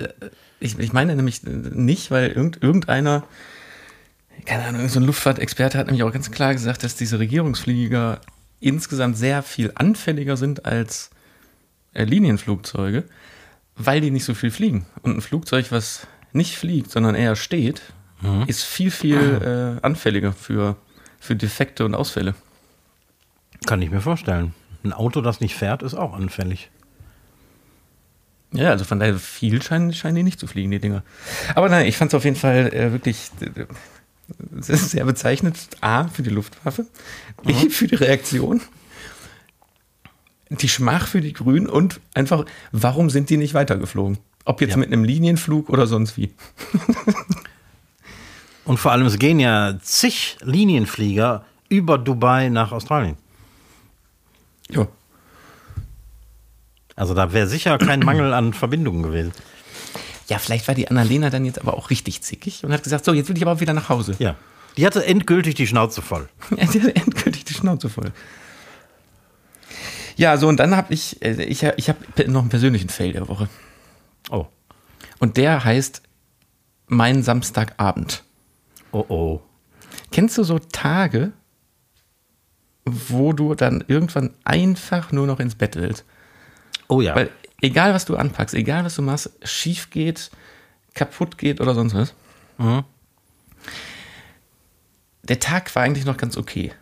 ich, 0.61 0.79
ich, 0.79 0.93
meine 0.93 1.15
nämlich 1.17 1.43
nicht, 1.43 2.11
weil 2.11 2.31
irgend, 2.31 2.63
irgendeiner, 2.63 3.25
keine 4.45 4.65
Ahnung, 4.65 4.89
so 4.89 5.01
ein 5.01 5.07
Luftfahrtexperte 5.07 5.79
hat 5.79 5.87
nämlich 5.87 6.03
auch 6.03 6.13
ganz 6.13 6.31
klar 6.31 6.53
gesagt, 6.53 6.83
dass 6.83 6.97
diese 6.97 7.19
Regierungsflieger 7.19 8.21
insgesamt 8.61 9.17
sehr 9.17 9.43
viel 9.43 9.73
anfälliger 9.75 10.37
sind 10.37 10.65
als 10.65 11.11
äh, 11.93 12.05
Linienflugzeuge, 12.05 13.05
weil 13.77 14.01
die 14.01 14.11
nicht 14.11 14.25
so 14.25 14.35
viel 14.35 14.51
fliegen. 14.51 14.87
Und 15.03 15.17
ein 15.17 15.21
Flugzeug, 15.21 15.71
was 15.71 16.07
nicht 16.33 16.57
fliegt, 16.57 16.91
sondern 16.91 17.15
eher 17.15 17.37
steht, 17.37 17.83
mhm. 18.23 18.45
ist 18.47 18.65
viel, 18.65 18.91
viel 18.91 19.79
äh, 19.81 19.85
anfälliger 19.85 20.33
für, 20.33 20.77
für 21.21 21.37
Defekte 21.37 21.85
und 21.85 21.95
Ausfälle. 21.95 22.35
Kann 23.67 23.81
ich 23.81 23.91
mir 23.91 24.01
vorstellen. 24.01 24.55
Ein 24.83 24.93
Auto, 24.93 25.21
das 25.21 25.41
nicht 25.41 25.55
fährt, 25.55 25.83
ist 25.83 25.95
auch 25.95 26.13
anfällig. 26.13 26.71
Ja, 28.55 28.71
also 28.71 28.85
von 28.85 29.01
daher 29.01 29.17
viel 29.17 29.61
scheinen, 29.63 29.93
scheinen 29.93 30.15
die 30.15 30.23
nicht 30.23 30.39
zu 30.39 30.47
fliegen, 30.47 30.71
die 30.71 30.79
Dinger. 30.79 31.03
Aber 31.57 31.69
nein, 31.69 31.87
ich 31.87 31.97
fand 31.97 32.13
es 32.13 32.15
auf 32.15 32.25
jeden 32.25 32.37
Fall 32.37 32.73
äh, 32.73 32.93
wirklich 32.93 33.31
äh, 33.41 33.67
sehr 34.61 35.05
bezeichnend. 35.05 35.59
A, 35.81 36.07
für 36.07 36.23
die 36.23 36.31
Luftwaffe, 36.31 36.87
B, 37.43 37.53
mhm. 37.53 37.71
für 37.71 37.89
die 37.89 37.97
Reaktion, 37.97 38.61
die 40.51 40.69
Schmach 40.69 41.09
für 41.09 41.21
die 41.21 41.33
Grünen 41.33 41.69
und 41.69 42.01
einfach, 42.15 42.45
warum 42.71 43.11
sind 43.11 43.29
die 43.29 43.39
nicht 43.39 43.55
weitergeflogen? 43.55 44.19
Ob 44.45 44.61
jetzt 44.61 44.73
ja. 44.73 44.77
mit 44.77 44.93
einem 44.93 45.03
Linienflug 45.03 45.69
oder 45.69 45.89
sonst 45.89 46.17
wie. 46.17 46.33
und 48.65 48.79
vor 48.79 48.93
allem, 48.93 49.07
es 49.07 49.19
gehen 49.19 49.41
ja 49.41 49.79
zig 49.83 50.37
Linienflieger 50.43 51.45
über 51.69 51.99
Dubai 51.99 52.51
nach 52.51 52.71
Australien. 52.71 53.17
Ja. 54.71 54.87
Also 56.97 57.15
da 57.15 57.33
wäre 57.33 57.47
sicher 57.47 57.79
kein 57.79 58.01
Mangel 58.05 58.33
an 58.33 58.53
Verbindungen 58.53 59.03
gewesen. 59.03 59.33
Ja, 60.29 60.39
vielleicht 60.39 60.69
war 60.69 60.75
die 60.75 60.89
Annalena 60.89 61.31
dann 61.31 61.45
jetzt 61.45 61.61
aber 61.61 61.75
auch 61.75 61.91
richtig 61.91 62.23
zickig 62.23 62.65
und 62.65 62.73
hat 62.73 62.83
gesagt, 62.83 63.05
so, 63.05 63.13
jetzt 63.13 63.29
will 63.29 63.37
ich 63.37 63.43
aber 63.43 63.53
auch 63.53 63.61
wieder 63.61 63.75
nach 63.75 63.89
Hause. 63.89 64.17
Ja. 64.19 64.37
Die 64.77 64.87
hatte 64.87 65.05
endgültig 65.05 65.55
die 65.55 65.67
Schnauze 65.67 66.03
voll. 66.03 66.29
Ja, 66.57 66.67
die 66.67 66.81
hatte 66.81 66.97
endgültig 66.97 67.45
die 67.45 67.55
Schnauze 67.55 67.89
voll. 67.89 68.13
Ja, 70.17 70.37
so 70.37 70.49
und 70.49 70.59
dann 70.59 70.77
habe 70.77 70.95
ich, 70.95 71.21
äh, 71.23 71.43
ich, 71.43 71.63
ich 71.63 71.89
habe 71.89 72.31
noch 72.31 72.41
einen 72.41 72.49
persönlichen 72.49 72.89
Fail 72.89 73.13
der 73.13 73.29
Woche. 73.29 73.49
Oh. 74.31 74.47
Und 75.19 75.37
der 75.37 75.65
heißt 75.65 76.03
Mein 76.87 77.23
Samstagabend. 77.23 78.23
Oh 78.93 79.05
oh. 79.09 79.41
Kennst 80.13 80.39
du 80.39 80.45
so 80.45 80.59
Tage, 80.59 81.33
wo 82.85 83.33
du 83.33 83.55
dann 83.55 83.85
irgendwann 83.89 84.31
einfach 84.45 85.13
nur 85.13 85.27
noch 85.27 85.41
ins 85.41 85.57
Bett 85.57 85.77
willst? 85.77 86.05
Oh 86.89 87.01
ja. 87.01 87.15
Weil 87.15 87.31
egal, 87.61 87.95
was 87.95 88.05
du 88.05 88.17
anpackst, 88.17 88.55
egal, 88.55 88.85
was 88.85 88.97
du 88.97 89.03
machst, 89.03 89.31
schief 89.43 89.91
geht, 89.91 90.31
kaputt 90.95 91.39
geht 91.39 91.61
oder 91.61 91.75
sonst 91.75 91.95
was. 91.95 92.15
Mhm. 92.59 92.85
Der 95.23 95.41
Tag 95.41 95.75
war 95.75 95.83
eigentlich 95.83 96.05
noch 96.05 96.17
ganz 96.17 96.37
okay. 96.37 96.73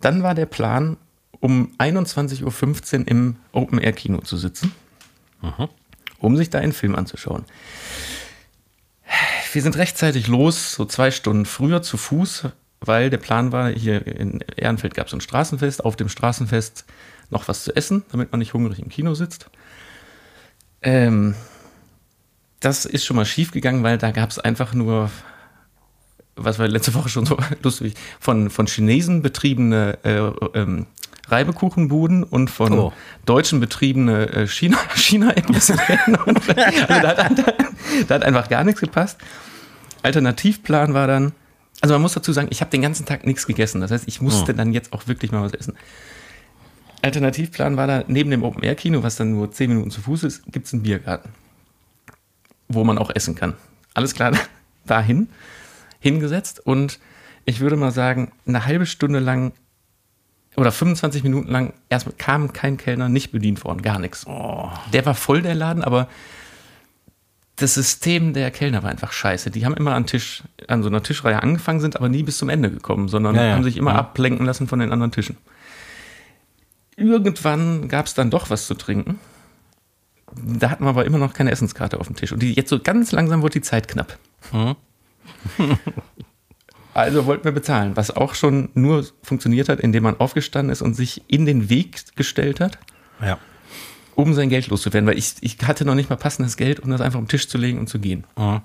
Dann 0.00 0.22
war 0.22 0.34
der 0.34 0.46
Plan, 0.46 0.96
um 1.40 1.72
21.15 1.78 3.00
Uhr 3.00 3.08
im 3.08 3.36
Open-Air-Kino 3.52 4.20
zu 4.20 4.36
sitzen, 4.36 4.72
mhm. 5.40 5.68
um 6.18 6.36
sich 6.36 6.50
da 6.50 6.58
einen 6.58 6.72
Film 6.72 6.94
anzuschauen. 6.94 7.44
Wir 9.52 9.62
sind 9.62 9.76
rechtzeitig 9.76 10.28
los, 10.28 10.74
so 10.74 10.84
zwei 10.84 11.10
Stunden 11.10 11.46
früher 11.46 11.82
zu 11.82 11.96
Fuß, 11.96 12.48
weil 12.80 13.10
der 13.10 13.18
Plan 13.18 13.52
war, 13.52 13.70
hier 13.70 14.06
in 14.06 14.40
Ehrenfeld 14.56 14.94
gab 14.94 15.06
es 15.06 15.12
ein 15.12 15.20
Straßenfest, 15.20 15.84
auf 15.84 15.96
dem 15.96 16.08
Straßenfest 16.08 16.84
noch 17.30 17.48
was 17.48 17.64
zu 17.64 17.76
essen, 17.76 18.04
damit 18.10 18.32
man 18.32 18.38
nicht 18.38 18.54
hungrig 18.54 18.78
im 18.80 18.88
Kino 18.88 19.14
sitzt. 19.14 19.50
Ähm, 20.82 21.34
das 22.60 22.84
ist 22.84 23.04
schon 23.04 23.16
mal 23.16 23.26
schief 23.26 23.52
gegangen, 23.52 23.82
weil 23.82 23.98
da 23.98 24.10
gab 24.10 24.30
es 24.30 24.38
einfach 24.38 24.74
nur, 24.74 25.10
was 26.36 26.58
war 26.58 26.68
letzte 26.68 26.94
Woche 26.94 27.08
schon 27.08 27.26
so 27.26 27.38
lustig, 27.62 27.94
von, 28.18 28.50
von 28.50 28.66
Chinesen 28.66 29.22
betriebene 29.22 29.98
äh, 30.02 30.58
ähm, 30.58 30.86
Reibekuchenbuden 31.28 32.24
und 32.24 32.50
von 32.50 32.72
oh. 32.72 32.92
Deutschen 33.24 33.60
betriebene 33.60 34.28
äh, 34.30 34.46
China, 34.48 34.78
China-Emissionen. 34.94 36.16
also 36.26 36.54
da, 36.54 37.14
da, 37.14 37.28
da 38.08 38.14
hat 38.14 38.24
einfach 38.24 38.48
gar 38.48 38.64
nichts 38.64 38.80
gepasst. 38.80 39.18
Alternativplan 40.02 40.94
war 40.94 41.06
dann, 41.06 41.32
also 41.80 41.94
man 41.94 42.02
muss 42.02 42.12
dazu 42.12 42.32
sagen, 42.32 42.48
ich 42.50 42.60
habe 42.60 42.70
den 42.70 42.82
ganzen 42.82 43.06
Tag 43.06 43.26
nichts 43.26 43.46
gegessen. 43.46 43.80
Das 43.80 43.90
heißt, 43.90 44.06
ich 44.06 44.20
musste 44.20 44.52
oh. 44.52 44.54
dann 44.54 44.72
jetzt 44.72 44.92
auch 44.92 45.06
wirklich 45.06 45.32
mal 45.32 45.42
was 45.42 45.54
essen. 45.54 45.76
Alternativplan 47.02 47.76
war 47.76 47.86
da, 47.86 48.04
neben 48.08 48.30
dem 48.30 48.42
Open-Air-Kino, 48.42 49.02
was 49.02 49.16
dann 49.16 49.30
nur 49.32 49.50
10 49.50 49.70
Minuten 49.70 49.90
zu 49.90 50.02
Fuß 50.02 50.24
ist, 50.24 50.42
gibt 50.52 50.66
es 50.66 50.74
einen 50.74 50.82
Biergarten, 50.82 51.30
wo 52.68 52.84
man 52.84 52.98
auch 52.98 53.10
essen 53.14 53.34
kann. 53.34 53.54
Alles 53.94 54.14
klar, 54.14 54.32
dahin, 54.86 55.28
hingesetzt 55.98 56.64
und 56.64 57.00
ich 57.46 57.60
würde 57.60 57.76
mal 57.76 57.90
sagen, 57.90 58.32
eine 58.46 58.66
halbe 58.66 58.84
Stunde 58.84 59.18
lang 59.18 59.52
oder 60.56 60.72
25 60.72 61.22
Minuten 61.24 61.48
lang 61.48 61.72
erstmal 61.88 62.14
kam 62.16 62.52
kein 62.52 62.76
Kellner, 62.76 63.08
nicht 63.08 63.32
bedient 63.32 63.64
worden, 63.64 63.80
gar 63.80 63.98
nichts. 63.98 64.26
Oh. 64.26 64.70
Der 64.92 65.06
war 65.06 65.14
voll, 65.14 65.40
der 65.40 65.54
Laden, 65.54 65.82
aber 65.82 66.08
das 67.60 67.74
System 67.74 68.32
der 68.32 68.50
Kellner 68.50 68.82
war 68.82 68.90
einfach 68.90 69.12
scheiße. 69.12 69.50
Die 69.50 69.66
haben 69.66 69.74
immer 69.74 69.94
an 69.94 70.06
Tisch, 70.06 70.42
an 70.66 70.82
so 70.82 70.88
einer 70.88 71.02
Tischreihe 71.02 71.42
angefangen, 71.42 71.80
sind 71.80 71.94
aber 71.94 72.08
nie 72.08 72.22
bis 72.22 72.38
zum 72.38 72.48
Ende 72.48 72.70
gekommen, 72.70 73.08
sondern 73.08 73.34
ja, 73.34 73.44
ja. 73.44 73.54
haben 73.54 73.64
sich 73.64 73.76
immer 73.76 73.92
ja. 73.92 73.98
ablenken 73.98 74.46
lassen 74.46 74.66
von 74.66 74.78
den 74.78 74.92
anderen 74.92 75.12
Tischen. 75.12 75.36
Irgendwann 76.96 77.88
gab 77.88 78.06
es 78.06 78.14
dann 78.14 78.30
doch 78.30 78.48
was 78.48 78.66
zu 78.66 78.74
trinken. 78.74 79.18
Da 80.34 80.70
hatten 80.70 80.84
wir 80.84 80.90
aber 80.90 81.04
immer 81.04 81.18
noch 81.18 81.34
keine 81.34 81.50
Essenskarte 81.50 82.00
auf 82.00 82.06
dem 82.06 82.16
Tisch. 82.16 82.32
Und 82.32 82.40
die, 82.40 82.54
jetzt 82.54 82.70
so 82.70 82.78
ganz 82.78 83.12
langsam 83.12 83.42
wurde 83.42 83.54
die 83.54 83.62
Zeit 83.62 83.88
knapp. 83.88 84.18
Hm. 84.52 84.76
also 86.94 87.26
wollten 87.26 87.44
wir 87.44 87.52
bezahlen, 87.52 87.96
was 87.96 88.10
auch 88.10 88.34
schon 88.34 88.70
nur 88.74 89.04
funktioniert 89.22 89.68
hat, 89.68 89.80
indem 89.80 90.04
man 90.04 90.18
aufgestanden 90.18 90.72
ist 90.72 90.80
und 90.80 90.94
sich 90.94 91.22
in 91.28 91.44
den 91.44 91.68
Weg 91.68 92.16
gestellt 92.16 92.60
hat. 92.60 92.78
Ja. 93.20 93.38
Um 94.20 94.34
sein 94.34 94.48
Geld 94.48 94.68
loszuwerden, 94.68 95.08
weil 95.08 95.18
ich, 95.18 95.34
ich 95.40 95.56
hatte 95.64 95.84
noch 95.84 95.94
nicht 95.94 96.10
mal 96.10 96.16
passendes 96.16 96.56
Geld, 96.56 96.80
um 96.80 96.90
das 96.90 97.00
einfach 97.00 97.18
den 97.18 97.28
Tisch 97.28 97.48
zu 97.48 97.58
legen 97.58 97.78
und 97.78 97.88
zu 97.88 97.98
gehen. 97.98 98.24
Mhm. 98.36 98.60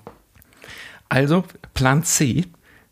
Also 1.08 1.44
Plan 1.74 2.02
C, 2.02 2.44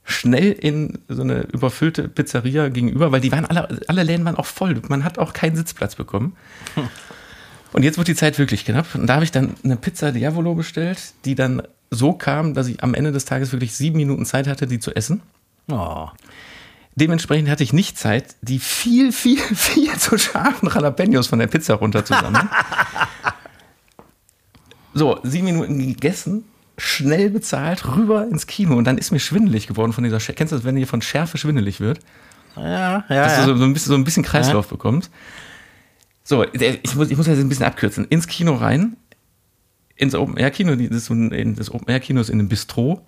schnell 0.04 0.52
in 0.52 0.98
so 1.08 1.22
eine 1.22 1.42
überfüllte 1.52 2.08
Pizzeria 2.08 2.68
gegenüber, 2.68 3.10
weil 3.10 3.20
die 3.20 3.32
waren 3.32 3.46
alle, 3.46 3.80
alle 3.88 4.02
Läden 4.02 4.24
waren 4.24 4.36
auch 4.36 4.46
voll. 4.46 4.80
Man 4.88 5.02
hat 5.04 5.18
auch 5.18 5.32
keinen 5.32 5.56
Sitzplatz 5.56 5.94
bekommen. 5.94 6.36
Hm. 6.74 6.88
Und 7.72 7.82
jetzt 7.82 7.98
wird 7.98 8.06
die 8.06 8.14
Zeit 8.14 8.38
wirklich 8.38 8.64
knapp. 8.64 8.94
Und 8.94 9.06
da 9.06 9.14
habe 9.14 9.24
ich 9.24 9.32
dann 9.32 9.54
eine 9.64 9.76
Pizza 9.76 10.12
Diavolo 10.12 10.54
bestellt, 10.54 10.98
die 11.24 11.34
dann 11.34 11.62
so 11.90 12.12
kam, 12.12 12.54
dass 12.54 12.68
ich 12.68 12.82
am 12.82 12.94
Ende 12.94 13.12
des 13.12 13.24
Tages 13.24 13.52
wirklich 13.52 13.74
sieben 13.74 13.96
Minuten 13.96 14.26
Zeit 14.26 14.46
hatte, 14.46 14.66
die 14.66 14.78
zu 14.78 14.94
essen. 14.94 15.22
Oh. 15.68 16.08
Dementsprechend 16.96 17.48
hatte 17.48 17.64
ich 17.64 17.72
nicht 17.72 17.98
Zeit, 17.98 18.36
die 18.42 18.58
viel, 18.58 19.12
viel, 19.12 19.38
viel 19.54 19.94
zu 19.96 20.18
scharfen 20.18 20.68
Jalapenos 20.68 21.26
von 21.26 21.38
der 21.38 21.48
Pizza 21.48 21.74
runterzusammeln. 21.74 22.48
so, 24.94 25.18
sieben 25.22 25.46
Minuten 25.46 25.78
gegessen 25.78 26.44
schnell 26.76 27.30
bezahlt, 27.30 27.86
rüber 27.96 28.26
ins 28.28 28.46
Kino 28.46 28.76
und 28.76 28.84
dann 28.84 28.98
ist 28.98 29.12
mir 29.12 29.20
schwindelig 29.20 29.66
geworden 29.66 29.92
von 29.92 30.04
dieser 30.04 30.20
Schärfe. 30.20 30.38
Kennst 30.38 30.52
du 30.52 30.56
das, 30.56 30.64
wenn 30.64 30.74
dir 30.74 30.86
von 30.86 31.02
Schärfe 31.02 31.38
schwindelig 31.38 31.80
wird? 31.80 32.00
Ja, 32.56 33.04
ja. 33.08 33.24
Dass 33.24 33.38
ja. 33.38 33.46
du 33.46 33.56
so, 33.56 33.64
ein 33.64 33.72
bisschen, 33.72 33.90
so 33.90 33.94
ein 33.94 34.04
bisschen 34.04 34.22
Kreislauf 34.22 34.66
ja. 34.66 34.70
bekommst. 34.70 35.10
So, 36.24 36.44
ich 36.44 36.94
muss, 36.94 37.10
ich 37.10 37.16
muss 37.16 37.26
das 37.26 37.38
ein 37.38 37.48
bisschen 37.48 37.66
abkürzen. 37.66 38.06
Ins 38.06 38.26
Kino 38.26 38.54
rein, 38.54 38.96
ins 39.96 40.14
Open-Air-Kino, 40.14 40.74
das, 40.74 41.08
das 41.08 41.70
Open-Air-Kino 41.70 42.20
ist 42.20 42.30
in 42.30 42.40
einem 42.40 42.48
Bistro, 42.48 43.04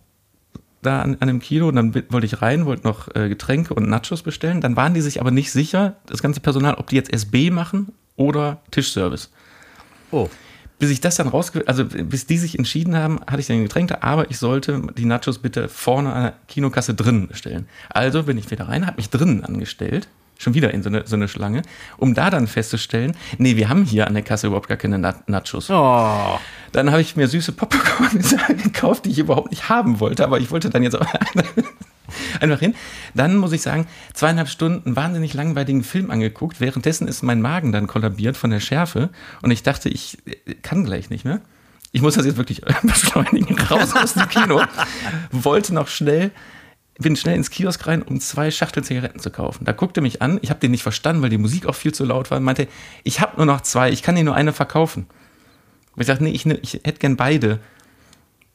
da 0.87 1.03
an, 1.03 1.19
an 1.21 1.29
dem 1.29 1.41
Kino 1.41 1.69
und 1.69 1.77
dann 1.77 1.95
wollte 1.95 2.27
ich 2.27 2.41
rein, 2.41 2.65
wollte 2.65 2.87
noch 2.87 3.15
äh, 3.15 3.29
Getränke 3.29 3.75
und 3.75 3.89
Nachos 3.89 4.23
bestellen. 4.23 4.63
Dann 4.63 4.77
waren 4.77 4.95
die 4.95 5.03
sich 5.03 5.21
aber 5.21 5.31
nicht 5.31 5.53
sicher, 5.53 5.97
das 6.07 6.23
ganze 6.23 6.41
Personal, 6.41 6.75
ob 6.75 6.89
die 6.89 6.97
jetzt 6.97 7.13
SB 7.13 7.51
machen 7.51 7.93
oder 8.17 8.63
Tischservice. 8.71 9.31
Oh. 10.11 10.29
Bis 10.79 10.91
ich 10.91 11.01
das 11.01 11.17
dann 11.17 11.29
rausge... 11.29 11.65
Also 11.67 11.85
bis 11.85 12.27
die 12.27 12.39
sich 12.39 12.59
entschieden 12.59 12.97
haben, 12.97 13.21
hatte 13.27 13.41
ich 13.41 13.47
dann 13.47 13.63
Getränke, 13.63 14.03
aber 14.03 14.31
ich 14.31 14.39
sollte 14.39 14.83
die 14.97 15.05
Nachos 15.05 15.39
bitte 15.39 15.69
vorne 15.69 16.13
an 16.13 16.23
der 16.23 16.35
Kinokasse 16.49 16.95
drinnen 16.95 17.29
bestellen. 17.29 17.69
Also 17.91 18.23
bin 18.23 18.39
ich 18.39 18.51
wieder 18.51 18.69
rein, 18.69 18.87
habe 18.87 18.97
mich 18.97 19.11
drinnen 19.11 19.45
angestellt, 19.45 20.09
schon 20.39 20.55
wieder 20.55 20.73
in 20.73 20.83
so 20.83 20.89
eine, 20.89 21.07
so 21.07 21.17
eine 21.17 21.29
Schlange, 21.29 21.63
um 21.97 22.15
da 22.15 22.31
dann 22.31 22.47
festzustellen, 22.47 23.17
nee, 23.39 23.57
wir 23.57 23.69
haben 23.69 23.85
hier 23.85 24.07
an 24.07 24.15
der 24.15 24.23
Kasse 24.23 24.49
überhaupt 24.49 24.69
gar 24.69 24.77
keine 24.77 24.99
Na 24.99 25.15
Nachos. 25.27 25.71
Oh. 25.71 26.39
Dann 26.73 26.91
habe 26.91 27.01
ich 27.01 27.17
mir 27.17 27.29
süße 27.29 27.53
Popcorn 27.53 28.23
gekauft, 28.63 29.07
die 29.07 29.11
ich 29.11 29.19
überhaupt 29.19 29.51
nicht 29.51 29.69
haben 29.69 30.01
wollte, 30.01 30.25
aber 30.25 30.39
ich 30.41 30.51
wollte 30.51 30.71
dann 30.71 30.83
jetzt 30.83 30.95
auch 30.95 31.07
einfach 32.41 32.61
hin. 32.61 32.75
Dann 33.15 33.37
muss 33.37 33.53
ich 33.53 33.63
sagen, 33.63 33.87
zweieinhalb 34.13 34.49
Stunden 34.49 34.97
wahnsinnig 34.97 35.35
langweiligen 35.35 35.83
Film 35.83 36.11
angeguckt. 36.11 36.61
Währenddessen 36.61 37.09
ist 37.09 37.23
mein 37.23 37.41
Magen 37.41 37.73
dann 37.73 37.87
kollabiert 37.87 38.37
von 38.37 38.51
der 38.51 38.61
Schärfe 38.61 39.11
und 39.43 39.51
ich 39.51 39.63
dachte, 39.63 39.89
ich 39.89 40.19
äh, 40.27 40.55
kann 40.55 40.85
gleich 40.85 41.11
nicht 41.11 41.25
mehr. 41.25 41.41
Ich 41.93 42.03
muss 42.03 42.15
das 42.15 42.27
jetzt 42.27 42.37
wirklich 42.37 42.61
beschleunigen, 42.83 43.59
raus 43.59 43.95
aus 43.95 44.15
dem 44.15 44.29
Kino. 44.29 44.63
Wollte 45.31 45.73
noch 45.73 45.89
schnell, 45.89 46.31
bin 46.99 47.17
schnell 47.17 47.37
ins 47.37 47.51
Kiosk 47.51 47.87
rein, 47.87 48.03
um 48.03 48.21
zwei 48.21 48.51
Schachteln 48.51 48.85
Zigaretten 48.85 49.21
zu 49.21 49.31
kaufen. 49.31 49.65
Da 49.65 49.73
guckte 49.73 50.01
mich 50.01 50.23
an, 50.23 50.39
ich 50.43 50.51
habe 50.51 50.61
den 50.61 50.71
nicht 50.71 50.83
verstanden, 50.83 51.23
weil 51.23 51.31
die 51.31 51.39
Musik 51.39 51.67
auch 51.67 51.75
viel 51.75 51.93
zu 51.93 52.05
laut 52.05 52.31
war, 52.31 52.39
und 52.39 52.45
meinte, 52.45 52.69
ich 53.05 53.21
habe 53.21 53.37
nur 53.37 53.47
noch 53.47 53.61
zwei, 53.61 53.91
ich 53.91 54.03
kann 54.03 54.17
dir 54.17 54.25
nur 54.25 54.35
eine 54.35 54.53
verkaufen. 54.53 55.07
Und 55.95 56.01
ich 56.01 56.07
dachte, 56.07 56.25
nee, 56.25 56.31
ich, 56.31 56.47
ne- 56.47 56.59
ich 56.63 56.75
hätte 56.85 56.99
gern 56.99 57.17
beide. 57.17 57.61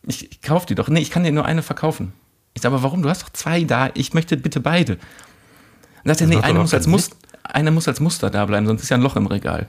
Ich, 0.07 0.31
ich 0.31 0.41
kauf 0.41 0.65
die 0.65 0.75
doch. 0.75 0.87
Nee, 0.87 1.01
ich 1.01 1.11
kann 1.11 1.23
dir 1.23 1.31
nur 1.31 1.45
eine 1.45 1.61
verkaufen. 1.61 2.13
Ich 2.53 2.61
sage, 2.61 2.75
aber 2.75 2.83
warum? 2.83 3.01
Du 3.01 3.09
hast 3.09 3.23
doch 3.23 3.29
zwei 3.29 3.63
da. 3.63 3.91
Ich 3.93 4.13
möchte 4.13 4.37
bitte 4.37 4.59
beide. 4.59 4.93
Und 6.03 6.07
sagte, 6.07 6.27
nee, 6.27 6.37
eine 6.37 6.59
muss, 6.59 6.73
als 6.73 6.87
Muster, 6.87 7.15
eine 7.43 7.71
muss 7.71 7.87
als 7.87 7.99
Muster 7.99 8.29
da 8.29 8.45
bleiben, 8.45 8.65
sonst 8.65 8.83
ist 8.83 8.89
ja 8.89 8.97
ein 8.97 9.03
Loch 9.03 9.15
im 9.15 9.27
Regal. 9.27 9.67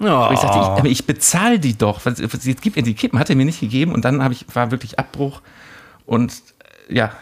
Oh. 0.00 0.28
Ich 0.32 0.38
sagte, 0.38 0.58
ich, 0.58 0.64
aber 0.64 0.88
ich 0.88 1.06
bezahle 1.06 1.58
die 1.58 1.76
doch. 1.76 2.04
Jetzt 2.04 2.62
gib 2.62 2.76
mir 2.76 2.82
die 2.82 2.94
Kippen. 2.94 3.18
Hat 3.18 3.30
er 3.30 3.36
mir 3.36 3.44
nicht 3.44 3.60
gegeben. 3.60 3.92
Und 3.92 4.04
dann 4.04 4.32
ich, 4.32 4.46
war 4.54 4.70
wirklich 4.70 4.98
Abbruch. 4.98 5.42
Und 6.06 6.32
äh, 6.88 6.94
ja, 6.94 7.12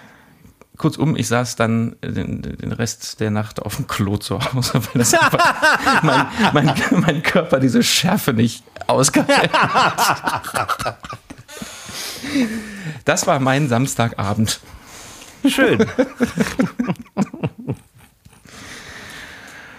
kurzum, 0.77 1.17
ich 1.17 1.29
saß 1.29 1.57
dann 1.57 1.97
den, 2.03 2.43
den 2.43 2.73
Rest 2.73 3.21
der 3.21 3.31
Nacht 3.31 3.61
auf 3.61 3.77
dem 3.77 3.87
Klo 3.87 4.17
zu 4.17 4.39
Hause, 4.41 4.75
weil 4.75 4.83
das 4.95 5.15
einfach 5.15 6.03
mein, 6.03 6.27
mein, 6.53 6.75
mein 6.91 7.23
Körper 7.23 7.61
diese 7.61 7.83
Schärfe 7.83 8.33
nicht 8.33 8.65
ausgehalten 8.87 9.53
hat. 9.53 10.99
Das 13.05 13.27
war 13.27 13.39
mein 13.41 13.69
Samstagabend. 13.69 14.61
Schön. 15.47 15.87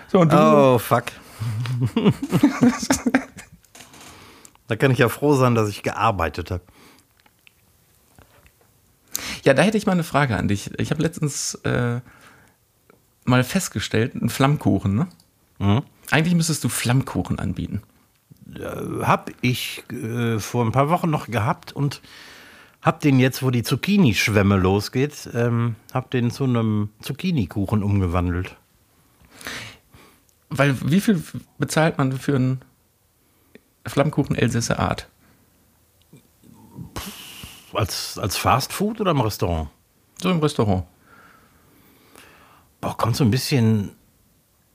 So, 0.09 0.19
und 0.21 0.31
du? 0.31 0.37
Oh, 0.37 0.79
fuck. 0.79 1.05
da 4.67 4.75
kann 4.75 4.91
ich 4.91 4.99
ja 4.99 5.09
froh 5.09 5.35
sein, 5.35 5.53
dass 5.53 5.69
ich 5.69 5.83
gearbeitet 5.83 6.51
habe. 6.51 6.63
Ja, 9.47 9.53
da 9.53 9.61
hätte 9.61 9.77
ich 9.77 9.85
mal 9.85 9.93
eine 9.93 10.03
Frage 10.03 10.35
an 10.35 10.49
dich. 10.49 10.77
Ich 10.77 10.91
habe 10.91 11.01
letztens 11.01 11.55
äh, 11.63 12.01
mal 13.23 13.45
festgestellt, 13.45 14.13
ein 14.13 14.27
Flammkuchen, 14.27 14.93
ne? 14.93 15.07
Mhm. 15.59 15.83
Eigentlich 16.11 16.35
müsstest 16.35 16.65
du 16.65 16.67
Flammkuchen 16.67 17.39
anbieten. 17.39 17.81
Hab 18.59 19.31
ich 19.39 19.85
äh, 19.89 20.37
vor 20.39 20.65
ein 20.65 20.73
paar 20.73 20.89
Wochen 20.89 21.09
noch 21.09 21.27
gehabt 21.27 21.71
und 21.71 22.01
hab 22.81 22.99
den 22.99 23.19
jetzt, 23.19 23.41
wo 23.41 23.49
die 23.49 23.63
Zucchini-Schwemme 23.63 24.57
losgeht, 24.57 25.29
ähm, 25.33 25.77
hab 25.93 26.11
den 26.11 26.29
zu 26.29 26.43
einem 26.43 26.89
Zucchini-Kuchen 26.99 27.83
umgewandelt. 27.83 28.57
Weil 30.49 30.75
wie 30.83 30.99
viel 30.99 31.23
bezahlt 31.57 31.97
man 31.97 32.11
für 32.11 32.35
einen 32.35 32.61
Flammkuchen 33.85 34.35
Elsässer 34.35 34.79
Art? 34.79 35.07
Als, 37.77 38.17
als 38.17 38.37
Fast 38.37 38.73
Food 38.73 38.99
oder 39.01 39.11
im 39.11 39.21
Restaurant? 39.21 39.69
So 40.19 40.31
im 40.31 40.39
Restaurant. 40.39 40.85
Boah, 42.81 42.97
kommt 42.97 43.15
so 43.15 43.23
ein 43.23 43.29
bisschen 43.29 43.91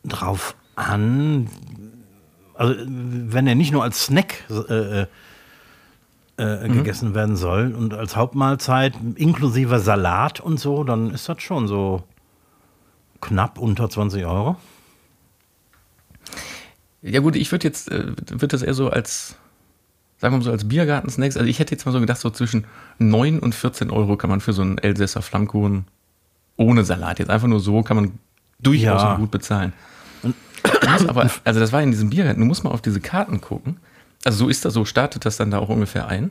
drauf 0.04 0.54
an. 0.76 1.50
Also, 2.54 2.76
wenn 2.86 3.48
er 3.48 3.56
nicht 3.56 3.72
nur 3.72 3.82
als 3.82 4.04
Snack 4.04 4.44
äh, 4.50 5.00
äh, 5.00 5.06
äh, 6.36 6.68
gegessen 6.68 7.12
werden 7.16 7.34
soll 7.34 7.74
und 7.74 7.92
als 7.92 8.14
Hauptmahlzeit 8.14 8.94
inklusive 9.16 9.80
Salat 9.80 10.38
und 10.38 10.60
so, 10.60 10.84
dann 10.84 11.10
ist 11.10 11.28
das 11.28 11.42
schon 11.42 11.66
so 11.66 12.04
knapp 13.20 13.58
unter 13.58 13.90
20 13.90 14.24
Euro. 14.26 14.56
Ja 17.02 17.18
gut, 17.18 17.34
ich 17.34 17.50
würde 17.50 17.66
jetzt, 17.66 17.90
äh, 17.90 18.14
würde 18.28 18.46
das 18.46 18.62
eher 18.62 18.74
so 18.74 18.90
als, 18.90 19.34
sagen 20.22 20.34
wir 20.34 20.38
mal 20.38 20.44
so 20.44 20.52
als 20.52 20.68
Biergarten-Snacks, 20.68 21.36
also 21.36 21.48
ich 21.48 21.58
hätte 21.58 21.74
jetzt 21.74 21.84
mal 21.84 21.90
so 21.90 21.98
gedacht, 21.98 22.20
so 22.20 22.30
zwischen 22.30 22.64
9 23.00 23.40
und 23.40 23.56
14 23.56 23.90
Euro 23.90 24.16
kann 24.16 24.30
man 24.30 24.40
für 24.40 24.52
so 24.52 24.62
einen 24.62 24.78
Elsässer 24.78 25.20
Flammkuchen 25.20 25.84
ohne 26.56 26.84
Salat, 26.84 27.18
jetzt 27.18 27.28
einfach 27.28 27.48
nur 27.48 27.58
so, 27.58 27.82
kann 27.82 27.96
man 27.96 28.12
durchaus 28.60 29.02
Ja. 29.02 29.16
gut 29.16 29.32
bezahlen. 29.32 29.72
Aber, 31.08 31.28
also 31.42 31.58
das 31.58 31.72
war 31.72 31.82
in 31.82 31.90
diesem 31.90 32.10
Biergarten, 32.10 32.38
du 32.38 32.46
musst 32.46 32.62
mal 32.62 32.70
auf 32.70 32.80
diese 32.80 33.00
Karten 33.00 33.40
gucken. 33.40 33.78
Also 34.24 34.44
so 34.44 34.48
ist 34.48 34.64
das, 34.64 34.74
so 34.74 34.84
startet 34.84 35.24
das 35.26 35.38
dann 35.38 35.50
da 35.50 35.58
auch 35.58 35.68
ungefähr 35.68 36.06
ein. 36.06 36.30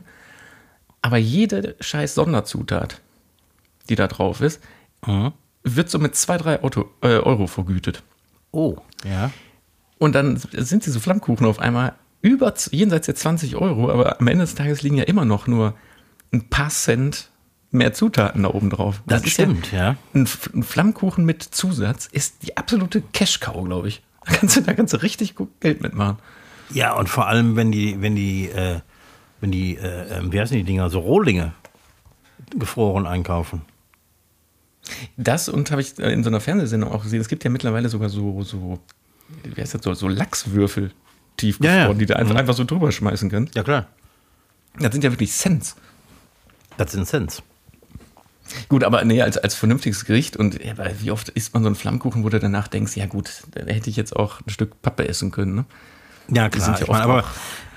Aber 1.02 1.18
jede 1.18 1.76
scheiß 1.80 2.14
Sonderzutat, 2.14 3.02
die 3.90 3.94
da 3.94 4.06
drauf 4.08 4.40
ist, 4.40 4.62
wird 5.64 5.90
so 5.90 5.98
mit 5.98 6.16
2, 6.16 6.38
3 6.38 6.62
Auto, 6.62 6.86
äh, 7.02 7.18
Euro 7.18 7.46
vergütet. 7.46 8.02
Oh, 8.52 8.76
ja. 9.04 9.30
Und 9.98 10.14
dann 10.14 10.40
sind 10.56 10.86
diese 10.86 10.98
Flammkuchen 10.98 11.44
auf 11.46 11.58
einmal 11.58 11.92
über 12.22 12.54
jenseits 12.70 13.06
der 13.06 13.16
20 13.16 13.56
Euro, 13.56 13.90
aber 13.90 14.20
am 14.20 14.26
Ende 14.28 14.44
des 14.44 14.54
Tages 14.54 14.82
liegen 14.82 14.96
ja 14.96 15.04
immer 15.04 15.24
noch 15.24 15.46
nur 15.46 15.74
ein 16.32 16.48
paar 16.48 16.70
Cent 16.70 17.30
mehr 17.72 17.92
Zutaten 17.92 18.44
da 18.44 18.50
oben 18.50 18.70
drauf. 18.70 19.02
Das, 19.06 19.24
ist 19.24 19.32
stimmt, 19.32 19.72
ja. 19.72 19.78
Ja, 19.78 19.96
ein, 20.14 20.28
ein 20.54 20.62
Flammkuchen 20.62 21.24
mit 21.24 21.42
Zusatz 21.42 22.06
ist 22.06 22.44
die 22.44 22.56
absolute 22.56 23.02
Cash-Cow, 23.12 23.64
glaube 23.64 23.88
ich. 23.88 24.02
Da 24.24 24.34
kannst, 24.34 24.56
du, 24.56 24.60
da 24.62 24.74
kannst 24.74 24.92
du 24.92 25.02
richtig 25.02 25.34
gut 25.34 25.60
Geld 25.60 25.80
mitmachen. 25.82 26.18
Ja, 26.72 26.94
und 26.96 27.08
vor 27.08 27.26
allem, 27.26 27.56
wenn 27.56 27.72
die, 27.72 28.00
wenn 28.00 28.14
die, 28.14 28.48
äh, 28.48 28.80
wenn 29.40 29.50
die, 29.50 29.76
äh, 29.76 30.18
äh, 30.18 30.32
wie 30.32 30.40
heißen 30.40 30.56
die 30.56 30.62
Dinger, 30.62 30.90
so 30.90 31.00
Rohlinge 31.00 31.52
gefroren 32.56 33.06
einkaufen. 33.06 33.62
Das 35.16 35.48
und 35.48 35.70
habe 35.70 35.80
ich 35.80 35.98
äh, 35.98 36.12
in 36.12 36.22
so 36.22 36.30
einer 36.30 36.40
Fernsehsendung 36.40 36.92
auch 36.92 37.02
gesehen. 37.02 37.20
Es 37.20 37.28
gibt 37.28 37.42
ja 37.42 37.50
mittlerweile 37.50 37.88
sogar 37.88 38.08
so, 38.08 38.42
so 38.42 38.78
wie 39.42 39.60
heißt 39.60 39.74
das, 39.74 39.82
so, 39.82 39.94
so 39.94 40.08
Lachswürfel 40.08 40.92
tiefgefroren, 41.36 41.78
Ja, 41.80 41.88
ja. 41.88 41.94
die 41.94 42.06
du 42.06 42.16
einfach, 42.16 42.32
Mhm. 42.34 42.38
einfach 42.40 42.54
so 42.54 42.64
drüber 42.64 42.92
schmeißen 42.92 43.30
kannst. 43.30 43.54
Ja, 43.54 43.62
klar. 43.62 43.86
Das 44.78 44.92
sind 44.92 45.04
ja 45.04 45.10
wirklich 45.12 45.32
Cents. 45.32 45.76
Das 46.76 46.92
sind 46.92 47.06
Cents. 47.06 47.42
Gut, 48.68 48.84
aber 48.84 49.04
nee, 49.04 49.22
als, 49.22 49.38
als 49.38 49.54
vernünftiges 49.54 50.04
Gericht 50.04 50.36
und 50.36 50.62
ja, 50.62 50.74
wie 51.00 51.10
oft 51.10 51.28
isst 51.30 51.54
man 51.54 51.62
so 51.62 51.68
einen 51.68 51.76
Flammkuchen, 51.76 52.22
wo 52.24 52.28
du 52.28 52.38
danach 52.38 52.68
denkst, 52.68 52.96
ja 52.96 53.06
gut, 53.06 53.44
da 53.52 53.60
hätte 53.72 53.88
ich 53.88 53.96
jetzt 53.96 54.14
auch 54.14 54.40
ein 54.46 54.50
Stück 54.50 54.82
Pappe 54.82 55.08
essen 55.08 55.30
können. 55.30 55.54
Ne? 55.54 55.64
Ja, 56.28 56.48
klar. 56.48 56.64
sind 56.64 56.76
ja 56.78 56.82
ich 56.82 56.88
mein, 56.88 57.00
aber, 57.02 57.24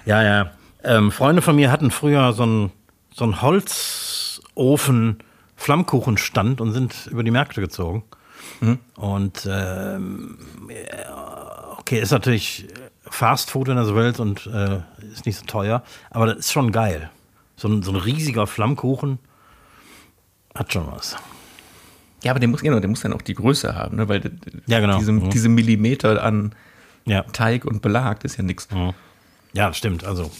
ja, 0.06 0.22
ja. 0.24 0.52
Ähm, 0.84 1.12
Freunde 1.12 1.42
von 1.42 1.56
mir 1.56 1.72
hatten 1.72 1.92
früher 1.92 2.34
so 2.34 2.44
einen 2.44 2.72
so 3.14 3.24
einen 3.24 3.42
Holzofen 3.42 5.18
Flammkuchenstand 5.56 6.60
und 6.62 6.74
sind 6.74 7.08
über 7.10 7.24
die 7.24 7.32
Märkte 7.32 7.62
gezogen. 7.62 8.04
Und 8.96 9.48
ähm, 9.50 10.38
okay, 11.78 12.00
ist 12.00 12.12
natürlich 12.12 12.68
Fast 13.10 13.52
Food, 13.52 13.68
du 13.68 13.86
so 13.86 13.96
willst, 13.96 14.20
und 14.20 14.48
äh, 14.48 14.80
ist 15.14 15.26
nicht 15.26 15.38
so 15.40 15.46
teuer, 15.46 15.84
aber 16.10 16.28
das 16.28 16.38
ist 16.38 16.52
schon 16.52 16.72
geil. 16.72 17.10
So 17.56 17.68
ein, 17.68 17.84
so 17.84 17.92
ein 17.92 17.98
riesiger 17.98 18.48
Flammkuchen 18.48 19.20
hat 20.54 20.74
schon 20.74 20.92
was. 20.92 21.16
Ja, 22.24 22.32
aber 22.32 22.40
der 22.40 22.50
muss, 22.50 22.62
genau, 22.62 22.80
der 22.80 22.90
muss 22.90 23.02
dann 23.02 23.14
auch 23.14 23.22
die 23.22 23.36
Größe 23.36 23.76
haben, 23.76 23.98
ne? 23.98 24.10
weil 24.10 24.32
Ja, 24.66 24.80
genau. 24.80 24.98
diese, 24.98 25.12
Mhm. 25.12 25.30
diese 25.30 25.48
Millimeter 25.50 26.24
an 26.24 26.56
Ja. 27.06 27.22
Teig 27.24 27.66
und 27.66 27.82
Belag 27.82 28.24
ist 28.24 28.38
ja 28.38 28.44
nichts. 28.44 28.68
Ja, 29.54 29.68
das 29.68 29.78
stimmt. 29.78 30.04
Also. 30.04 30.32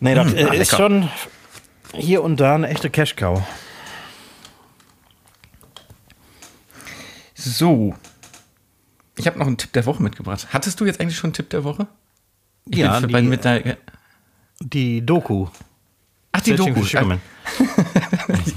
Nee, 0.00 0.14
das 0.14 0.30
Mm, 0.32 0.36
äh, 0.36 0.56
ist 0.58 0.76
schon 0.76 1.08
hier 1.94 2.22
und 2.22 2.38
da 2.38 2.54
eine 2.56 2.68
echte 2.68 2.90
Cash-Cow. 2.90 3.42
So. 7.34 7.94
Ich 9.16 9.26
habe 9.26 9.38
noch 9.38 9.46
einen 9.46 9.56
Tipp 9.56 9.72
der 9.72 9.86
Woche 9.86 10.02
mitgebracht. 10.02 10.48
Hattest 10.52 10.80
du 10.80 10.84
jetzt 10.84 11.00
eigentlich 11.00 11.16
schon 11.16 11.28
einen 11.28 11.34
Tipp 11.34 11.50
der 11.50 11.64
Woche? 11.64 11.86
Ich 12.68 12.78
Ja, 12.78 13.00
die- 13.00 13.12
bei, 13.12 13.22
mit 13.22 13.44
der, 13.44 13.76
Die 14.60 15.04
Doku. 15.04 15.48
Ach, 16.32 16.40
die 16.40 16.56
Searching 16.56 16.74
Doku. 16.74 17.16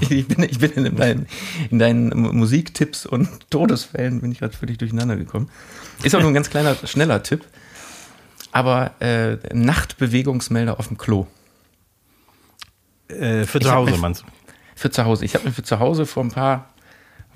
ich 0.10 0.26
bin, 0.26 0.42
ich 0.42 0.58
bin 0.58 0.72
in 0.72 0.96
deinen, 0.96 1.26
in 1.70 1.78
deinen 1.78 2.08
Musiktipps 2.36 3.06
und 3.06 3.28
Todesfällen 3.50 4.20
bin 4.20 4.32
ich 4.32 4.40
gerade 4.40 4.56
völlig 4.56 4.78
durcheinander 4.78 5.16
gekommen. 5.16 5.48
Ist 6.02 6.14
auch 6.16 6.20
nur 6.20 6.30
ein 6.30 6.34
ganz 6.34 6.50
kleiner, 6.50 6.74
schneller 6.86 7.22
Tipp. 7.22 7.44
Aber 8.50 8.92
äh, 9.00 9.36
Nachtbewegungsmelder 9.54 10.80
auf 10.80 10.88
dem 10.88 10.98
Klo. 10.98 11.26
Äh, 13.08 13.44
für 13.44 13.60
zu 13.60 13.70
Hause, 13.72 13.96
meinst 13.98 14.22
du? 14.22 14.26
Für 14.74 14.90
zu 14.90 15.04
Hause. 15.04 15.24
Ich 15.24 15.34
habe 15.34 15.44
mir 15.44 15.52
für 15.52 15.62
zu 15.62 15.78
Hause 15.78 16.06
vor 16.06 16.24
ein 16.24 16.30
paar 16.30 16.70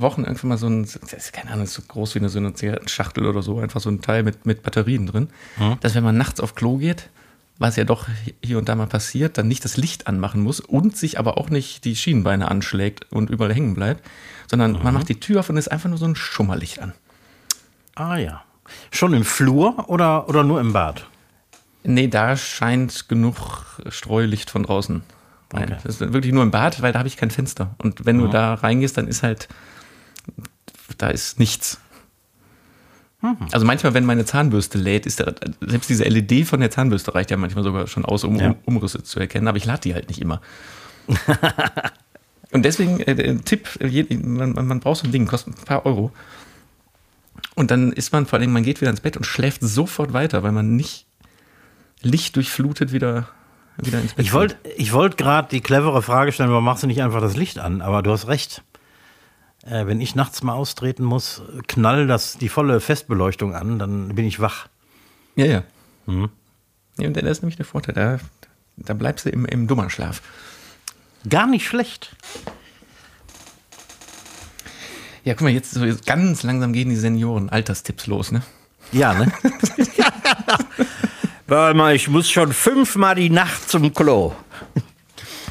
Wochen 0.02 0.24
irgendwann 0.24 0.50
mal 0.50 0.58
so 0.58 0.66
ein, 0.66 0.82
das 0.82 1.12
ist 1.12 1.32
keine 1.32 1.50
Ahnung, 1.50 1.66
so 1.66 1.82
groß 1.86 2.14
wie 2.14 2.18
eine, 2.18 2.28
so 2.28 2.38
eine 2.38 2.54
Zigarettenschachtel 2.54 3.26
oder 3.26 3.42
so, 3.42 3.58
einfach 3.58 3.80
so 3.80 3.90
ein 3.90 4.02
Teil 4.02 4.22
mit, 4.22 4.44
mit 4.46 4.62
Batterien 4.62 5.06
drin, 5.06 5.28
mhm. 5.58 5.78
dass 5.80 5.94
wenn 5.94 6.04
man 6.04 6.16
nachts 6.16 6.40
auf 6.40 6.54
Klo 6.54 6.76
geht, 6.76 7.08
was 7.58 7.76
ja 7.76 7.84
doch 7.84 8.08
hier 8.42 8.58
und 8.58 8.68
da 8.68 8.74
mal 8.74 8.86
passiert, 8.86 9.38
dann 9.38 9.48
nicht 9.48 9.64
das 9.64 9.76
Licht 9.76 10.06
anmachen 10.06 10.42
muss 10.42 10.60
und 10.60 10.96
sich 10.96 11.18
aber 11.18 11.38
auch 11.38 11.48
nicht 11.48 11.84
die 11.84 11.96
Schienenbeine 11.96 12.50
anschlägt 12.50 13.10
und 13.10 13.30
überall 13.30 13.54
hängen 13.54 13.74
bleibt, 13.74 14.04
sondern 14.48 14.72
mhm. 14.72 14.82
man 14.82 14.94
macht 14.94 15.08
die 15.08 15.20
Tür 15.20 15.40
auf 15.40 15.48
und 15.48 15.56
ist 15.56 15.70
einfach 15.70 15.88
nur 15.88 15.98
so 15.98 16.06
ein 16.06 16.16
Schummerlicht 16.16 16.80
an. 16.80 16.92
Ah 17.94 18.16
ja. 18.16 18.42
Schon 18.90 19.14
im 19.14 19.24
Flur 19.24 19.88
oder, 19.88 20.28
oder 20.28 20.44
nur 20.44 20.60
im 20.60 20.72
Bad? 20.72 21.06
Nee, 21.84 22.08
da 22.08 22.36
scheint 22.36 23.08
genug 23.08 23.80
Streulicht 23.88 24.50
von 24.50 24.62
draußen. 24.62 25.02
Nein, 25.52 25.64
okay. 25.64 25.76
das 25.82 26.00
ist 26.00 26.12
wirklich 26.12 26.32
nur 26.32 26.42
im 26.42 26.50
Bad, 26.50 26.80
weil 26.80 26.92
da 26.92 26.98
habe 27.00 27.08
ich 27.08 27.16
kein 27.16 27.30
Fenster. 27.30 27.74
Und 27.78 28.06
wenn 28.06 28.16
mhm. 28.16 28.22
du 28.22 28.28
da 28.28 28.54
reingehst, 28.54 28.96
dann 28.96 29.08
ist 29.08 29.22
halt, 29.22 29.48
da 30.96 31.08
ist 31.08 31.38
nichts. 31.38 31.80
Mhm. 33.20 33.36
Also 33.52 33.64
manchmal, 33.64 33.94
wenn 33.94 34.04
meine 34.04 34.24
Zahnbürste 34.24 34.78
lädt, 34.78 35.06
ist 35.06 35.20
da, 35.20 35.32
selbst 35.60 35.88
diese 35.88 36.04
LED 36.04 36.46
von 36.46 36.60
der 36.60 36.70
Zahnbürste 36.70 37.14
reicht 37.14 37.30
ja 37.30 37.36
manchmal 37.36 37.64
sogar 37.64 37.86
schon 37.86 38.04
aus, 38.04 38.24
um 38.24 38.36
ja. 38.36 38.56
Umrisse 38.64 39.02
zu 39.02 39.20
erkennen, 39.20 39.48
aber 39.48 39.58
ich 39.58 39.64
lade 39.64 39.80
die 39.82 39.94
halt 39.94 40.08
nicht 40.08 40.20
immer. 40.20 40.40
Und 42.52 42.64
deswegen, 42.64 43.00
äh, 43.00 43.36
Tipp, 43.38 43.68
je, 43.82 44.04
man, 44.18 44.52
man, 44.52 44.80
braucht 44.80 45.00
so 45.00 45.06
ein 45.08 45.12
Ding, 45.12 45.26
kostet 45.26 45.58
ein 45.58 45.64
paar 45.64 45.86
Euro. 45.86 46.12
Und 47.54 47.70
dann 47.70 47.92
ist 47.92 48.12
man 48.12 48.26
vor 48.26 48.38
allem, 48.38 48.52
man 48.52 48.62
geht 48.62 48.80
wieder 48.80 48.90
ins 48.90 49.00
Bett 49.00 49.16
und 49.16 49.24
schläft 49.24 49.62
sofort 49.62 50.12
weiter, 50.12 50.42
weil 50.42 50.52
man 50.52 50.76
nicht 50.76 51.06
lichtdurchflutet 52.02 52.92
wieder, 52.92 53.28
wieder 53.78 54.00
ins 54.00 54.14
Bett 54.14 54.26
Ich 54.26 54.32
wollte 54.32 54.56
wollt 54.90 55.16
gerade 55.16 55.48
die 55.50 55.60
clevere 55.60 56.02
Frage 56.02 56.32
stellen, 56.32 56.50
warum 56.50 56.64
machst 56.64 56.82
du 56.82 56.86
nicht 56.86 57.02
einfach 57.02 57.20
das 57.20 57.36
Licht 57.36 57.58
an? 57.58 57.80
Aber 57.80 58.02
du 58.02 58.10
hast 58.10 58.28
recht. 58.28 58.62
Äh, 59.64 59.86
wenn 59.86 60.00
ich 60.00 60.14
nachts 60.14 60.42
mal 60.42 60.54
austreten 60.54 61.04
muss, 61.04 61.42
knall 61.68 62.06
das 62.06 62.38
die 62.38 62.48
volle 62.48 62.80
Festbeleuchtung 62.80 63.54
an, 63.54 63.78
dann 63.78 64.14
bin 64.14 64.24
ich 64.24 64.40
wach. 64.40 64.68
Ja, 65.36 65.46
ja. 65.46 65.62
Mhm. 66.06 66.30
ja 66.98 67.06
und 67.06 67.16
das 67.16 67.24
ist 67.24 67.42
nämlich 67.42 67.56
der 67.56 67.66
Vorteil. 67.66 67.94
Da, 67.94 68.18
da 68.76 68.94
bleibst 68.94 69.26
du 69.26 69.30
im, 69.30 69.46
im 69.46 69.66
Dummerschlaf. 69.66 70.22
Gar 71.28 71.46
nicht 71.46 71.66
schlecht. 71.66 72.16
Ja, 75.24 75.34
guck 75.34 75.42
mal, 75.42 75.50
jetzt 75.50 75.70
so 75.70 75.86
ganz 76.04 76.42
langsam 76.42 76.72
gehen 76.72 76.88
die 76.88 76.96
Senioren 76.96 77.48
Alterstipps 77.48 78.08
los, 78.08 78.32
ne? 78.32 78.42
Ja, 78.90 79.14
ne? 79.14 79.30
Warte 81.46 81.76
mal, 81.76 81.94
ich 81.94 82.08
muss 82.08 82.28
schon 82.28 82.52
fünfmal 82.52 83.14
die 83.14 83.30
Nacht 83.30 83.68
zum 83.68 83.94
Klo. 83.94 84.34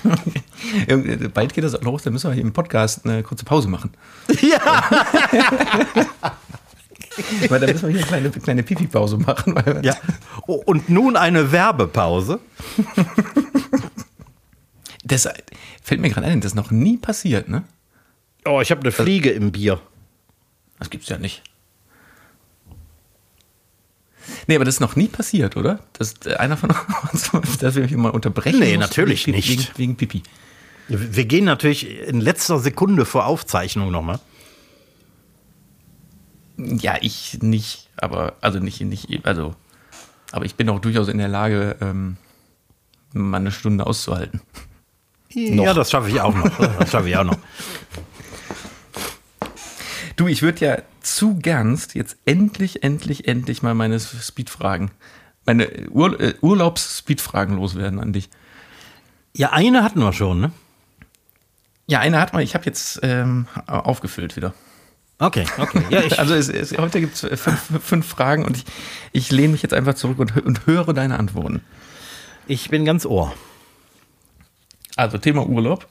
Bald 1.33 1.53
geht 1.53 1.63
das 1.63 1.75
auch 1.75 1.81
los, 1.81 2.03
dann 2.03 2.13
müssen 2.13 2.29
wir 2.29 2.33
hier 2.33 2.43
im 2.43 2.53
Podcast 2.53 3.05
eine 3.05 3.23
kurze 3.23 3.45
Pause 3.45 3.67
machen. 3.67 3.91
Ja! 4.41 4.83
weil 7.49 7.59
dann 7.59 7.71
müssen 7.71 7.89
wir 7.89 7.95
hier 7.95 7.99
eine 7.99 8.07
kleine, 8.07 8.29
kleine 8.31 8.63
Pipi-Pause 8.63 9.17
machen. 9.17 9.53
ja. 9.83 9.95
Oh, 10.47 10.61
und 10.65 10.89
nun 10.89 11.17
eine 11.17 11.51
Werbepause. 11.51 12.39
Das 15.03 15.27
fällt 15.83 15.99
mir 15.99 16.09
gerade 16.09 16.27
ein, 16.27 16.39
das 16.39 16.51
ist 16.53 16.55
noch 16.55 16.71
nie 16.71 16.97
passiert, 16.97 17.49
ne? 17.49 17.63
Oh, 18.45 18.61
ich 18.61 18.71
habe 18.71 18.81
eine 18.81 18.91
Fliege 18.91 19.29
im 19.29 19.51
Bier. 19.51 19.81
Das 20.79 20.89
gibt's 20.89 21.09
ja 21.09 21.17
nicht. 21.17 21.43
Nee, 24.47 24.55
aber 24.55 24.65
das 24.65 24.75
ist 24.75 24.79
noch 24.79 24.95
nie 24.95 25.07
passiert, 25.07 25.57
oder? 25.57 25.79
Dass 25.93 26.25
einer 26.27 26.57
von 26.57 26.73
uns, 27.11 27.31
dass 27.59 27.75
wir 27.75 27.85
hier 27.85 27.97
mal 27.97 28.09
unterbrechen. 28.09 28.59
Nee, 28.59 28.77
natürlich 28.77 29.27
wegen, 29.27 29.37
nicht. 29.37 29.49
Wegen, 29.49 29.77
wegen, 29.77 29.95
Pipi. 29.95 30.23
Wir 30.87 31.25
gehen 31.25 31.45
natürlich 31.45 31.89
in 32.07 32.19
letzter 32.19 32.59
Sekunde 32.59 33.05
vor 33.05 33.25
Aufzeichnung 33.25 33.91
nochmal. 33.91 34.19
Ja, 36.57 36.95
ich 37.01 37.39
nicht, 37.41 37.89
aber, 37.97 38.33
also 38.41 38.59
nicht, 38.59 38.81
nicht, 38.81 39.25
also, 39.25 39.55
aber 40.31 40.45
ich 40.45 40.55
bin 40.55 40.69
auch 40.69 40.79
durchaus 40.79 41.07
in 41.07 41.17
der 41.17 41.29
Lage, 41.29 41.77
ähm, 41.81 42.17
mal 43.13 43.37
eine 43.37 43.51
Stunde 43.51 43.87
auszuhalten. 43.87 44.41
Ja, 45.29 45.67
noch. 45.67 45.75
das 45.75 45.91
schaffe 45.91 46.09
ich 46.09 46.19
auch 46.19 46.35
noch. 46.35 46.57
Das 46.77 46.91
schaffe 46.91 47.09
ich 47.09 47.17
auch 47.17 47.23
noch. 47.23 47.37
Du, 50.17 50.27
ich 50.27 50.43
würde 50.43 50.65
ja 50.65 50.77
zu 51.01 51.35
gernst 51.35 51.95
jetzt 51.95 52.17
endlich, 52.25 52.83
endlich, 52.83 53.27
endlich 53.27 53.61
mal 53.61 53.73
meine 53.73 53.99
Speedfragen, 53.99 54.91
meine 55.45 55.89
Ur 55.89 56.19
äh, 56.19 56.33
Urlaubs-Speedfragen 56.41 57.55
loswerden 57.55 57.99
an 57.99 58.13
dich. 58.13 58.29
Ja, 59.33 59.51
eine 59.51 59.83
hatten 59.83 59.99
wir 59.99 60.13
schon, 60.13 60.41
ne? 60.41 60.51
Ja, 61.87 61.99
eine 61.99 62.19
hat 62.19 62.33
man. 62.33 62.41
Ich 62.41 62.53
habe 62.53 62.65
jetzt 62.65 62.99
ähm, 63.03 63.47
aufgefüllt 63.67 64.35
wieder. 64.35 64.53
Okay, 65.19 65.45
okay. 65.57 65.83
Ja, 65.89 65.99
also 66.17 66.33
es, 66.33 66.49
es, 66.49 66.77
heute 66.77 66.99
gibt 66.99 67.15
es 67.15 67.39
fünf, 67.39 67.83
fünf, 67.83 68.07
Fragen 68.07 68.45
und 68.45 68.57
ich, 68.57 68.65
ich 69.11 69.31
lehne 69.31 69.49
mich 69.49 69.61
jetzt 69.61 69.73
einfach 69.73 69.93
zurück 69.93 70.19
und, 70.19 70.35
und 70.37 70.65
höre 70.65 70.93
deine 70.93 71.19
Antworten. 71.19 71.61
Ich 72.47 72.69
bin 72.69 72.85
ganz 72.85 73.05
ohr. 73.05 73.33
Also 74.95 75.17
Thema 75.17 75.45
Urlaub. 75.45 75.87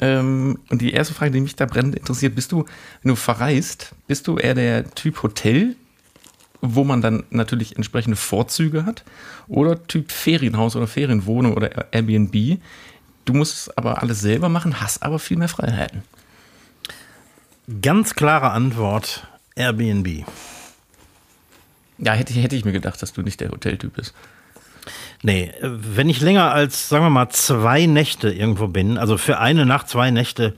Ähm, 0.00 0.58
und 0.70 0.80
die 0.80 0.92
erste 0.92 1.14
Frage, 1.14 1.30
die 1.30 1.40
mich 1.40 1.56
da 1.56 1.66
brennend 1.66 1.94
interessiert, 1.94 2.34
bist 2.34 2.52
du, 2.52 2.64
wenn 3.02 3.10
du 3.10 3.16
verreist, 3.16 3.94
bist 4.06 4.26
du 4.26 4.36
eher 4.36 4.54
der 4.54 4.90
Typ 4.94 5.22
Hotel, 5.22 5.76
wo 6.60 6.84
man 6.84 7.00
dann 7.00 7.24
natürlich 7.30 7.76
entsprechende 7.76 8.16
Vorzüge 8.16 8.86
hat, 8.86 9.04
oder 9.48 9.86
Typ 9.86 10.10
Ferienhaus 10.10 10.76
oder 10.76 10.86
Ferienwohnung 10.86 11.54
oder 11.54 11.92
Airbnb? 11.92 12.58
Du 13.24 13.32
musst 13.32 13.54
es 13.54 13.76
aber 13.76 14.02
alles 14.02 14.20
selber 14.20 14.48
machen, 14.48 14.80
hast 14.80 15.02
aber 15.02 15.18
viel 15.18 15.36
mehr 15.36 15.48
Freiheiten. 15.48 16.02
Ganz 17.80 18.14
klare 18.14 18.50
Antwort: 18.50 19.26
Airbnb. 19.54 20.24
Ja, 21.98 22.12
hätte, 22.12 22.34
hätte 22.34 22.56
ich 22.56 22.64
mir 22.64 22.72
gedacht, 22.72 23.00
dass 23.00 23.12
du 23.12 23.22
nicht 23.22 23.40
der 23.40 23.50
Hoteltyp 23.50 23.94
bist. 23.94 24.14
Nee, 25.26 25.54
wenn 25.62 26.10
ich 26.10 26.20
länger 26.20 26.52
als, 26.52 26.90
sagen 26.90 27.02
wir 27.06 27.08
mal, 27.08 27.30
zwei 27.30 27.86
Nächte 27.86 28.30
irgendwo 28.30 28.68
bin, 28.68 28.98
also 28.98 29.16
für 29.16 29.38
eine 29.38 29.64
Nacht, 29.64 29.88
zwei 29.88 30.10
Nächte, 30.10 30.54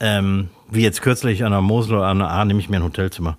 ähm, 0.00 0.48
wie 0.70 0.80
jetzt 0.80 1.02
kürzlich 1.02 1.44
an 1.44 1.52
der 1.52 1.60
Mosel 1.60 1.96
oder 1.96 2.06
an 2.06 2.20
der 2.20 2.30
A, 2.30 2.42
nehme 2.46 2.58
ich 2.58 2.70
mir 2.70 2.76
ein 2.76 2.84
Hotelzimmer. 2.84 3.36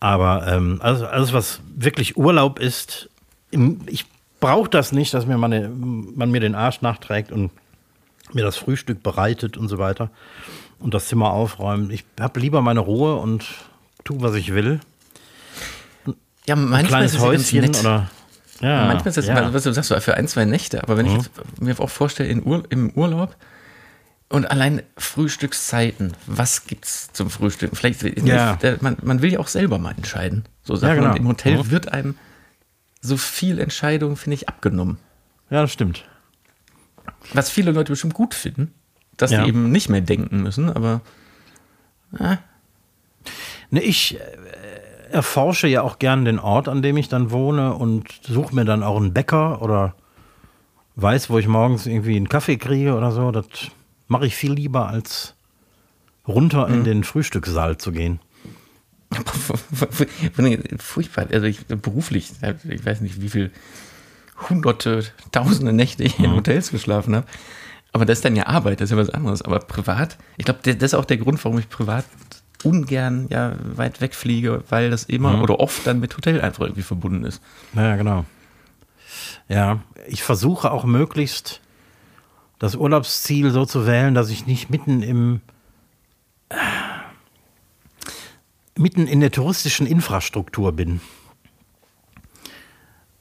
Aber 0.00 0.46
ähm, 0.46 0.78
alles, 0.82 1.00
alles, 1.00 1.32
was 1.32 1.60
wirklich 1.74 2.18
Urlaub 2.18 2.58
ist, 2.58 3.08
ich 3.86 4.04
brauche 4.40 4.68
das 4.68 4.92
nicht, 4.92 5.14
dass 5.14 5.24
mir 5.24 5.38
meine, 5.38 5.70
man 5.70 6.30
mir 6.30 6.40
den 6.40 6.54
Arsch 6.54 6.82
nachträgt 6.82 7.32
und 7.32 7.50
mir 8.34 8.44
das 8.44 8.58
Frühstück 8.58 9.02
bereitet 9.02 9.56
und 9.56 9.68
so 9.68 9.78
weiter 9.78 10.10
und 10.80 10.92
das 10.92 11.08
Zimmer 11.08 11.30
aufräumt. 11.30 11.90
Ich 11.90 12.04
habe 12.20 12.40
lieber 12.40 12.60
meine 12.60 12.80
Ruhe 12.80 13.14
und 13.14 13.46
tue, 14.04 14.20
was 14.20 14.34
ich 14.34 14.52
will. 14.52 14.80
Ja, 16.44 16.56
manchmal 16.56 16.80
ein 16.80 16.86
kleines 16.88 17.18
Häuschen 17.20 17.74
oder 17.76 18.10
ja, 18.60 18.86
Manchmal 18.86 19.08
ist 19.08 19.16
das, 19.16 19.26
ja. 19.26 19.52
was 19.52 19.62
du 19.64 19.72
sagst, 19.72 19.92
für 19.92 20.14
ein, 20.14 20.28
zwei 20.28 20.44
Nächte, 20.44 20.82
aber 20.82 20.96
wenn 20.96 21.06
mhm. 21.06 21.20
ich 21.20 21.60
mir 21.60 21.80
auch 21.80 21.90
vorstelle, 21.90 22.40
Ur, 22.42 22.64
im 22.70 22.90
Urlaub 22.90 23.36
und 24.28 24.50
allein 24.50 24.82
Frühstückszeiten, 24.96 26.12
was 26.26 26.66
gibt's 26.66 27.12
zum 27.12 27.30
Frühstück? 27.30 27.76
Vielleicht, 27.76 28.02
ja. 28.02 28.58
nicht, 28.62 28.82
man, 28.82 28.96
man 29.02 29.22
will 29.22 29.32
ja 29.32 29.38
auch 29.38 29.48
selber 29.48 29.78
mal 29.78 29.94
entscheiden. 29.96 30.44
So 30.62 30.76
sagt 30.76 30.90
ja, 30.90 30.94
genau. 30.94 31.08
man, 31.08 31.16
im 31.16 31.28
Hotel 31.28 31.58
mhm. 31.58 31.70
wird 31.70 31.92
einem 31.92 32.16
so 33.00 33.16
viel 33.16 33.58
Entscheidung, 33.58 34.16
finde 34.16 34.34
ich, 34.34 34.48
abgenommen. 34.48 34.98
Ja, 35.50 35.60
das 35.60 35.72
stimmt. 35.72 36.04
Was 37.32 37.50
viele 37.50 37.72
Leute 37.72 37.92
bestimmt 37.92 38.14
gut 38.14 38.34
finden, 38.34 38.72
dass 39.16 39.30
die 39.30 39.36
eben 39.36 39.70
nicht 39.70 39.88
mehr 39.88 40.00
denken 40.00 40.42
müssen, 40.42 40.70
aber. 40.70 41.00
Äh. 42.18 42.36
Ne, 43.70 43.82
ich, 43.82 44.18
erforsche 45.14 45.68
ja 45.68 45.82
auch 45.82 45.98
gern 45.98 46.24
den 46.24 46.38
Ort, 46.38 46.68
an 46.68 46.82
dem 46.82 46.96
ich 46.96 47.08
dann 47.08 47.30
wohne 47.30 47.74
und 47.74 48.08
suche 48.22 48.54
mir 48.54 48.64
dann 48.64 48.82
auch 48.82 48.96
einen 48.96 49.14
Bäcker 49.14 49.62
oder 49.62 49.94
weiß, 50.96 51.30
wo 51.30 51.38
ich 51.38 51.48
morgens 51.48 51.86
irgendwie 51.86 52.16
einen 52.16 52.28
Kaffee 52.28 52.56
kriege 52.56 52.94
oder 52.94 53.12
so. 53.12 53.30
Das 53.30 53.46
mache 54.08 54.26
ich 54.26 54.34
viel 54.34 54.52
lieber, 54.52 54.88
als 54.88 55.34
runter 56.26 56.68
in 56.68 56.80
mhm. 56.80 56.84
den 56.84 57.04
Frühstückssaal 57.04 57.78
zu 57.78 57.92
gehen. 57.92 58.20
Furchtbar. 60.78 61.26
Also 61.32 61.46
ich 61.46 61.64
beruflich, 61.66 62.32
ich 62.68 62.84
weiß 62.84 63.00
nicht, 63.00 63.22
wie 63.22 63.28
viel 63.28 63.52
hunderte, 64.48 65.04
tausende 65.30 65.72
Nächte 65.72 66.02
ich 66.02 66.18
in 66.18 66.30
mhm. 66.30 66.36
Hotels 66.36 66.70
geschlafen 66.70 67.14
habe. 67.14 67.26
Aber 67.92 68.04
das 68.04 68.18
ist 68.18 68.24
dann 68.24 68.34
ja 68.34 68.46
Arbeit, 68.46 68.80
das 68.80 68.90
ist 68.90 68.96
ja 68.96 68.96
was 68.96 69.10
anderes. 69.10 69.42
Aber 69.42 69.60
privat, 69.60 70.18
ich 70.36 70.44
glaube, 70.44 70.60
das 70.64 70.74
ist 70.74 70.94
auch 70.94 71.04
der 71.04 71.18
Grund, 71.18 71.42
warum 71.44 71.60
ich 71.60 71.68
privat 71.68 72.04
ungern 72.64 73.26
ja 73.30 73.54
weit 73.62 74.00
wegfliege, 74.00 74.64
weil 74.68 74.90
das 74.90 75.04
immer 75.04 75.36
mhm. 75.36 75.42
oder 75.42 75.60
oft 75.60 75.86
dann 75.86 76.00
mit 76.00 76.16
Hotel 76.16 76.40
einfach 76.40 76.62
irgendwie 76.62 76.82
verbunden 76.82 77.24
ist. 77.24 77.42
Ja, 77.74 77.96
genau. 77.96 78.24
Ja, 79.48 79.80
ich 80.08 80.22
versuche 80.22 80.70
auch 80.70 80.84
möglichst 80.84 81.60
das 82.58 82.74
Urlaubsziel 82.74 83.50
so 83.50 83.66
zu 83.66 83.86
wählen, 83.86 84.14
dass 84.14 84.30
ich 84.30 84.46
nicht 84.46 84.70
mitten 84.70 85.02
im 85.02 85.40
äh, 86.48 86.56
mitten 88.76 89.06
in 89.06 89.20
der 89.20 89.30
touristischen 89.30 89.86
Infrastruktur 89.86 90.72
bin. 90.72 91.00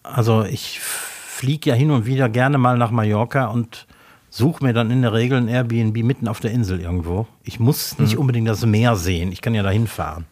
Also 0.01 0.43
ich 0.43 0.79
fliege 0.79 1.71
ja 1.71 1.75
hin 1.75 1.91
und 1.91 2.05
wieder 2.05 2.29
gerne 2.29 2.57
mal 2.57 2.77
nach 2.77 2.91
Mallorca 2.91 3.45
und 3.45 3.87
suche 4.33 4.63
mir 4.63 4.73
dann 4.73 4.89
in 4.89 5.03
der 5.03 5.13
Regel 5.13 5.37
ein 5.37 5.47
Airbnb 5.47 5.95
mitten 5.97 6.27
auf 6.27 6.39
der 6.39 6.49
Insel 6.49 6.79
irgendwo. 6.81 7.27
Ich 7.43 7.59
muss 7.59 7.99
nicht 7.99 8.17
unbedingt 8.17 8.47
das 8.47 8.65
Meer 8.65 8.95
sehen. 8.95 9.31
Ich 9.31 9.43
kann 9.43 9.53
ja 9.53 9.61
dahin 9.61 9.85
fahren. 9.85 10.25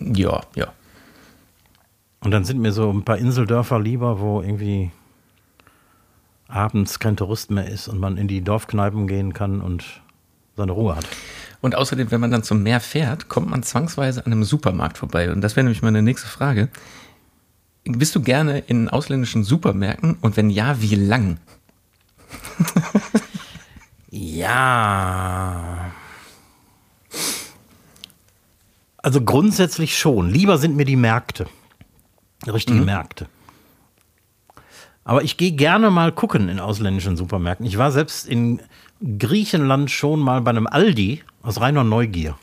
Ja, 0.00 0.40
ja. 0.56 0.72
Und 2.24 2.32
dann 2.32 2.44
sind 2.44 2.58
mir 2.60 2.72
so 2.72 2.90
ein 2.90 3.04
paar 3.04 3.18
Inseldörfer 3.18 3.78
lieber, 3.78 4.18
wo 4.18 4.42
irgendwie 4.42 4.90
abends 6.48 6.98
kein 6.98 7.16
Tourist 7.16 7.52
mehr 7.52 7.68
ist 7.68 7.86
und 7.86 8.00
man 8.00 8.16
in 8.16 8.26
die 8.26 8.42
Dorfkneipen 8.42 9.06
gehen 9.06 9.32
kann 9.32 9.60
und 9.60 9.84
seine 10.56 10.72
Ruhe 10.72 10.96
hat. 10.96 11.06
Und 11.60 11.76
außerdem, 11.76 12.10
wenn 12.10 12.20
man 12.20 12.32
dann 12.32 12.42
zum 12.42 12.64
Meer 12.64 12.80
fährt, 12.80 13.28
kommt 13.28 13.48
man 13.48 13.62
zwangsweise 13.62 14.26
an 14.26 14.32
einem 14.32 14.42
Supermarkt 14.42 14.98
vorbei. 14.98 15.30
Und 15.30 15.42
das 15.42 15.54
wäre 15.54 15.62
nämlich 15.62 15.82
meine 15.82 16.02
nächste 16.02 16.26
Frage. 16.26 16.68
Bist 17.96 18.14
du 18.14 18.20
gerne 18.20 18.58
in 18.58 18.90
ausländischen 18.90 19.44
Supermärkten 19.44 20.18
und 20.20 20.36
wenn 20.36 20.50
ja, 20.50 20.82
wie 20.82 20.94
lang? 20.94 21.38
Ja. 24.10 25.90
Also 28.98 29.22
grundsätzlich 29.22 29.96
schon. 29.96 30.28
Lieber 30.28 30.58
sind 30.58 30.76
mir 30.76 30.84
die 30.84 30.96
Märkte. 30.96 31.46
Richtige 32.46 32.80
Märkte. 32.80 33.26
Aber 35.04 35.22
ich 35.22 35.38
gehe 35.38 35.52
gerne 35.52 35.90
mal 35.90 36.12
gucken 36.12 36.50
in 36.50 36.60
ausländischen 36.60 37.16
Supermärkten. 37.16 37.64
Ich 37.66 37.78
war 37.78 37.90
selbst 37.90 38.26
in 38.26 38.60
Griechenland 39.18 39.90
schon 39.90 40.20
mal 40.20 40.42
bei 40.42 40.50
einem 40.50 40.66
Aldi 40.66 41.22
aus 41.42 41.60
reiner 41.60 41.84
Neugier. 41.84 42.36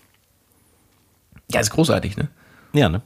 Ja, 1.51 1.59
ist 1.59 1.69
großartig, 1.69 2.17
ne? 2.17 2.29
Ja, 2.73 2.89
ne? 2.89 3.03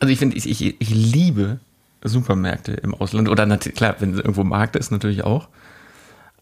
Also 0.00 0.12
ich 0.12 0.18
finde, 0.18 0.36
ich, 0.36 0.48
ich, 0.48 0.80
ich 0.80 0.90
liebe 0.90 1.60
Supermärkte 2.02 2.72
im 2.72 2.94
Ausland. 2.94 3.28
Oder 3.28 3.46
natürlich, 3.46 3.76
klar, 3.76 3.96
wenn 3.98 4.14
irgendwo 4.14 4.44
Markt 4.44 4.76
ist, 4.76 4.90
natürlich 4.90 5.24
auch. 5.24 5.48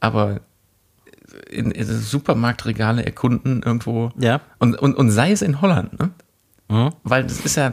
Aber 0.01 0.41
in, 1.51 1.71
in 1.71 1.87
Supermarktregale 1.87 3.05
erkunden 3.05 3.63
irgendwo. 3.63 4.11
Ja. 4.19 4.41
Und, 4.59 4.79
und, 4.79 4.97
und 4.97 5.11
sei 5.11 5.33
es 5.33 5.43
in 5.43 5.61
Holland, 5.61 5.99
ne? 5.99 6.11
Mhm. 6.69 6.91
Weil 7.05 7.25
das 7.25 7.41
ist 7.41 7.57
ja, 7.57 7.73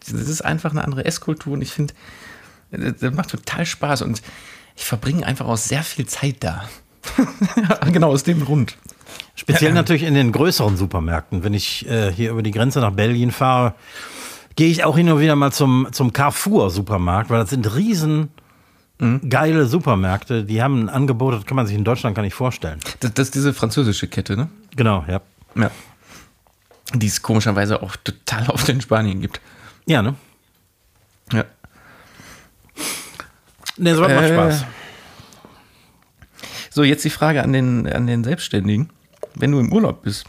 das 0.00 0.12
ist 0.12 0.42
einfach 0.42 0.70
eine 0.70 0.82
andere 0.82 1.04
Esskultur 1.04 1.52
und 1.52 1.62
ich 1.62 1.72
finde, 1.72 1.94
das 2.70 3.12
macht 3.14 3.30
total 3.30 3.66
Spaß 3.66 4.02
und 4.02 4.22
ich 4.76 4.84
verbringe 4.84 5.26
einfach 5.26 5.46
auch 5.46 5.56
sehr 5.56 5.82
viel 5.82 6.06
Zeit 6.06 6.36
da. 6.40 6.68
genau 7.92 8.10
aus 8.10 8.22
dem 8.22 8.44
Grund. 8.44 8.76
Speziell 9.34 9.72
natürlich 9.72 10.02
in 10.02 10.14
den 10.14 10.32
größeren 10.32 10.76
Supermärkten. 10.76 11.44
Wenn 11.44 11.54
ich 11.54 11.88
äh, 11.88 12.12
hier 12.12 12.30
über 12.30 12.42
die 12.42 12.50
Grenze 12.50 12.80
nach 12.80 12.92
Belgien 12.92 13.30
fahre, 13.30 13.74
gehe 14.58 14.68
ich 14.70 14.82
auch 14.82 14.96
hin 14.96 15.08
und 15.08 15.20
wieder 15.20 15.36
mal 15.36 15.52
zum, 15.52 15.86
zum 15.92 16.12
Carrefour-Supermarkt, 16.12 17.30
weil 17.30 17.38
das 17.38 17.50
sind 17.50 17.76
riesen 17.76 18.30
geile 19.28 19.66
Supermärkte. 19.66 20.42
Die 20.42 20.60
haben 20.60 20.80
ein 20.80 20.88
Angebot, 20.88 21.32
das 21.32 21.46
kann 21.46 21.54
man 21.54 21.68
sich 21.68 21.76
in 21.76 21.84
Deutschland 21.84 22.16
gar 22.16 22.24
nicht 22.24 22.34
vorstellen. 22.34 22.80
Das, 22.98 23.14
das 23.14 23.28
ist 23.28 23.36
diese 23.36 23.54
französische 23.54 24.08
Kette, 24.08 24.36
ne? 24.36 24.48
Genau, 24.74 25.04
ja. 25.06 25.20
Ja. 25.54 25.70
Die 26.92 27.06
es 27.06 27.22
komischerweise 27.22 27.80
auch 27.84 27.94
total 27.94 28.48
oft 28.48 28.68
in 28.68 28.80
Spanien 28.80 29.20
gibt. 29.20 29.40
Ja, 29.86 30.02
ne? 30.02 30.16
Ja. 31.32 31.44
Ne, 33.76 33.94
macht 33.94 34.10
Äh. 34.10 34.34
Spaß. 34.34 34.64
So, 36.70 36.82
jetzt 36.82 37.04
die 37.04 37.10
Frage 37.10 37.44
an 37.44 37.52
den, 37.52 37.86
an 37.86 38.08
den 38.08 38.24
Selbstständigen. 38.24 38.90
Wenn 39.36 39.52
du 39.52 39.60
im 39.60 39.72
Urlaub 39.72 40.02
bist, 40.02 40.26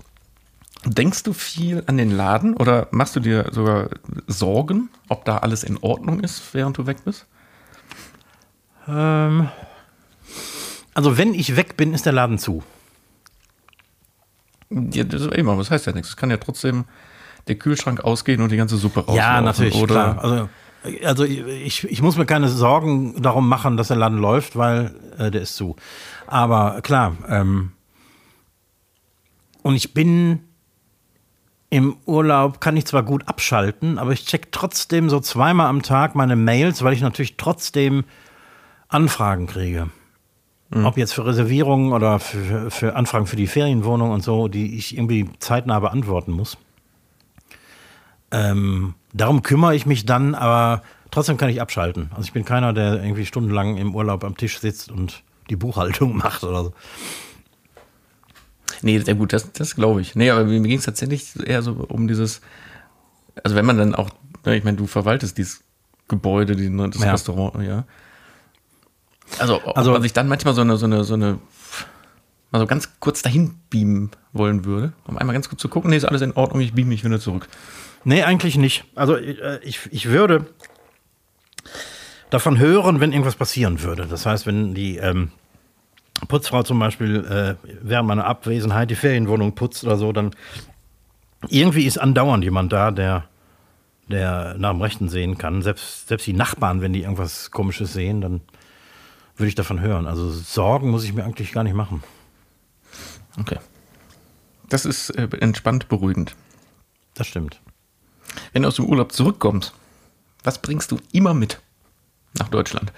denkst 0.86 1.24
du 1.24 1.34
viel 1.34 1.84
an 1.88 1.98
den 1.98 2.12
Laden 2.12 2.56
oder 2.56 2.88
machst 2.92 3.16
du 3.16 3.20
dir 3.20 3.48
sogar 3.52 3.90
Sorgen, 4.28 4.90
ob 5.10 5.26
da 5.26 5.38
alles 5.40 5.64
in 5.64 5.78
Ordnung 5.78 6.22
ist, 6.22 6.54
während 6.54 6.78
du 6.78 6.88
weg 6.88 7.04
bist? 7.04 7.26
Ähm, 8.88 9.50
also 10.94 11.18
wenn 11.18 11.34
ich 11.34 11.56
weg 11.56 11.78
bin, 11.78 11.94
ist 11.94 12.06
der 12.06 12.14
Laden 12.14 12.38
zu. 12.38 12.64
Ja, 14.70 15.04
das 15.04 15.22
ist 15.24 15.34
immer, 15.34 15.56
das 15.58 15.72
heißt 15.72 15.88
ja 15.88 15.94
nichts. 15.94 16.10
Es 16.10 16.18
kann 16.18 16.30
ja 16.30 16.38
trotzdem 16.38 16.86
der 17.48 17.56
Kühlschrank 17.56 18.02
ausgehen 18.02 18.42
und 18.42 18.52
die 18.52 18.58
ganze 18.58 18.78
Suppe 18.78 19.00
rauslaufen. 19.00 19.18
Ja, 19.18 19.42
natürlich, 19.42 19.76
Oder, 19.76 19.94
klar. 19.94 20.24
Also, 20.24 20.50
also 21.04 21.24
ich, 21.26 21.84
ich 21.86 22.02
muss 22.02 22.18
mir 22.18 22.26
keine 22.26 22.48
Sorgen 22.48 23.22
darum 23.22 23.50
machen, 23.50 23.76
dass 23.76 23.90
der 23.90 23.98
Laden 23.98 24.20
läuft, 24.20 24.56
weil 24.56 24.96
äh, 25.18 25.32
der 25.32 25.42
ist 25.42 25.56
zu. 25.56 25.76
Aber 26.28 26.82
klar, 26.82 27.18
ähm, 27.28 27.72
und 29.62 29.76
ich 29.76 29.94
bin 29.94 30.49
im 31.70 31.98
Urlaub, 32.06 32.62
kann 32.62 32.78
ich 32.78 32.86
zwar 32.86 33.04
gut 33.04 33.28
abschalten, 33.28 34.00
aber 34.00 34.12
ich 34.12 34.26
check 34.26 34.52
trotzdem 34.52 35.10
so 35.10 35.20
zweimal 35.20 35.68
am 35.68 35.84
Tag 35.84 36.16
meine 36.16 36.36
Mails, 36.36 36.84
weil 36.84 36.94
ich 36.94 37.02
natürlich 37.02 37.38
trotzdem 37.38 38.06
Anfragen 38.88 39.46
kriege. 39.48 39.90
Ob 40.72 40.98
jetzt 40.98 41.14
für 41.14 41.26
Reservierungen 41.26 41.94
oder 41.94 42.20
für, 42.20 42.70
für 42.70 42.96
Anfragen 42.96 43.26
für 43.26 43.36
die 43.36 43.48
Ferienwohnung 43.48 44.12
und 44.12 44.24
so, 44.24 44.48
die 44.48 44.78
ich 44.78 44.96
irgendwie 44.96 45.28
zeitnah 45.40 45.80
beantworten 45.80 46.32
muss. 46.32 46.58
Ähm, 48.32 48.94
darum 49.12 49.42
kümmere 49.42 49.76
ich 49.76 49.88
mich 49.88 50.06
dann, 50.06 50.36
aber 50.36 50.84
trotzdem 51.10 51.38
kann 51.38 51.50
ich 51.50 51.60
abschalten. 51.60 52.10
Also 52.12 52.24
ich 52.24 52.34
bin 52.34 52.46
keiner, 52.46 52.74
der 52.74 53.02
irgendwie 53.02 53.26
stundenlang 53.26 53.78
im 53.78 53.96
Urlaub 53.96 54.24
am 54.24 54.38
Tisch 54.38 54.60
sitzt 54.60 54.92
und 54.92 55.24
die 55.50 55.56
Buchhaltung 55.56 56.18
macht 56.24 56.44
oder 56.44 56.66
so. 56.66 56.74
Nee, 58.82 59.00
sehr 59.00 59.16
gut, 59.16 59.34
das, 59.34 59.52
das 59.52 59.76
glaube 59.76 60.02
ich. 60.02 60.16
Nee, 60.16 60.30
aber 60.30 60.46
mir 60.46 60.60
ging 60.62 60.78
es 60.78 60.86
tatsächlich 60.86 61.32
eher 61.46 61.62
so 61.62 61.74
um 61.74 62.08
dieses, 62.08 62.42
also 63.44 63.56
wenn 63.56 63.66
man 63.66 63.78
dann 63.78 63.96
auch, 63.96 64.10
ne, 64.46 64.56
ich 64.58 64.64
meine, 64.64 64.78
du 64.78 64.88
verwaltest 64.88 65.38
dieses 65.38 65.64
Gebäude, 66.08 66.56
ne, 66.56 66.90
das 66.90 67.02
Ja. 67.04 67.12
Restaurant, 67.12 67.62
ja. 67.64 67.86
Also, 69.38 69.60
Also- 69.62 69.92
man 69.92 70.02
sich 70.02 70.14
dann 70.14 70.28
manchmal 70.28 70.54
so 70.54 70.62
eine, 70.62 70.78
so 70.78 70.86
eine, 70.86 71.04
so 71.04 71.14
eine, 71.14 71.40
mal 72.52 72.60
so 72.60 72.66
ganz 72.68 72.90
kurz 73.00 73.22
dahin 73.22 73.56
beamen 73.70 74.12
wollen 74.34 74.66
würde, 74.66 74.94
um 75.06 75.18
einmal 75.18 75.34
ganz 75.34 75.50
kurz 75.50 75.62
zu 75.62 75.70
gucken, 75.70 75.90
nee, 75.92 75.98
ist 75.98 76.06
alles 76.06 76.22
in 76.22 76.34
Ordnung, 76.34 76.62
ich 76.62 76.74
beam 76.74 76.88
mich 76.90 77.04
wieder 77.04 77.20
zurück. 77.20 77.48
Nee, 78.06 78.24
eigentlich 78.24 78.58
nicht. 78.58 78.86
Also 78.96 79.16
äh, 79.18 79.60
ich, 79.64 79.82
ich 79.92 80.08
würde 80.08 80.48
davon 82.30 82.58
hören, 82.60 83.00
wenn 83.02 83.12
irgendwas 83.12 83.36
passieren 83.36 83.82
würde. 83.82 84.08
Das 84.08 84.26
heißt, 84.26 84.46
wenn 84.48 84.74
die 84.74 84.98
ähm, 84.98 85.32
Putzfrau 86.28 86.64
zum 86.64 86.80
Beispiel 86.80 87.26
äh, 87.26 87.70
während 87.82 88.08
meiner 88.08 88.26
Abwesenheit 88.26 88.90
die 88.90 88.96
Ferienwohnung 88.96 89.56
putzt 89.56 89.84
oder 89.84 89.98
so, 89.98 90.12
dann 90.12 90.32
irgendwie 91.48 91.86
ist 91.86 91.98
andauernd 91.98 92.44
jemand 92.44 92.74
da, 92.74 92.92
der, 92.92 93.26
der 94.08 94.56
nach 94.58 94.72
dem 94.72 94.82
Rechten 94.82 95.10
sehen 95.10 95.38
kann. 95.38 95.62
Selbst, 95.62 96.08
selbst 96.08 96.28
die 96.28 96.34
Nachbarn, 96.34 96.82
wenn 96.82 96.94
die 96.94 97.02
irgendwas 97.02 97.52
Komisches 97.52 97.94
sehen, 97.94 98.22
dann 98.22 98.42
würde 99.38 99.50
ich 99.50 99.56
davon 99.56 99.80
hören. 99.80 100.06
Also 100.06 100.30
Sorgen 100.30 100.90
muss 100.90 101.04
ich 101.04 101.14
mir 101.14 101.24
eigentlich 101.24 101.52
gar 101.52 101.64
nicht 101.64 101.76
machen. 101.76 102.04
Okay. 103.40 103.58
Das 104.68 104.86
ist 104.86 105.10
äh, 105.12 105.28
entspannt 105.40 105.88
beruhigend. 105.88 106.36
Das 107.16 107.28
stimmt. 107.28 107.62
Wenn 108.54 108.64
du 108.64 108.68
aus 108.68 108.76
dem 108.76 108.86
Urlaub 108.86 109.12
zurückkommst, 109.12 109.74
was 110.44 110.62
bringst 110.62 110.92
du 110.92 111.00
immer 111.12 111.34
mit 111.34 111.60
nach 112.38 112.50
Deutschland? 112.50 112.94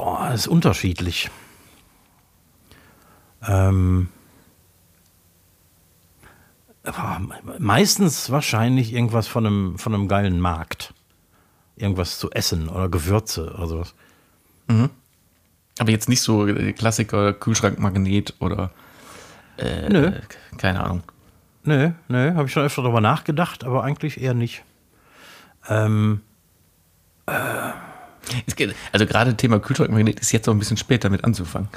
Boah, 0.00 0.30
ist 0.32 0.46
unterschiedlich. 0.48 1.28
Ähm, 3.46 4.08
meistens 7.58 8.30
wahrscheinlich 8.30 8.94
irgendwas 8.94 9.28
von 9.28 9.44
einem, 9.44 9.78
von 9.78 9.92
einem 9.92 10.08
geilen 10.08 10.40
Markt. 10.40 10.94
Irgendwas 11.76 12.18
zu 12.18 12.30
essen 12.30 12.70
oder 12.70 12.88
Gewürze 12.88 13.52
oder 13.52 13.66
sowas. 13.66 13.94
Aber 15.78 15.90
jetzt 15.90 16.08
nicht 16.08 16.22
so 16.22 16.46
äh, 16.46 16.72
Klassiker, 16.72 17.34
Kühlschrankmagnet 17.34 18.36
oder 18.40 18.70
äh, 19.58 19.86
Nö. 19.90 20.12
keine 20.56 20.82
Ahnung. 20.82 21.02
Nö, 21.64 21.90
nö, 22.08 22.34
habe 22.36 22.46
ich 22.46 22.52
schon 22.52 22.62
öfter 22.62 22.80
darüber 22.80 23.02
nachgedacht, 23.02 23.64
aber 23.64 23.84
eigentlich 23.84 24.18
eher 24.18 24.32
nicht. 24.32 24.64
Ähm, 25.68 26.22
Es 27.26 27.34
geht, 28.56 28.74
also 28.92 29.06
gerade 29.06 29.36
Thema 29.36 29.58
Kühlschrankmagnet 29.60 30.20
ist 30.20 30.32
jetzt 30.32 30.48
auch 30.48 30.52
ein 30.52 30.58
bisschen 30.58 30.76
spät 30.76 31.04
damit 31.04 31.24
anzufangen. 31.24 31.68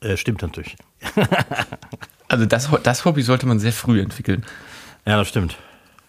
äh, 0.00 0.16
stimmt 0.16 0.42
natürlich. 0.42 0.76
Also 2.26 2.46
das, 2.46 2.68
das 2.82 3.04
Hobby 3.04 3.22
sollte 3.22 3.46
man 3.46 3.58
sehr 3.60 3.72
früh 3.72 4.00
entwickeln. 4.00 4.44
Ja, 5.06 5.18
das 5.18 5.28
stimmt. 5.28 5.56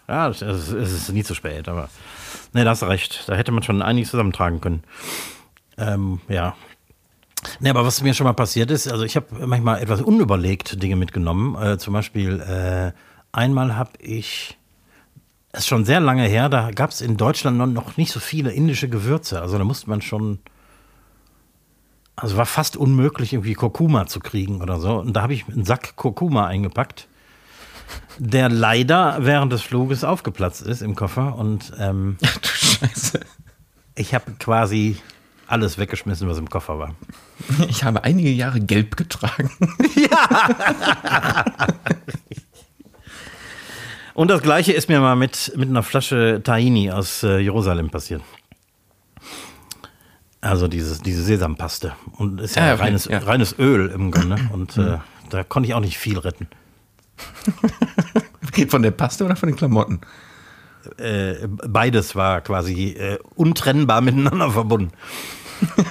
Ja, 0.08 0.28
es 0.28 0.40
ist- 0.42 0.72
ist 0.72 1.12
nie 1.12 1.22
zu 1.22 1.34
spät, 1.34 1.68
aber 1.68 1.88
nee, 2.52 2.64
da 2.64 2.70
hast 2.70 2.82
du 2.82 2.86
recht. 2.86 3.24
Da 3.28 3.34
hätte 3.36 3.52
man 3.52 3.62
schon 3.62 3.82
einiges 3.82 4.10
zusammentragen 4.10 4.60
können. 4.60 4.82
Ähm, 5.76 6.20
ja. 6.28 6.56
Nee, 7.60 7.68
aber 7.70 7.84
was 7.84 8.02
mir 8.02 8.14
schon 8.14 8.24
mal 8.24 8.32
passiert 8.32 8.70
ist, 8.70 8.88
also 8.90 9.04
ich 9.04 9.14
habe 9.14 9.46
manchmal 9.46 9.80
etwas 9.82 10.00
unüberlegt 10.00 10.82
Dinge 10.82 10.96
mitgenommen. 10.96 11.54
Äh, 11.62 11.78
zum 11.78 11.92
Beispiel, 11.92 12.40
äh, 12.40 12.92
einmal 13.30 13.76
habe 13.76 13.90
ich, 14.00 14.56
das 15.56 15.64
ist 15.64 15.68
schon 15.68 15.86
sehr 15.86 16.00
lange 16.00 16.24
her, 16.28 16.50
da 16.50 16.70
gab 16.70 16.90
es 16.90 17.00
in 17.00 17.16
Deutschland 17.16 17.56
noch- 17.72 17.96
nicht 17.96 18.12
so 18.12 18.20
viele 18.20 18.52
indische 18.52 18.90
Gewürze. 18.90 19.40
Also 19.40 19.56
da 19.56 19.64
musste 19.64 19.88
man 19.88 20.02
schon, 20.02 20.38
also 22.14 22.36
war 22.36 22.44
fast 22.44 22.76
unmöglich, 22.76 23.32
irgendwie 23.32 23.54
Kurkuma 23.54 24.06
zu 24.06 24.20
kriegen 24.20 24.60
oder 24.60 24.78
so. 24.78 24.98
Und 24.98 25.14
da 25.14 25.22
habe 25.22 25.32
ich 25.32 25.48
einen 25.48 25.64
Sack 25.64 25.96
Kurkuma 25.96 26.46
eingepackt 26.46 27.08
der 28.18 28.48
leider 28.48 29.18
während 29.20 29.52
des 29.52 29.62
Fluges 29.62 30.02
aufgeplatzt 30.02 30.62
ist 30.62 30.82
im 30.82 30.94
Koffer 30.96 31.36
und 31.36 31.72
ähm, 31.78 32.16
Ach 32.24 32.36
du 32.38 32.48
Scheiße. 32.48 33.20
Ich 33.94 34.14
habe 34.14 34.32
quasi 34.38 34.96
alles 35.46 35.78
weggeschmissen, 35.78 36.28
was 36.28 36.38
im 36.38 36.48
Koffer 36.50 36.78
war. 36.78 36.94
Ich 37.68 37.84
habe 37.84 38.02
einige 38.04 38.30
Jahre 38.30 38.60
gelb 38.60 38.96
getragen. 38.96 39.50
Und 44.16 44.28
das 44.28 44.40
gleiche 44.40 44.72
ist 44.72 44.88
mir 44.88 44.98
mal 44.98 45.14
mit, 45.14 45.52
mit 45.56 45.68
einer 45.68 45.82
Flasche 45.82 46.40
Tahini 46.42 46.90
aus 46.90 47.22
äh, 47.22 47.36
Jerusalem 47.36 47.90
passiert. 47.90 48.22
Also 50.40 50.68
dieses, 50.68 51.02
diese 51.02 51.22
Sesampaste. 51.22 51.92
Und 52.16 52.40
ist 52.40 52.56
ja, 52.56 52.62
Ah, 52.62 52.72
okay, 52.72 52.82
reines, 52.84 53.04
ja. 53.04 53.18
reines 53.18 53.58
Öl 53.58 53.90
im 53.90 54.10
Grunde. 54.10 54.36
Und 54.54 54.78
äh, 54.78 54.96
da 55.28 55.44
konnte 55.44 55.68
ich 55.68 55.74
auch 55.74 55.80
nicht 55.80 55.98
viel 55.98 56.18
retten. 56.18 56.48
Von 58.70 58.80
der 58.80 58.90
Paste 58.92 59.22
oder 59.22 59.36
von 59.36 59.50
den 59.50 59.56
Klamotten? 59.56 60.00
Äh, 60.96 61.46
beides 61.46 62.16
war 62.16 62.40
quasi 62.40 62.92
äh, 62.92 63.18
untrennbar 63.34 64.00
miteinander 64.00 64.50
verbunden. 64.50 64.92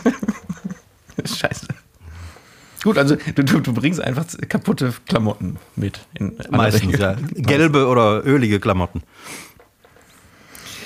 Scheiße. 1.24 1.68
Gut, 2.86 3.00
also 3.00 3.16
du, 3.16 3.44
du, 3.44 3.74
bringst 3.74 4.00
einfach 4.00 4.28
kaputte 4.48 4.94
Klamotten 5.08 5.58
mit. 5.76 6.02
Meistens, 6.52 7.00
ja. 7.00 7.16
Gelbe 7.34 7.88
oder 7.88 8.24
ölige 8.24 8.60
Klamotten. 8.60 9.02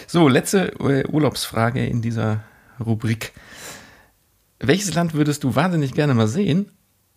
So, 0.08 0.30
letzte 0.30 0.72
äh, 0.80 1.06
Urlaubsfrage 1.08 1.86
in 1.86 2.02
dieser 2.02 2.45
Rubrik. 2.80 3.34
Welches 4.60 4.93
Land 4.93 5.14
würdest 5.14 5.43
du 5.43 5.56
wahnsinnig 5.56 5.93
gerne 5.93 6.14
mal 6.14 6.30
sehen? 6.30 6.72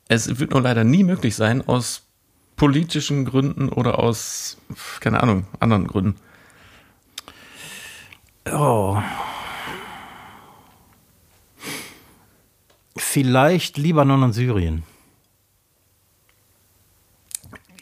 Es 0.08 0.40
wird 0.40 0.50
nur 0.50 0.62
leider 0.62 0.82
nie 0.82 1.04
möglich 1.04 1.36
sein, 1.36 1.62
aus 1.62 2.02
politischen 2.56 3.24
Gründen 3.24 3.68
oder 3.68 4.00
aus, 4.00 4.56
keine 4.98 5.22
Ahnung, 5.22 5.46
anderen 5.60 5.86
Gründen. 5.86 6.16
Oh. 8.50 9.00
Vielleicht 12.96 13.78
Libanon 13.78 14.22
und 14.22 14.32
Syrien. 14.32 14.82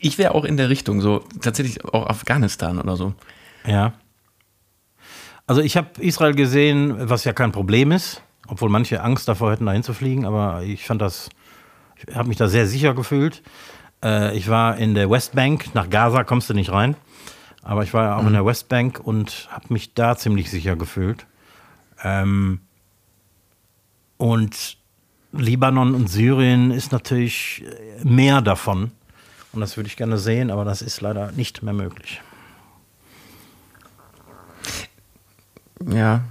Ich 0.01 0.19
wäre 0.19 0.35
auch 0.35 0.45
in 0.45 0.57
der 0.57 0.69
Richtung, 0.69 1.01
so 1.01 1.25
tatsächlich 1.41 1.85
auch 1.85 2.07
Afghanistan 2.07 2.79
oder 2.79 2.97
so. 2.97 3.15
Ja. 3.67 3.93
Also 5.47 5.61
ich 5.63 5.77
habe 5.77 5.89
Israel 6.01 6.35
gesehen, 6.35 7.11
was 7.11 7.25
ja 7.25 7.33
kein 7.33 7.53
Problem 7.53 7.93
ist, 7.93 8.23
obwohl 8.47 8.71
manche 8.71 9.03
Angst 9.03 9.29
davor 9.29 9.53
hätten, 9.53 9.67
dahin 9.67 9.83
zu 9.83 9.93
fliegen, 9.93 10.25
aber 10.25 10.63
ich 10.63 10.87
fand 10.87 11.03
das, 11.03 11.29
ich 11.97 12.15
habe 12.15 12.29
mich 12.29 12.37
da 12.37 12.49
sehr 12.49 12.67
sicher 12.67 12.95
gefühlt. 12.95 13.43
Äh, 14.03 14.37
ich 14.37 14.49
war 14.49 14.77
in 14.77 14.95
der 14.95 15.11
Westbank, 15.11 15.75
nach 15.75 15.91
Gaza 15.91 16.25
kommst 16.25 16.49
du 16.49 16.55
nicht 16.55 16.71
rein, 16.71 16.97
aber 17.63 17.83
ich 17.83 17.93
war 17.93 18.05
ja 18.05 18.17
auch 18.17 18.27
in 18.27 18.33
der 18.33 18.47
Westbank 18.47 19.01
und 19.01 19.49
habe 19.51 19.67
mich 19.73 19.93
da 19.93 20.17
ziemlich 20.17 20.51
sicher 20.51 20.77
gefühlt. 20.77 21.27
Ähm, 22.03 22.61
und 24.17 24.80
Libanon 25.33 25.95
und 25.95 26.09
Syrien 26.09 26.71
ist 26.71 26.93
natürlich 26.93 27.65
äh, 27.65 28.05
mehr 28.05 28.41
davon. 28.41 28.91
Und 29.53 29.61
das 29.61 29.77
würde 29.77 29.89
ich 29.89 29.97
gerne 29.97 30.19
sehen, 30.19 30.51
aber 30.51 30.65
das 30.65 30.83
ist 30.83 31.01
leider 31.01 31.33
nicht 31.33 31.63
mehr 31.63 31.75
möglich. 31.75 32.21
Ja. 35.87 36.23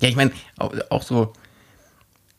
Ja, 0.00 0.08
ich 0.08 0.16
meine, 0.16 0.32
auch, 0.58 1.02
so, 1.02 1.32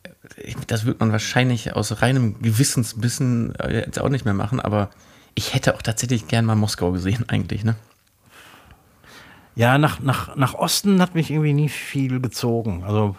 äh, 0.03 0.53
das 0.67 0.85
wird 0.85 0.99
man 0.99 1.11
wahrscheinlich 1.11 1.75
aus 1.75 2.01
reinem 2.01 2.41
Gewissensbissen 2.41 3.55
äh, 3.55 3.85
jetzt 3.85 3.99
auch 3.99 4.09
nicht 4.09 4.25
mehr 4.25 4.33
machen, 4.33 4.59
aber 4.59 4.89
ich 5.35 5.53
hätte 5.53 5.75
auch 5.75 5.81
tatsächlich 5.81 6.27
gern 6.27 6.45
mal 6.45 6.55
Moskau 6.55 6.91
gesehen, 6.91 7.27
eigentlich, 7.27 7.63
ne? 7.63 7.75
Ja, 9.55 9.77
nach, 9.77 9.99
nach, 10.01 10.35
nach 10.35 10.53
Osten 10.53 11.01
hat 11.01 11.15
mich 11.15 11.31
irgendwie 11.31 11.53
nie 11.53 11.69
viel 11.69 12.19
gezogen. 12.19 12.83
Also 12.83 13.15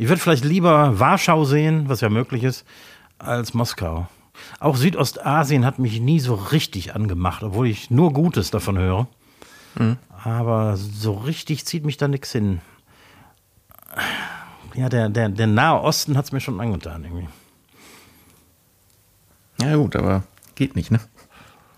ich 0.00 0.08
würde 0.08 0.22
vielleicht 0.22 0.46
lieber 0.46 0.98
Warschau 0.98 1.44
sehen, 1.44 1.90
was 1.90 2.00
ja 2.00 2.08
möglich 2.08 2.42
ist, 2.42 2.64
als 3.18 3.52
Moskau. 3.52 4.08
Auch 4.58 4.76
Südostasien 4.76 5.66
hat 5.66 5.78
mich 5.78 6.00
nie 6.00 6.20
so 6.20 6.36
richtig 6.36 6.94
angemacht, 6.94 7.42
obwohl 7.42 7.66
ich 7.66 7.90
nur 7.90 8.14
Gutes 8.14 8.50
davon 8.50 8.78
höre. 8.78 9.08
Aber 10.24 10.78
so 10.78 11.12
richtig 11.12 11.66
zieht 11.66 11.84
mich 11.84 11.98
da 11.98 12.08
nichts 12.08 12.32
hin. 12.32 12.62
Ja, 14.72 14.88
der, 14.88 15.10
der, 15.10 15.28
der 15.28 15.46
Nahe 15.46 15.82
Osten 15.82 16.16
hat 16.16 16.24
es 16.24 16.32
mir 16.32 16.40
schon 16.40 16.60
angetan 16.60 17.04
irgendwie. 17.04 17.28
Ja, 19.60 19.76
gut, 19.76 19.96
aber 19.96 20.22
geht 20.54 20.76
nicht, 20.76 20.90
ne? 20.90 21.00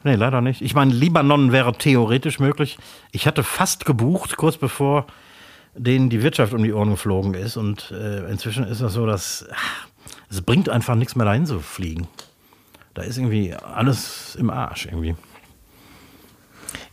Nee, 0.05 0.15
leider 0.15 0.41
nicht. 0.41 0.63
Ich 0.63 0.77
meine, 0.77 0.93
Libanon 0.93 1.51
wäre 1.51 1.73
theoretisch 1.73 2.39
möglich. 2.39 2.79
Ich 3.11 3.27
hatte 3.27 3.43
fast 3.43 3.85
gebucht, 3.85 4.37
kurz 4.37 4.59
bevor 4.59 5.09
denen 5.75 6.11
die 6.11 6.23
Wirtschaft 6.23 6.53
um 6.53 6.63
die 6.63 6.73
Ohren 6.73 6.91
geflogen 6.91 7.35
ist. 7.35 7.57
Und 7.57 7.91
äh, 7.91 8.29
inzwischen 8.31 8.65
ist 8.65 8.81
das 8.81 8.93
so, 8.93 9.07
dass 9.07 9.47
ach, 9.53 9.87
es 10.31 10.43
bringt 10.43 10.69
einfach 10.69 10.95
nichts 10.95 11.17
mehr 11.17 11.27
dahin 11.27 11.47
zu 11.47 11.61
fliegen. 11.61 12.09
Da 12.95 13.03
ist 13.03 13.17
irgendwie 13.17 13.55
alles 13.55 14.37
im 14.37 14.51
Arsch 14.51 14.87
irgendwie. 14.87 15.15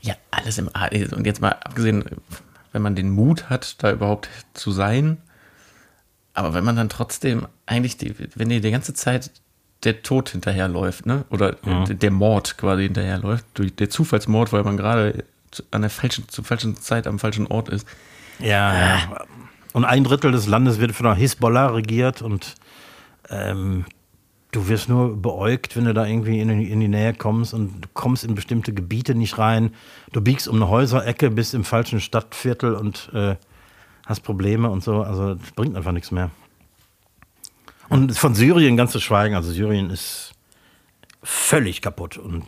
Ja, 0.01 0.15
alles 0.31 0.57
im 0.57 0.69
A. 0.73 0.87
Und 0.87 1.25
jetzt 1.25 1.41
mal 1.41 1.51
abgesehen, 1.51 2.05
wenn 2.71 2.81
man 2.81 2.95
den 2.95 3.09
Mut 3.09 3.49
hat, 3.49 3.81
da 3.83 3.91
überhaupt 3.91 4.29
zu 4.53 4.71
sein, 4.71 5.17
aber 6.33 6.53
wenn 6.53 6.63
man 6.63 6.77
dann 6.77 6.87
trotzdem 6.87 7.47
eigentlich, 7.65 7.97
die, 7.97 8.13
wenn 8.35 8.47
dir 8.49 8.61
die 8.61 8.71
ganze 8.71 8.93
Zeit 8.93 9.31
der 9.83 10.03
Tod 10.03 10.29
hinterherläuft, 10.29 11.05
ne? 11.05 11.25
Oder 11.29 11.53
der 11.87 12.11
Mord 12.11 12.57
quasi 12.57 12.83
hinterherläuft, 12.83 13.45
durch 13.55 13.75
der 13.75 13.89
Zufallsmord, 13.89 14.53
weil 14.53 14.63
man 14.63 14.77
gerade 14.77 15.25
an 15.71 15.81
der 15.81 15.89
falschen, 15.89 16.29
zur 16.29 16.43
falschen 16.45 16.77
Zeit 16.77 17.07
am 17.07 17.19
falschen 17.19 17.47
Ort 17.47 17.69
ist. 17.69 17.87
Ja, 18.39 18.73
ja. 18.77 19.25
Und 19.73 19.85
ein 19.85 20.03
Drittel 20.03 20.31
des 20.31 20.47
Landes 20.47 20.79
wird 20.79 20.93
von 20.93 21.05
der 21.05 21.15
Hisbollah 21.15 21.67
regiert 21.67 22.21
und 22.21 22.55
ähm, 23.29 23.85
du 24.51 24.67
wirst 24.67 24.89
nur 24.89 25.15
beäugt, 25.21 25.75
wenn 25.77 25.85
du 25.85 25.93
da 25.93 26.05
irgendwie 26.05 26.39
in, 26.39 26.47
die- 26.59 26.71
in 26.71 26.79
die 26.79 26.87
Nähe 26.87 27.13
kommst 27.13 27.53
und 27.53 27.81
du 27.81 27.87
kommst 27.93 28.23
in 28.23 28.33
bestimmte 28.33 28.73
Gebiete 28.73 29.13
nicht 29.13 29.37
rein. 29.37 29.73
Du 30.11 30.21
biegst 30.21 30.47
um 30.47 30.55
eine 30.55 30.69
Häuserecke, 30.69 31.29
bist 31.29 31.53
im 31.53 31.63
falschen 31.63 31.99
Stadtviertel 32.01 32.73
und 32.73 33.11
äh, 33.13 33.35
hast 34.07 34.21
Probleme 34.21 34.69
und 34.71 34.83
so. 34.83 35.03
Also 35.03 35.35
das 35.35 35.51
bringt 35.51 35.75
einfach 35.77 35.91
nichts 35.91 36.09
mehr. 36.11 36.31
Und 37.89 38.17
von 38.17 38.33
Syrien 38.35 38.75
ganz 38.77 38.91
zu 38.91 38.99
schweigen. 38.99 39.35
Also 39.35 39.51
Syrien 39.51 39.89
ist 39.91 40.31
völlig 41.21 41.81
kaputt 41.81 42.17
und 42.17 42.43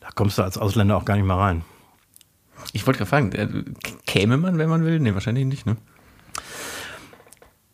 da 0.00 0.08
kommst 0.14 0.36
du 0.36 0.42
als 0.42 0.58
Ausländer 0.58 0.96
auch 0.96 1.04
gar 1.04 1.16
nicht 1.16 1.26
mehr 1.26 1.36
rein. 1.36 1.62
Ich 2.72 2.86
wollte 2.86 2.98
gerade 2.98 3.08
fragen, 3.08 3.32
äh, 3.32 3.48
käme 4.06 4.36
man, 4.36 4.58
wenn 4.58 4.68
man 4.68 4.84
will? 4.84 5.00
Nee, 5.00 5.14
wahrscheinlich 5.14 5.46
nicht, 5.46 5.66
ne? 5.66 5.76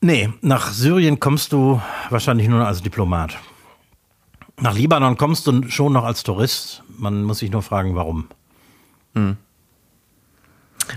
Nee, 0.01 0.32
nach 0.43 0.70
Syrien 0.70 1.18
kommst 1.18 1.53
du 1.53 1.80
wahrscheinlich 2.11 2.49
nur 2.49 2.66
als 2.66 2.82
Diplomat. 2.82 3.36
Nach 4.61 4.74
Libanon 4.74 5.16
kommst 5.16 5.47
du 5.47 5.68
schon 5.68 5.93
noch 5.93 6.05
als 6.05 6.22
Tourist. 6.22 6.82
Man 6.97 7.24
muss 7.24 7.39
sich 7.39 7.51
nur 7.51 7.62
fragen, 7.62 7.95
warum. 7.95 8.28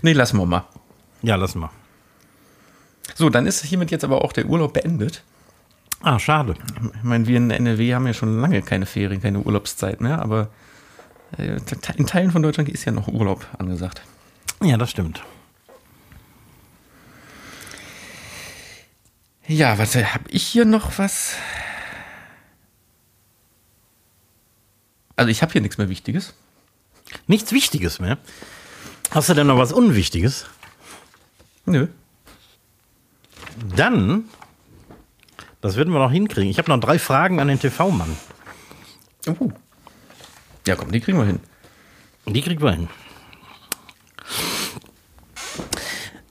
Nee, 0.01 0.13
lassen 0.13 0.37
wir 0.37 0.45
mal. 0.45 0.65
Ja, 1.21 1.35
lass 1.35 1.55
mal. 1.55 1.69
So, 3.15 3.29
dann 3.29 3.45
ist 3.45 3.63
hiermit 3.63 3.91
jetzt 3.91 4.03
aber 4.03 4.23
auch 4.23 4.33
der 4.33 4.45
Urlaub 4.45 4.73
beendet. 4.73 5.23
Ah, 6.01 6.17
schade. 6.17 6.55
Ich 6.95 7.03
meine, 7.03 7.27
wir 7.27 7.37
in 7.37 7.51
NRW 7.51 7.93
haben 7.93 8.07
ja 8.07 8.13
schon 8.13 8.39
lange 8.39 8.61
keine 8.61 8.85
Ferien, 8.85 9.21
keine 9.21 9.39
Urlaubszeit 9.39 10.01
mehr, 10.01 10.19
aber 10.21 10.41
äh, 10.41 10.47
in 11.37 12.07
Teilen 12.07 12.31
von 12.31 12.41
Deutschland 12.41 12.69
ist 12.69 12.85
ja 12.85 12.91
noch 12.91 13.07
Urlaub 13.07 13.45
angesagt. 13.57 14.01
Ja, 14.61 14.77
das 14.77 14.91
stimmt. 14.91 15.23
Ja, 19.47 19.77
was 19.77 19.95
habe 19.95 20.29
ich 20.29 20.45
hier 20.45 20.65
noch 20.65 20.97
was? 20.97 21.35
Also 25.15 25.29
ich 25.29 25.41
habe 25.41 25.51
hier 25.51 25.61
nichts 25.61 25.77
mehr 25.77 25.89
Wichtiges. 25.89 26.33
Nichts 27.27 27.51
Wichtiges 27.51 27.99
mehr. 27.99 28.17
Hast 29.11 29.29
du 29.29 29.33
denn 29.33 29.47
noch 29.47 29.57
was 29.57 29.73
Unwichtiges? 29.73 30.45
Nö. 31.65 31.87
Dann, 33.75 34.25
das 35.59 35.75
werden 35.75 35.93
wir 35.93 35.99
noch 35.99 36.11
hinkriegen. 36.11 36.49
Ich 36.49 36.57
habe 36.57 36.69
noch 36.69 36.79
drei 36.79 36.97
Fragen 36.97 37.39
an 37.39 37.47
den 37.47 37.59
TV-Mann. 37.59 38.15
Uh. 39.27 39.51
Ja, 40.67 40.75
komm, 40.75 40.91
die 40.91 40.99
kriegen 40.99 41.17
wir 41.17 41.25
hin. 41.25 41.39
Die 42.27 42.41
kriegen 42.41 42.61
wir 42.61 42.71
hin. 42.71 42.87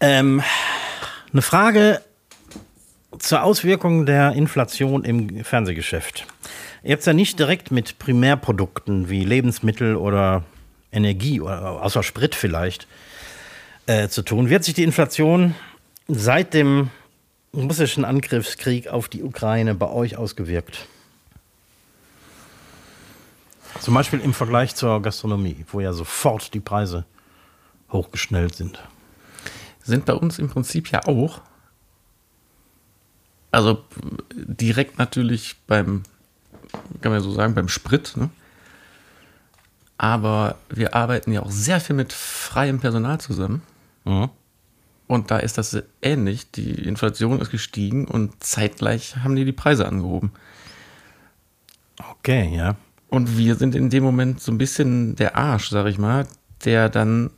Ähm, 0.01 0.43
eine 1.33 1.43
Frage 1.43 2.01
zur 3.19 3.43
Auswirkung 3.43 4.07
der 4.07 4.33
Inflation 4.33 5.05
im 5.05 5.45
Fernsehgeschäft. 5.45 6.27
Ihr 6.83 6.93
habt 6.93 7.05
ja 7.05 7.13
nicht 7.13 7.39
direkt 7.39 7.71
mit 7.71 7.99
Primärprodukten 7.99 9.11
wie 9.11 9.25
Lebensmittel 9.25 9.97
oder 9.97 10.45
Energie, 10.93 11.41
oder 11.41 11.83
außer 11.83 12.03
Sprit 12.03 12.35
vielleicht, 12.35 12.87
äh, 13.87 14.09
zu 14.09 14.23
tun. 14.23 14.49
Wie 14.49 14.55
hat 14.55 14.65
sich 14.65 14.75
die 14.75 14.85
Inflation 14.85 15.55
seit 16.09 16.55
dem 16.55 16.91
russischen 17.55 18.05
Angriffskrieg 18.05 18.89
auf 18.89 19.09
die 19.09 19.23
Ukraine 19.23 19.75
bei 19.75 19.89
euch 19.89 20.17
ausgewirkt? 20.17 20.87
Zum 23.79 23.95
Beispiel 23.95 24.21
im 24.21 24.35
Vergleich 24.35 24.75
zur 24.75 25.01
Gastronomie, 25.01 25.65
wo 25.71 25.81
ja 25.81 25.93
sofort 25.93 26.53
die 26.55 26.61
Preise 26.61 27.05
hochgeschnellt 27.93 28.55
sind. 28.55 28.83
sind 29.83 30.05
bei 30.05 30.15
uns 30.15 30.39
im 30.39 30.49
Prinzip 30.49 30.91
ja 30.91 31.05
auch. 31.07 31.41
Also 33.51 33.85
direkt 34.33 34.99
natürlich 34.99 35.57
beim, 35.67 36.03
kann 37.01 37.13
man 37.13 37.21
ja 37.21 37.25
so 37.25 37.33
sagen, 37.33 37.55
beim 37.55 37.69
Sprit. 37.69 38.17
Ne? 38.17 38.31
Aber 39.99 40.57
wir 40.69 40.95
arbeiten 40.95 41.33
ja 41.33 41.43
auch 41.43 41.51
sehr 41.51 41.81
viel 41.81 41.97
mit 41.97 42.13
freiem 42.13 42.81
Personal 42.81 43.21
zusammen. 43.21 43.63
Mhm. 44.05 44.31
Und 45.07 45.33
da 45.33 45.39
ist 45.39 45.59
das 45.59 45.83
ähnlich. 46.03 46.53
Die 46.53 46.71
Inflation 46.71 47.41
ist 47.41 47.51
gestiegen 47.51 48.07
und 48.07 48.45
zeitgleich 48.45 49.17
haben 49.17 49.35
die 49.35 49.45
die 49.45 49.53
Preise 49.53 49.87
angehoben. 49.89 50.31
Okay, 52.13 52.55
ja. 52.55 52.77
Und 53.11 53.37
wir 53.37 53.57
sind 53.57 53.75
in 53.75 53.91
dem 53.91 54.05
Moment 54.05 54.41
so 54.41 54.53
ein 54.53 54.59
bisschen 54.59 55.17
der 55.17 55.37
Arsch, 55.37 55.69
sag 55.71 55.87
ich 55.87 55.99
mal, 55.99 56.27
der 56.65 56.89
dann 56.89 57.31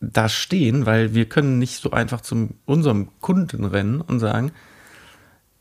da 0.00 0.28
stehen, 0.28 0.86
weil 0.86 1.14
wir 1.14 1.28
können 1.28 1.58
nicht 1.58 1.80
so 1.82 1.90
einfach 1.90 2.20
zu 2.20 2.50
unserem 2.66 3.08
Kunden 3.20 3.64
rennen 3.64 4.00
und 4.00 4.20
sagen, 4.20 4.52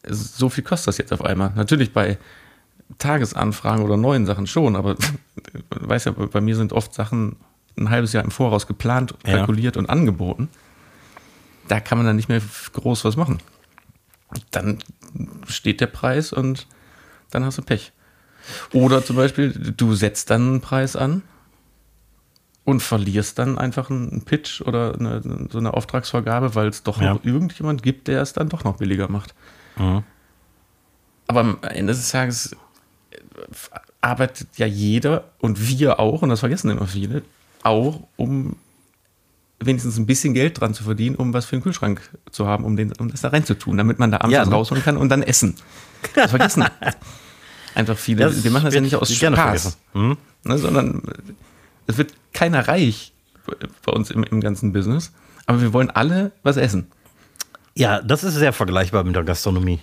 so 0.07 0.49
viel 0.49 0.63
kostet 0.63 0.89
das 0.89 0.97
jetzt 0.99 1.11
auf 1.11 1.23
einmal. 1.25 1.53
Natürlich 1.55 1.91
bei 1.91 2.19
Tagesanfragen 2.99 3.83
oder 3.83 3.97
neuen 3.97 4.27
Sachen 4.27 4.45
schon, 4.45 4.75
aber 4.75 4.95
weiß 5.71 6.05
ja, 6.05 6.11
bei 6.11 6.41
mir 6.41 6.55
sind 6.55 6.73
oft 6.73 6.93
Sachen 6.93 7.37
ein 7.77 7.89
halbes 7.89 8.13
Jahr 8.13 8.23
im 8.23 8.31
Voraus 8.31 8.67
geplant, 8.67 9.15
Ja. 9.25 9.37
kalkuliert 9.37 9.75
und 9.75 9.89
angeboten. 9.89 10.49
Da 11.67 11.79
kann 11.79 11.97
man 11.97 12.05
dann 12.05 12.15
nicht 12.15 12.29
mehr 12.29 12.41
groß 12.73 13.05
was 13.05 13.15
machen. 13.17 13.39
Dann 14.51 14.77
steht 15.47 15.81
der 15.81 15.87
Preis 15.87 16.31
und 16.31 16.67
dann 17.31 17.43
hast 17.43 17.57
du 17.57 17.63
Pech. 17.63 17.91
Oder 18.73 19.03
zum 19.03 19.15
Beispiel, 19.15 19.51
du 19.51 19.93
setzt 19.95 20.29
dann 20.29 20.41
einen 20.47 20.61
Preis 20.61 20.95
an 20.95 21.21
und 22.63 22.81
verlierst 22.81 23.37
dann 23.39 23.57
einfach 23.57 23.89
einen 23.89 24.23
Pitch 24.25 24.61
oder 24.61 24.95
eine, 24.99 25.21
so 25.51 25.57
eine 25.59 25.73
Auftragsvergabe, 25.73 26.55
weil 26.55 26.67
es 26.67 26.83
doch 26.83 27.01
Ja. 27.01 27.13
noch 27.13 27.23
irgendjemand 27.23 27.83
gibt, 27.83 28.07
der 28.07 28.21
es 28.21 28.33
dann 28.33 28.49
doch 28.49 28.63
noch 28.63 28.77
billiger 28.77 29.07
macht. 29.09 29.35
Mhm. 29.77 30.03
Aber 31.27 31.39
am 31.39 31.57
Ende 31.61 31.93
des 31.93 32.09
Tages 32.09 32.55
äh, 33.11 33.17
arbeitet 34.01 34.47
ja 34.57 34.65
jeder 34.65 35.31
und 35.39 35.67
wir 35.67 35.99
auch, 35.99 36.21
und 36.21 36.29
das 36.29 36.39
vergessen 36.39 36.69
immer 36.69 36.87
viele, 36.87 37.23
auch, 37.63 38.01
um 38.15 38.55
wenigstens 39.59 39.97
ein 39.97 40.05
bisschen 40.05 40.33
Geld 40.33 40.59
dran 40.59 40.73
zu 40.73 40.83
verdienen, 40.83 41.15
um 41.15 41.33
was 41.33 41.45
für 41.45 41.55
einen 41.55 41.63
Kühlschrank 41.63 42.01
zu 42.29 42.45
haben, 42.45 42.63
um, 42.65 42.75
den, 42.75 42.91
um 42.99 43.09
das 43.09 43.21
da 43.21 43.29
reinzutun, 43.29 43.77
damit 43.77 43.97
man 43.99 44.11
da 44.11 44.17
abends 44.17 44.33
Ja, 44.33 44.43
rausholen 44.43 44.83
kann 44.83 44.97
und 44.97 45.09
dann 45.09 45.23
essen. 45.23 45.55
Das 46.13 46.29
vergessen 46.29 46.65
einfach 47.75 47.97
viele. 47.97 48.23
Das 48.25 48.43
wir 48.43 48.51
machen 48.51 48.65
das 48.65 48.73
ja 48.73 48.81
nicht 48.81 48.95
aus 48.95 49.11
Spaß. 49.13 49.77
Mhm. 49.93 50.17
ne, 50.43 50.57
sondern 50.57 51.01
es 51.87 51.97
wird 51.97 52.13
keiner 52.33 52.67
reich 52.67 53.13
bei 53.85 53.91
uns 53.91 54.09
im, 54.11 54.23
im 54.23 54.41
ganzen 54.41 54.73
Business, 54.73 55.11
aber 55.45 55.61
wir 55.61 55.73
wollen 55.73 55.89
alle 55.91 56.31
was 56.43 56.57
essen. 56.57 56.87
Ja, 57.75 58.01
das 58.01 58.23
ist 58.23 58.35
sehr 58.35 58.53
vergleichbar 58.53 59.03
mit 59.03 59.15
der 59.15 59.23
Gastronomie. 59.23 59.79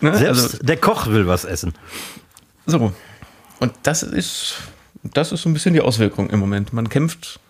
Ne? 0.00 0.16
Selbst 0.16 0.42
Also- 0.54 0.58
der 0.58 0.76
Koch 0.76 1.06
will 1.08 1.26
was 1.26 1.44
essen. 1.44 1.72
So. 2.66 2.92
Und 3.58 3.72
das 3.82 4.02
ist, 4.02 4.54
das 5.02 5.32
ist 5.32 5.42
so 5.42 5.48
ein 5.48 5.52
bisschen 5.54 5.74
die 5.74 5.80
Auswirkung 5.80 6.30
im 6.30 6.38
Moment. 6.38 6.72
Man 6.72 6.88
kämpft 6.88 7.40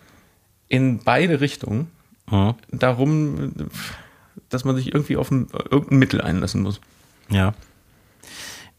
in 0.67 0.99
beide 1.03 1.41
Richtungen 1.41 1.87
Mhm. 2.29 2.55
darum, 2.71 3.51
dass 4.49 4.63
man 4.63 4.75
sich 4.77 4.93
irgendwie 4.93 5.17
auf 5.17 5.31
ein, 5.31 5.47
irgendein 5.69 5.99
Mittel 5.99 6.21
einlassen 6.21 6.61
muss. 6.61 6.79
Ja. 7.29 7.53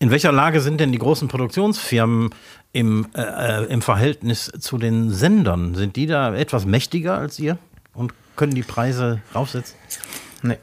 In 0.03 0.11
welcher 0.11 0.32
Lage 0.32 0.61
sind 0.61 0.80
denn 0.80 0.90
die 0.90 0.98
großen 0.98 1.28
Produktionsfirmen 1.28 2.30
im, 2.72 3.07
äh, 3.14 3.20
äh, 3.62 3.64
im 3.66 3.82
Verhältnis 3.82 4.50
zu 4.59 4.76
den 4.76 5.11
Sendern? 5.11 5.76
Sind 5.76 5.94
die 5.94 6.07
da 6.07 6.34
etwas 6.34 6.66
mächtiger 6.66 7.16
als 7.16 7.38
ihr 7.38 7.57
und 7.94 8.12
können 8.34 8.53
die 8.53 8.64
Preise 8.64 9.20
raufsetzen? 9.32 9.76
Nee, 10.42 10.59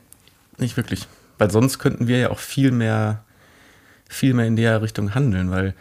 nicht 0.58 0.76
wirklich. 0.76 1.08
Weil 1.38 1.52
sonst 1.52 1.80
könnten 1.80 2.10
wir 2.10 2.18
ja 2.18 2.32
auch 2.32 2.40
viel 2.40 2.72
mehr, 2.72 3.24
viel 4.10 4.34
mehr 4.34 4.46
in 4.46 4.58
der 4.58 4.82
Richtung 4.82 5.16
handeln, 5.16 5.52
weil 5.52 5.74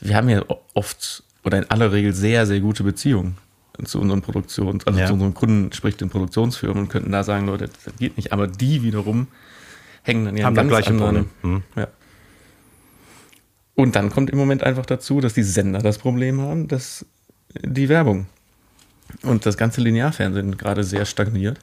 wir 0.00 0.16
haben 0.16 0.30
ja 0.30 0.42
oft 0.72 1.22
oder 1.44 1.58
in 1.58 1.70
aller 1.70 1.92
Regel 1.92 2.14
sehr, 2.14 2.46
sehr 2.46 2.60
gute 2.60 2.82
Beziehungen 2.82 3.36
zu 3.84 4.00
unseren 4.00 4.22
Produktions-, 4.22 4.86
also 4.86 4.98
Ja. 4.98 5.04
zu 5.04 5.12
unseren 5.12 5.34
Kunden, 5.34 5.70
sprich 5.74 5.98
den 5.98 6.08
Produktionsfirmen 6.08 6.84
und 6.84 6.88
könnten 6.88 7.12
da 7.12 7.24
sagen, 7.24 7.44
Leute, 7.44 7.68
das 7.84 7.94
geht 7.98 8.16
nicht. 8.16 8.32
Aber 8.32 8.46
die 8.46 8.82
wiederum 8.82 9.26
hängen 10.02 10.24
dann 10.24 10.34
ja 10.38 10.46
Haben 10.46 10.54
ganz 10.54 10.72
anderen. 10.88 11.26
Problem. 11.26 11.30
Hm. 11.42 11.62
Ja. 11.76 11.88
Und 13.76 13.94
dann 13.94 14.10
kommt 14.10 14.30
im 14.30 14.38
Moment 14.38 14.64
einfach 14.64 14.86
dazu, 14.86 15.20
dass 15.20 15.34
die 15.34 15.42
Sender 15.42 15.80
das 15.80 15.98
Problem 15.98 16.40
haben, 16.40 16.66
dass 16.66 17.06
die 17.62 17.88
Werbung 17.88 18.26
und 19.22 19.46
das 19.46 19.56
ganze 19.56 19.80
Linearfernsehen 19.82 20.56
gerade 20.56 20.82
sehr 20.82 21.04
stagniert 21.04 21.58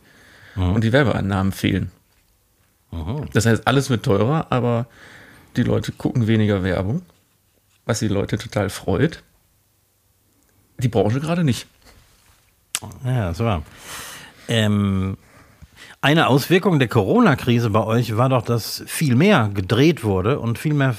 und 0.56 0.84
die 0.84 0.94
Werbeeinnahmen 0.94 1.52
fehlen. 1.52 1.92
Das 3.34 3.48
heißt, 3.48 3.68
alles 3.68 3.90
wird 3.90 4.06
teurer, 4.06 4.52
aber 4.52 4.86
die 5.58 5.64
Leute 5.64 5.92
gucken 5.92 6.28
weniger 6.28 6.64
Werbung, 6.64 7.02
was 7.86 8.00
die 8.00 8.08
Leute 8.08 8.38
total 8.38 8.70
freut. 8.70 9.24
Die 10.78 10.88
Branche 10.88 11.20
gerade 11.20 11.44
nicht. 11.44 11.68
Ja, 13.04 13.30
das 13.30 13.40
war. 13.40 13.64
Ähm, 14.48 15.18
eine 16.02 16.28
Auswirkung 16.28 16.80
der 16.80 16.88
Corona-Krise 16.88 17.72
bei 17.72 17.84
euch 17.84 18.18
war 18.18 18.30
doch, 18.30 18.44
dass 18.44 18.84
viel 18.86 19.16
mehr 19.16 19.50
gedreht 19.54 20.04
wurde 20.04 20.40
und 20.40 20.60
viel 20.60 20.74
mehr 20.74 20.94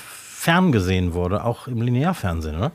ferngesehen 0.45 1.15
wurde, 1.15 1.43
auch 1.43 1.69
im 1.69 1.81
Linearfernsehen, 1.81 2.57
oder? 2.57 2.73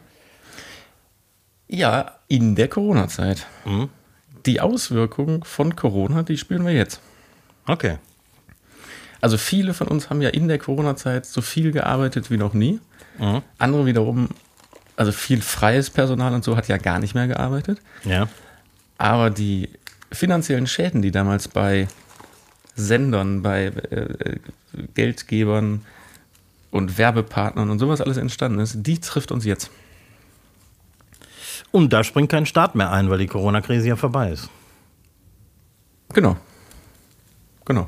Ja, 1.67 2.15
in 2.27 2.55
der 2.55 2.67
Corona-Zeit. 2.67 3.45
Die 4.47 4.59
Auswirkungen 4.59 5.43
von 5.43 5.75
Corona, 5.75 6.23
die 6.23 6.39
spüren 6.39 6.65
wir 6.65 6.73
jetzt. 6.73 6.99
Okay. 7.67 7.99
Also 9.21 9.37
viele 9.37 9.75
von 9.75 9.87
uns 9.87 10.09
haben 10.09 10.19
ja 10.23 10.29
in 10.29 10.47
der 10.47 10.57
Corona-Zeit 10.57 11.27
so 11.27 11.41
viel 11.41 11.71
gearbeitet 11.71 12.31
wie 12.31 12.37
noch 12.37 12.55
nie. 12.55 12.79
Andere 13.59 13.85
wiederum, 13.85 14.29
also 14.95 15.11
viel 15.11 15.43
freies 15.43 15.91
Personal 15.91 16.33
und 16.33 16.43
so 16.43 16.57
hat 16.57 16.67
ja 16.69 16.77
gar 16.77 16.97
nicht 16.97 17.13
mehr 17.13 17.27
gearbeitet. 17.27 17.79
Ja. 18.03 18.27
Aber 18.97 19.29
die 19.29 19.69
finanziellen 20.11 20.65
Schäden, 20.65 21.03
die 21.03 21.11
damals 21.11 21.47
bei 21.47 21.87
Sendern, 22.75 23.43
bei 23.43 23.65
äh, 23.65 24.39
Geldgebern 24.95 25.85
und 26.71 26.97
Werbepartnern 26.97 27.69
und 27.69 27.79
sowas 27.79 28.01
alles 28.01 28.17
entstanden 28.17 28.59
ist, 28.59 28.75
die 28.77 28.99
trifft 28.99 29.31
uns 29.31 29.45
jetzt. 29.45 29.69
Und 31.71 31.93
da 31.93 32.03
springt 32.03 32.29
kein 32.31 32.45
Staat 32.45 32.75
mehr 32.75 32.91
ein, 32.91 33.09
weil 33.09 33.19
die 33.19 33.27
Corona-Krise 33.27 33.87
ja 33.87 33.95
vorbei 33.95 34.31
ist. 34.31 34.49
Genau. 36.13 36.37
Genau. 37.65 37.87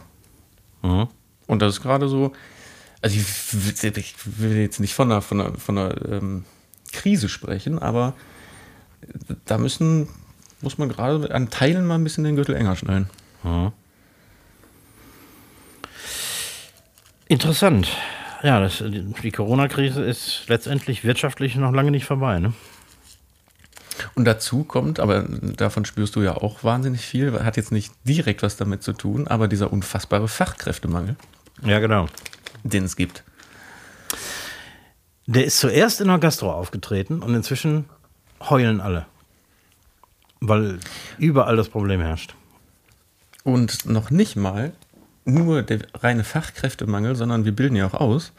Mhm. 0.84 1.07
Und 1.47 1.61
das 1.61 1.73
ist 1.75 1.82
gerade 1.82 2.07
so, 2.07 2.32
also 3.01 3.15
ich, 3.15 3.25
will- 3.84 3.97
ich 3.97 4.15
will 4.39 4.57
jetzt 4.57 4.79
nicht 4.79 4.93
von 4.93 5.11
einer, 5.11 5.21
von 5.21 5.41
einer, 5.41 5.53
von 5.57 5.77
einer 5.77 6.11
ähm, 6.11 6.45
Krise 6.91 7.29
sprechen, 7.29 7.79
aber 7.79 8.13
da 9.45 9.57
müssen, 9.57 10.07
muss 10.61 10.77
man 10.77 10.89
gerade 10.89 11.34
an 11.34 11.49
Teilen 11.49 11.88
mal 11.88 11.95
ein 11.95 12.03
bisschen 12.03 12.23
den 12.23 12.36
Gürtel 12.36 12.55
enger 12.55 12.75
schnallen. 12.75 13.09
Interessant. 17.27 17.88
Ja, 18.44 18.60
das, 18.60 18.84
die 18.84 19.32
Corona-Krise 19.32 20.04
ist 20.04 20.46
letztendlich 20.48 21.04
wirtschaftlich 21.04 21.56
noch 21.56 21.72
lange 21.72 21.92
nicht 21.92 22.06
vorbei. 22.06 22.39
Ne? 22.39 22.54
Und 24.16 24.26
dazu 24.26 24.64
kommt, 24.64 25.00
aber 25.00 25.24
davon 25.24 25.86
spürst 25.86 26.16
du 26.16 26.22
ja 26.22 26.36
auch 26.36 26.64
wahnsinnig 26.64 27.02
viel, 27.02 27.44
hat 27.44 27.58
jetzt 27.58 27.72
nicht 27.72 27.94
direkt 28.04 28.42
was 28.42 28.58
damit 28.58 28.82
zu 28.84 28.94
tun, 28.94 29.28
aber 29.28 29.48
dieser 29.48 29.72
unfassbare 29.72 30.28
Fachkräftemangel, 30.28 31.16
Ja, 31.64 31.80
genau. 31.80 32.08
den 32.64 32.86
es 32.86 32.96
gibt. 32.96 33.24
Der 35.28 35.46
ist 35.46 35.60
zuerst 35.60 36.02
in 36.02 36.08
der 36.08 36.18
Gastro 36.18 36.52
aufgetreten 36.52 37.22
und 37.22 37.36
inzwischen 37.36 37.86
heulen 38.50 38.82
alle. 38.82 39.06
Weil 40.39 40.80
überall 41.20 41.56
das 41.56 41.70
Problem 41.70 42.02
herrscht. 42.02 42.34
Und 43.44 43.86
noch 43.86 44.10
nicht 44.10 44.36
mal 44.36 44.74
nur 45.26 45.61
der 45.61 45.80
reine 45.95 46.24
Fachkräftemangel, 46.24 47.15
sondern 47.15 47.45
wir 47.45 47.51
bilden 47.51 47.76
ja 47.76 47.88
auch 47.88 47.93
aus. 47.93 48.32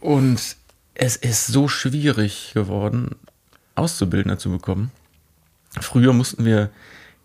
Und 0.00 0.56
es 0.94 1.16
ist 1.16 1.46
so 1.46 1.68
schwierig 1.68 2.52
geworden, 2.54 3.16
Auszubildende 3.74 4.38
zu 4.38 4.50
bekommen. 4.50 4.90
Früher 5.80 6.12
mussten 6.12 6.44
wir 6.44 6.70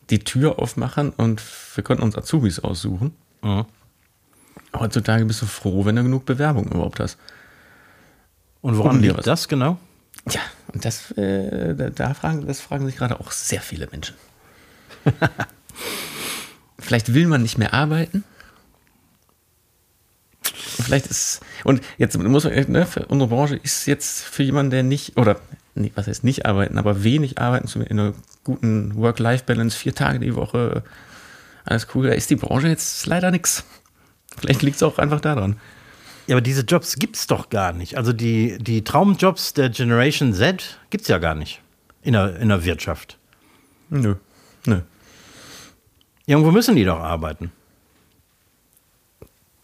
die 0.09 0.19
Tür 0.19 0.59
aufmachen 0.59 1.09
und 1.09 1.41
wir 1.75 1.84
konnten 1.84 2.03
uns 2.03 2.15
Azubis 2.15 2.59
aussuchen. 2.59 3.13
Heutzutage 4.73 5.25
bist 5.25 5.41
du 5.41 5.45
froh, 5.45 5.86
wenn 5.86 5.95
du 5.95 6.03
genug 6.03 6.25
Bewerbung 6.25 6.65
überhaupt 6.65 6.99
hast. 6.99 7.17
Und 8.61 8.78
woran 8.78 9.01
liegt 9.01 9.25
das 9.28 9.47
genau? 9.47 9.78
Ja, 10.30 10.41
und 10.73 10.84
das, 10.84 11.11
äh, 11.11 11.75
da, 11.75 11.89
da 11.89 12.13
fragen, 12.13 12.47
das 12.47 12.59
fragen 12.59 12.86
sich 12.86 12.97
gerade 12.97 13.19
auch 13.19 13.32
sehr 13.32 13.61
viele 13.61 13.88
Menschen. 13.88 14.15
Vielleicht 16.80 17.13
will 17.13 17.28
man 17.28 17.41
nicht 17.41 17.57
mehr 17.57 17.73
arbeiten. 17.73 18.23
Vielleicht 20.41 21.07
ist, 21.07 21.41
und 21.63 21.82
jetzt 21.97 22.17
muss 22.17 22.43
man, 22.43 22.71
ne, 22.71 22.86
für 22.86 23.05
unsere 23.05 23.30
Branche 23.30 23.55
ist 23.55 23.88
jetzt 23.88 24.23
für 24.23 24.43
jemanden, 24.43 24.71
der 24.71 24.84
nicht, 24.84 25.17
oder 25.17 25.39
nee, 25.75 25.91
was 25.95 26.07
heißt 26.07 26.23
nicht 26.23 26.45
arbeiten, 26.45 26.78
aber 26.78 27.03
wenig 27.03 27.39
arbeiten, 27.39 27.67
in 27.82 27.99
einer 27.99 28.13
guten 28.43 28.95
Work-Life-Balance, 28.95 29.78
vier 29.78 29.95
Tage 29.95 30.19
die 30.19 30.36
Woche, 30.36 30.84
alles 31.65 31.88
cool. 31.93 32.07
Da 32.07 32.13
ist 32.13 32.30
die 32.30 32.36
Branche 32.36 32.67
jetzt 32.67 33.05
leider 33.05 33.32
nichts. 33.32 33.65
Vielleicht 34.38 34.61
liegt 34.61 34.78
es 34.78 34.84
auch 34.84 34.97
einfach 34.99 35.19
daran. 35.19 35.57
Ja, 36.28 36.36
aber 36.36 36.41
diese 36.41 36.61
Jobs 36.61 36.95
gibt 36.97 37.15
es 37.15 37.28
doch 37.28 37.49
gar 37.49 37.73
nicht. 37.73 37.97
Also 37.97 38.13
die, 38.13 38.57
die 38.59 38.84
Traumjobs 38.84 39.53
der 39.53 39.69
Generation 39.69 40.34
Z 40.34 40.78
gibt 40.89 41.03
es 41.03 41.07
ja 41.07 41.17
gar 41.17 41.36
nicht 41.36 41.61
in 42.03 42.13
der, 42.13 42.38
in 42.38 42.49
der 42.49 42.63
Wirtschaft. 42.63 43.17
Nö, 43.89 44.15
nö. 44.65 44.82
Irgendwo 46.28 46.51
müssen 46.51 46.75
die 46.75 46.84
doch 46.84 46.99
arbeiten. 46.99 47.51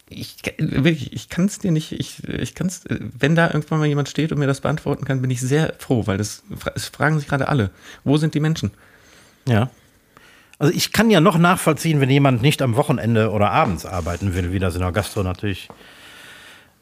Ich, 0.08 0.38
wirklich, 0.58 1.12
ich 1.12 1.28
kann 1.30 1.46
es 1.46 1.60
dir 1.60 1.72
nicht, 1.72 1.92
ich, 1.92 2.24
ich 2.28 2.56
kann 2.56 2.68
es, 2.68 2.84
wenn 2.88 3.36
da 3.36 3.48
irgendwann 3.48 3.80
mal 3.80 3.88
jemand 3.88 4.10
steht 4.10 4.32
und 4.32 4.40
mir 4.40 4.48
das 4.48 4.62
beantworten 4.62 5.06
kann, 5.06 5.22
bin 5.22 5.32
ich 5.32 5.42
sehr 5.42 5.74
froh, 5.80 6.08
weil 6.08 6.18
das, 6.18 6.44
das 6.74 6.88
fragen 6.88 7.20
sich 7.20 7.28
gerade 7.28 7.48
alle. 7.48 7.72
Wo 8.04 8.18
sind 8.18 8.34
die 8.34 8.40
Menschen? 8.40 8.72
Ja. 9.48 9.70
Also 10.60 10.74
ich 10.74 10.94
kann 10.94 11.10
ja 11.10 11.20
noch 11.20 11.38
nachvollziehen, 11.38 12.00
wenn 12.00 12.10
jemand 12.10 12.42
nicht 12.42 12.62
am 12.62 12.76
Wochenende 12.76 13.32
oder 13.32 13.52
abends 13.52 13.86
arbeiten 13.86 14.34
will, 14.34 14.54
wie 14.54 14.60
das 14.60 14.76
in 14.76 14.82
der 14.82 14.92
Gastro 14.92 15.24
natürlich 15.24 15.68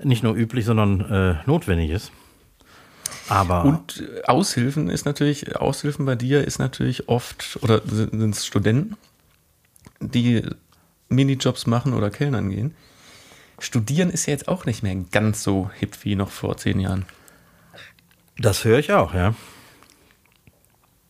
nicht 0.03 0.23
nur 0.23 0.36
üblich, 0.36 0.65
sondern 0.65 1.01
äh, 1.09 1.36
notwendig 1.45 1.89
ist. 1.89 2.11
Aber 3.29 3.63
Und 3.63 4.03
Aushilfen 4.25 4.89
ist 4.89 5.05
natürlich, 5.05 5.55
Aushilfen 5.55 6.05
bei 6.05 6.15
dir 6.15 6.45
ist 6.45 6.59
natürlich 6.59 7.07
oft, 7.07 7.59
oder 7.61 7.82
sind 7.88 8.36
es 8.36 8.45
Studenten, 8.45 8.97
die 10.02 10.43
Minijobs 11.10 11.68
machen 11.68 11.93
oder 11.93 12.10
Kellnern 12.10 12.49
gehen. 12.49 12.74
Studieren 13.60 14.10
ist 14.10 14.26
ja 14.26 14.32
jetzt 14.34 14.47
auch 14.47 14.66
nicht 14.66 14.82
mehr 14.84 14.95
ganz 15.12 15.43
so 15.43 15.70
hip 15.80 16.04
wie 16.04 16.16
noch 16.16 16.32
vor 16.32 16.58
zehn 16.58 16.80
Jahren. 16.80 17.06
das 18.38 18.64
höre 18.66 18.80
ich 18.80 18.91
auch, 18.91 19.14
ja. 19.14 19.36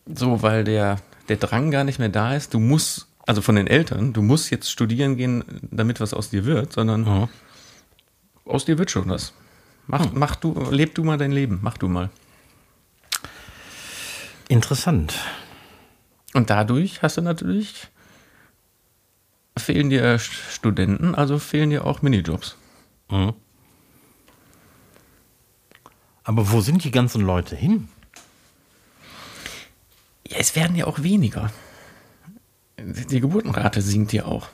So, 0.06 0.42
weil 0.42 0.64
der, 0.64 0.98
der 1.28 1.36
Drang 1.36 1.70
gar 1.70 1.84
nicht 1.84 1.98
mehr 1.98 2.08
da 2.10 2.34
ist. 2.34 2.52
Du 2.52 2.60
musst, 2.60 3.06
also 3.26 3.40
von 3.40 3.54
den 3.56 3.66
Eltern, 3.68 4.12
du 4.12 4.20
musst 4.20 4.50
jetzt 4.50 4.70
studieren 4.70 5.16
gehen, 5.16 5.44
damit 5.70 6.00
was 6.00 6.12
aus 6.12 6.28
dir 6.30 6.44
wird, 6.44 6.72
sondern 6.72 7.04
Mhm. 7.04 7.28
aus 8.44 8.64
dir 8.66 8.76
wird 8.78 8.90
schon 8.90 9.08
was. 9.08 9.32
Mach, 9.86 10.12
mach 10.12 10.36
du, 10.36 10.52
leb 10.70 10.94
du 10.94 11.04
mal 11.04 11.16
dein 11.18 11.32
Leben, 11.32 11.60
mach 11.62 11.78
du 11.78 11.88
mal. 11.88 12.10
Interessant. 14.48 15.14
Und 16.34 16.50
dadurch 16.50 17.02
hast 17.02 17.16
du 17.16 17.22
natürlich, 17.22 17.88
fehlen 19.56 19.90
dir 19.90 20.18
Studenten, 20.18 21.14
also 21.14 21.38
fehlen 21.38 21.70
dir 21.70 21.84
auch 21.84 22.02
Minijobs. 22.02 22.56
Mhm. 23.10 23.34
Aber 26.24 26.52
wo 26.52 26.60
sind 26.60 26.84
die 26.84 26.90
ganzen 26.90 27.22
Leute 27.22 27.56
hin? 27.56 27.88
Ja, 30.28 30.38
es 30.38 30.54
werden 30.54 30.76
ja 30.76 30.86
auch 30.86 31.02
weniger. 31.02 31.52
Die 32.78 33.20
Geburtenrate 33.20 33.82
sinkt 33.82 34.12
ja 34.12 34.24
auch. 34.24 34.48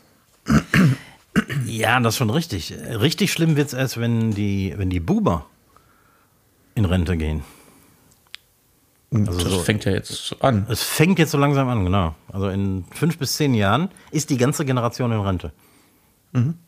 Ja, 1.67 2.01
das 2.01 2.15
ist 2.15 2.19
schon 2.19 2.31
richtig. 2.31 2.73
Richtig 2.73 3.33
schlimm 3.33 3.57
wird 3.57 3.69
es 3.69 3.75
erst, 3.75 4.01
wenn 4.01 4.33
die, 4.33 4.75
wenn 4.77 4.91
die 4.91 5.01
Buber 5.01 5.47
in 6.75 6.85
Rente 6.85 7.17
gehen. 7.17 7.45
Also 9.11 9.33
das 9.43 9.53
so- 9.53 9.61
fängt 9.61 9.85
ja 9.87 9.93
jetzt 9.93 10.37
an. 10.41 10.67
Es 10.69 10.83
fängt 10.83 11.19
jetzt 11.19 11.31
so 11.31 11.39
langsam 11.39 11.69
an, 11.69 11.85
genau. 11.85 12.15
Also 12.31 12.49
in 12.49 12.85
fünf 12.93 13.17
bis 13.19 13.35
zehn 13.35 13.55
Jahren 13.55 13.89
ist 14.11 14.29
die 14.31 14.37
ganze 14.37 14.65
Generation 14.65 15.13
in 15.13 15.21
Rente. 15.21 15.53
Und 16.35 16.59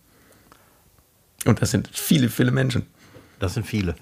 das 1.44 1.70
sind 1.70 1.88
viele, 1.92 2.28
viele 2.30 2.50
Menschen. 2.50 2.86
Das 3.38 3.54
sind 3.54 3.66
viele. 3.66 3.94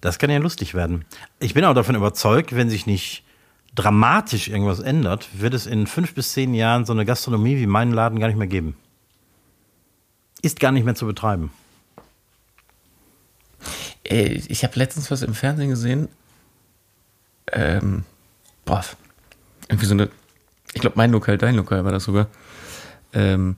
Das 0.00 0.18
kann 0.18 0.30
ja 0.30 0.38
lustig 0.38 0.74
werden. 0.74 1.04
Ich 1.40 1.54
bin 1.54 1.64
auch 1.64 1.74
davon 1.74 1.94
überzeugt, 1.94 2.54
wenn 2.54 2.70
sich 2.70 2.86
nicht 2.86 3.24
dramatisch 3.74 4.48
irgendwas 4.48 4.80
ändert, 4.80 5.28
wird 5.40 5.54
es 5.54 5.66
in 5.66 5.86
fünf 5.86 6.14
bis 6.14 6.32
zehn 6.32 6.54
Jahren 6.54 6.84
so 6.84 6.92
eine 6.92 7.04
Gastronomie 7.04 7.56
wie 7.58 7.66
meinen 7.66 7.92
Laden 7.92 8.18
gar 8.18 8.26
nicht 8.28 8.36
mehr 8.36 8.46
geben. 8.48 8.76
Ist 10.42 10.58
gar 10.60 10.72
nicht 10.72 10.84
mehr 10.84 10.94
zu 10.96 11.06
betreiben. 11.06 11.52
Äh, 14.04 14.40
Ich 14.48 14.64
habe 14.64 14.76
letztens 14.78 15.10
was 15.10 15.22
im 15.22 15.34
Fernsehen 15.34 15.70
gesehen. 15.70 16.08
Ähm, 17.52 18.04
boah, 18.64 18.84
irgendwie 19.68 19.86
so 19.86 19.94
eine, 19.94 20.08
ich 20.72 20.80
glaube, 20.80 20.96
mein 20.96 21.12
Lokal, 21.12 21.38
dein 21.38 21.54
Lokal 21.54 21.84
war 21.84 21.92
das 21.92 22.04
sogar. 22.04 22.26
Ähm, 23.12 23.56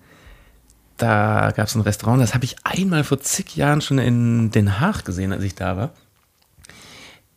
da 0.97 1.53
gab 1.57 1.67
es 1.67 1.75
ein 1.75 1.81
Restaurant, 1.81 2.23
das 2.23 2.35
habe 2.35 2.45
ich 2.45 2.57
einmal 2.65 3.05
vor 3.05 3.21
zig 3.21 3.57
Jahren 3.57 3.81
schon 3.81 3.99
in 3.99 4.51
Den 4.51 4.81
Haag 4.81 5.05
gesehen, 5.05 5.33
als 5.33 5.43
ich 5.43 5.55
da 5.55 5.77
war. 5.77 5.91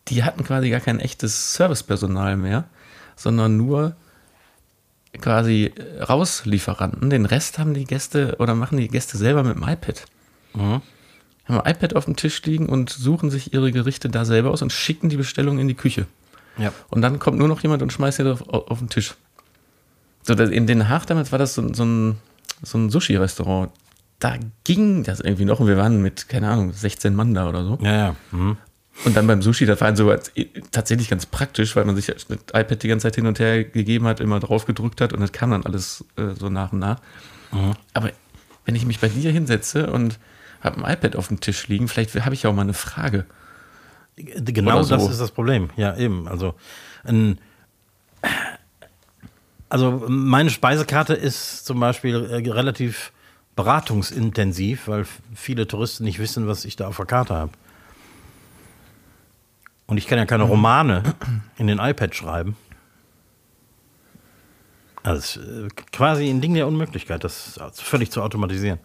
Die 0.10 0.24
hatten 0.24 0.44
quasi 0.44 0.70
gar 0.70 0.82
kein 0.82 1.00
echtes 1.00 1.54
Servicepersonal 1.54 2.36
mehr, 2.36 2.66
sondern 3.16 3.56
nur 3.56 3.96
quasi 5.22 5.72
äh, 5.76 6.04
Rauslieferanten. 6.04 7.10
Den 7.10 7.26
Rest 7.26 7.58
haben 7.58 7.74
die 7.74 7.86
Gäste 7.86 8.36
oder 8.40 8.56
machen 8.56 8.78
die 8.78 8.90
Gäste 8.90 9.18
selber 9.18 9.44
mit 9.44 9.56
dem 9.56 9.64
iPad 9.64 10.06
haben 11.46 11.60
ein 11.60 11.72
iPad 11.72 11.96
auf 11.96 12.06
dem 12.06 12.16
Tisch 12.16 12.42
liegen 12.44 12.68
und 12.68 12.90
suchen 12.90 13.30
sich 13.30 13.54
ihre 13.54 13.72
Gerichte 13.72 14.10
da 14.10 14.26
selber 14.26 14.52
aus 14.52 14.62
und 14.62 14.72
schicken 14.72 15.10
die 15.10 15.18
Bestellung 15.18 15.60
in 15.60 15.68
die 15.68 15.74
Küche. 15.74 16.08
Ja. 16.58 16.72
Und 16.90 17.02
dann 17.02 17.20
kommt 17.20 17.38
nur 17.38 17.48
noch 17.48 17.62
jemand 17.62 17.82
und 17.82 17.92
schmeißt 17.92 18.18
sie 18.18 18.32
auf, 18.32 18.48
auf 18.48 18.80
den 18.80 18.90
Tisch. 18.90 19.16
So, 20.24 20.34
in 20.34 20.68
Den 20.68 20.88
Haag 20.90 21.06
damals 21.08 21.32
war 21.32 21.40
das 21.40 21.54
so, 21.54 21.74
so 21.74 21.84
ein, 21.84 22.18
so 22.62 22.78
ein 22.78 22.90
Sushi-Restaurant. 22.90 23.72
Da 24.20 24.36
ging 24.64 25.04
das 25.04 25.20
irgendwie 25.20 25.46
noch 25.46 25.60
und 25.60 25.68
wir 25.68 25.76
waren 25.78 26.02
mit, 26.02 26.30
keine 26.30 26.50
Ahnung, 26.50 26.72
16 26.72 27.14
Mann 27.14 27.34
da 27.34 27.50
oder 27.50 27.64
so. 27.66 27.78
Ja, 27.82 27.92
ja. 27.94 28.16
Mhm. 28.32 28.58
Und 29.06 29.18
dann 29.18 29.26
beim 29.28 29.42
Sushi, 29.42 29.66
das 29.66 29.82
war 29.82 29.88
halt 29.88 29.98
so 29.98 30.10
als- 30.12 30.32
tatsächlich 30.72 31.10
ganz 31.10 31.26
praktisch, 31.26 31.76
weil 31.76 31.84
man 31.84 31.96
sich 31.96 32.06
das 32.06 32.28
iPad 32.30 32.84
die 32.84 32.88
ganze 32.88 33.08
Zeit 33.08 33.16
hin 33.16 33.26
und 33.26 33.40
her 33.40 33.64
gegeben 33.64 34.06
hat, 34.06 34.20
immer 34.20 34.40
drauf 34.40 34.66
gedrückt 34.66 35.02
hat 35.02 35.14
und 35.14 35.20
das 35.20 35.32
kam 35.32 35.50
dann 35.52 35.66
alles 35.66 36.06
äh, 36.16 36.36
so 36.40 36.50
nach 36.50 36.72
und 36.72 36.80
nach. 36.80 37.00
Aber 37.94 38.12
wenn 38.66 38.76
ich 38.76 38.86
mich 38.86 39.00
bei 39.00 39.10
dir 39.10 39.32
hinsetze 39.32 39.92
und 39.92 40.20
habe 40.62 40.84
ein 40.84 40.94
iPad 40.94 41.16
auf 41.16 41.28
dem 41.28 41.40
Tisch 41.40 41.68
liegen, 41.68 41.88
vielleicht 41.88 42.16
habe 42.24 42.34
ich 42.34 42.44
ja 42.44 42.50
auch 42.50 42.54
mal 42.56 42.62
eine 42.62 42.74
Frage. 42.74 43.26
Genau 44.16 44.84
so. 44.84 44.96
das 44.96 45.10
ist 45.10 45.20
das 45.20 45.32
Problem. 45.32 45.70
Ja, 45.76 45.96
eben. 45.98 46.28
Also, 46.28 46.54
ein, 47.04 47.40
also 49.70 50.04
meine 50.08 50.50
Speisekarte 50.50 51.14
ist 51.14 51.66
zum 51.66 51.80
Beispiel 51.80 52.26
äh, 52.26 52.50
relativ 52.52 53.12
beratungsintensiv, 53.56 54.88
weil 54.88 55.06
viele 55.36 55.68
Touristen 55.68 56.04
nicht 56.04 56.20
wissen, 56.20 56.48
was 56.48 56.66
ich 56.66 56.76
da 56.76 56.88
auf 56.88 56.98
der 56.98 57.06
Karte 57.06 57.34
habe. 57.34 57.52
Und 59.88 59.98
ich 59.98 60.08
kann 60.08 60.18
ja 60.18 60.26
keine 60.26 60.44
Romane 60.44 61.04
in 61.58 61.68
den 61.68 61.80
iPad 61.80 62.16
schreiben. 62.16 62.56
Also 65.04 65.42
äh, 65.42 65.68
quasi 65.92 66.30
ein 66.30 66.40
Ding 66.40 66.54
der 66.54 66.68
Unmöglichkeit, 66.68 67.24
das 67.24 67.60
völlig 67.74 68.10
zu 68.12 68.22
automatisieren. 68.22 68.80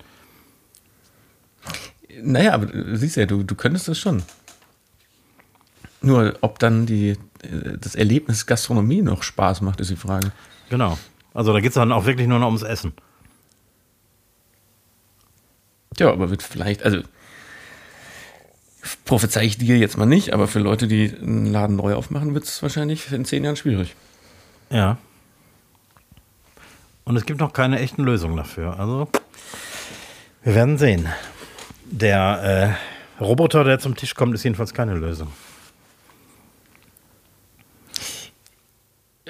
Naja, 2.21 2.53
aber 2.55 2.67
du 2.67 2.97
siehst 2.97 3.17
ja, 3.17 3.27
du, 3.27 3.45
du 3.45 3.55
könntest 3.55 3.89
es 3.89 3.99
schon. 3.99 4.23
Nur, 6.01 6.37
ob 6.41 6.59
dann 6.59 6.87
die, 6.87 7.11
äh, 7.43 7.79
das 7.81 7.95
Erlebnis 7.95 8.47
Gastronomie 8.47 9.03
noch 9.03 9.23
Spaß 9.23 9.61
macht, 9.63 9.81
ist 9.81 9.91
die 9.91 9.97
Frage. 9.97 10.33
Genau. 10.71 10.99
Also 11.35 11.53
da 11.53 11.61
geht 11.61 11.71
es 11.71 11.75
dann 11.75 11.93
auch 11.93 12.07
wirklich 12.07 12.29
nur 12.29 12.39
noch 12.39 12.47
ums 12.47 12.63
Essen. 12.63 12.93
Ja, 15.99 16.13
aber 16.13 16.31
wird 16.31 16.43
vielleicht, 16.43 16.85
also 16.85 17.01
prophezei 19.05 19.45
ich 19.45 19.59
dir 19.59 19.77
jetzt 19.79 19.97
mal 19.99 20.07
nicht, 20.07 20.33
aber 20.33 20.47
für 20.47 20.61
Leute, 20.61 20.87
die 20.87 21.13
einen 21.21 21.47
Laden 21.47 21.77
neu 21.77 21.95
aufmachen, 21.95 22.35
wird 22.35 22.45
es 22.45 22.63
wahrscheinlich 22.63 23.11
in 23.13 23.25
zehn 23.25 23.45
Jahren 23.45 23.57
schwierig. 23.57 23.97
Ja. 24.71 24.99
Und 27.05 27.17
es 27.17 27.27
gibt 27.27 27.41
noch 27.41 27.53
keine 27.53 27.81
echten 27.81 28.05
Lösungen 28.05 28.37
dafür. 28.37 28.79
Also, 28.79 29.09
wir 30.45 30.55
werden 30.55 30.79
sehen. 30.79 31.09
Der 31.85 32.77
äh, 33.19 33.23
Roboter, 33.23 33.65
der 33.65 33.79
zum 33.79 33.97
Tisch 33.97 34.15
kommt, 34.15 34.35
ist 34.35 34.45
jedenfalls 34.45 34.75
keine 34.75 34.95
Lösung. 34.95 35.33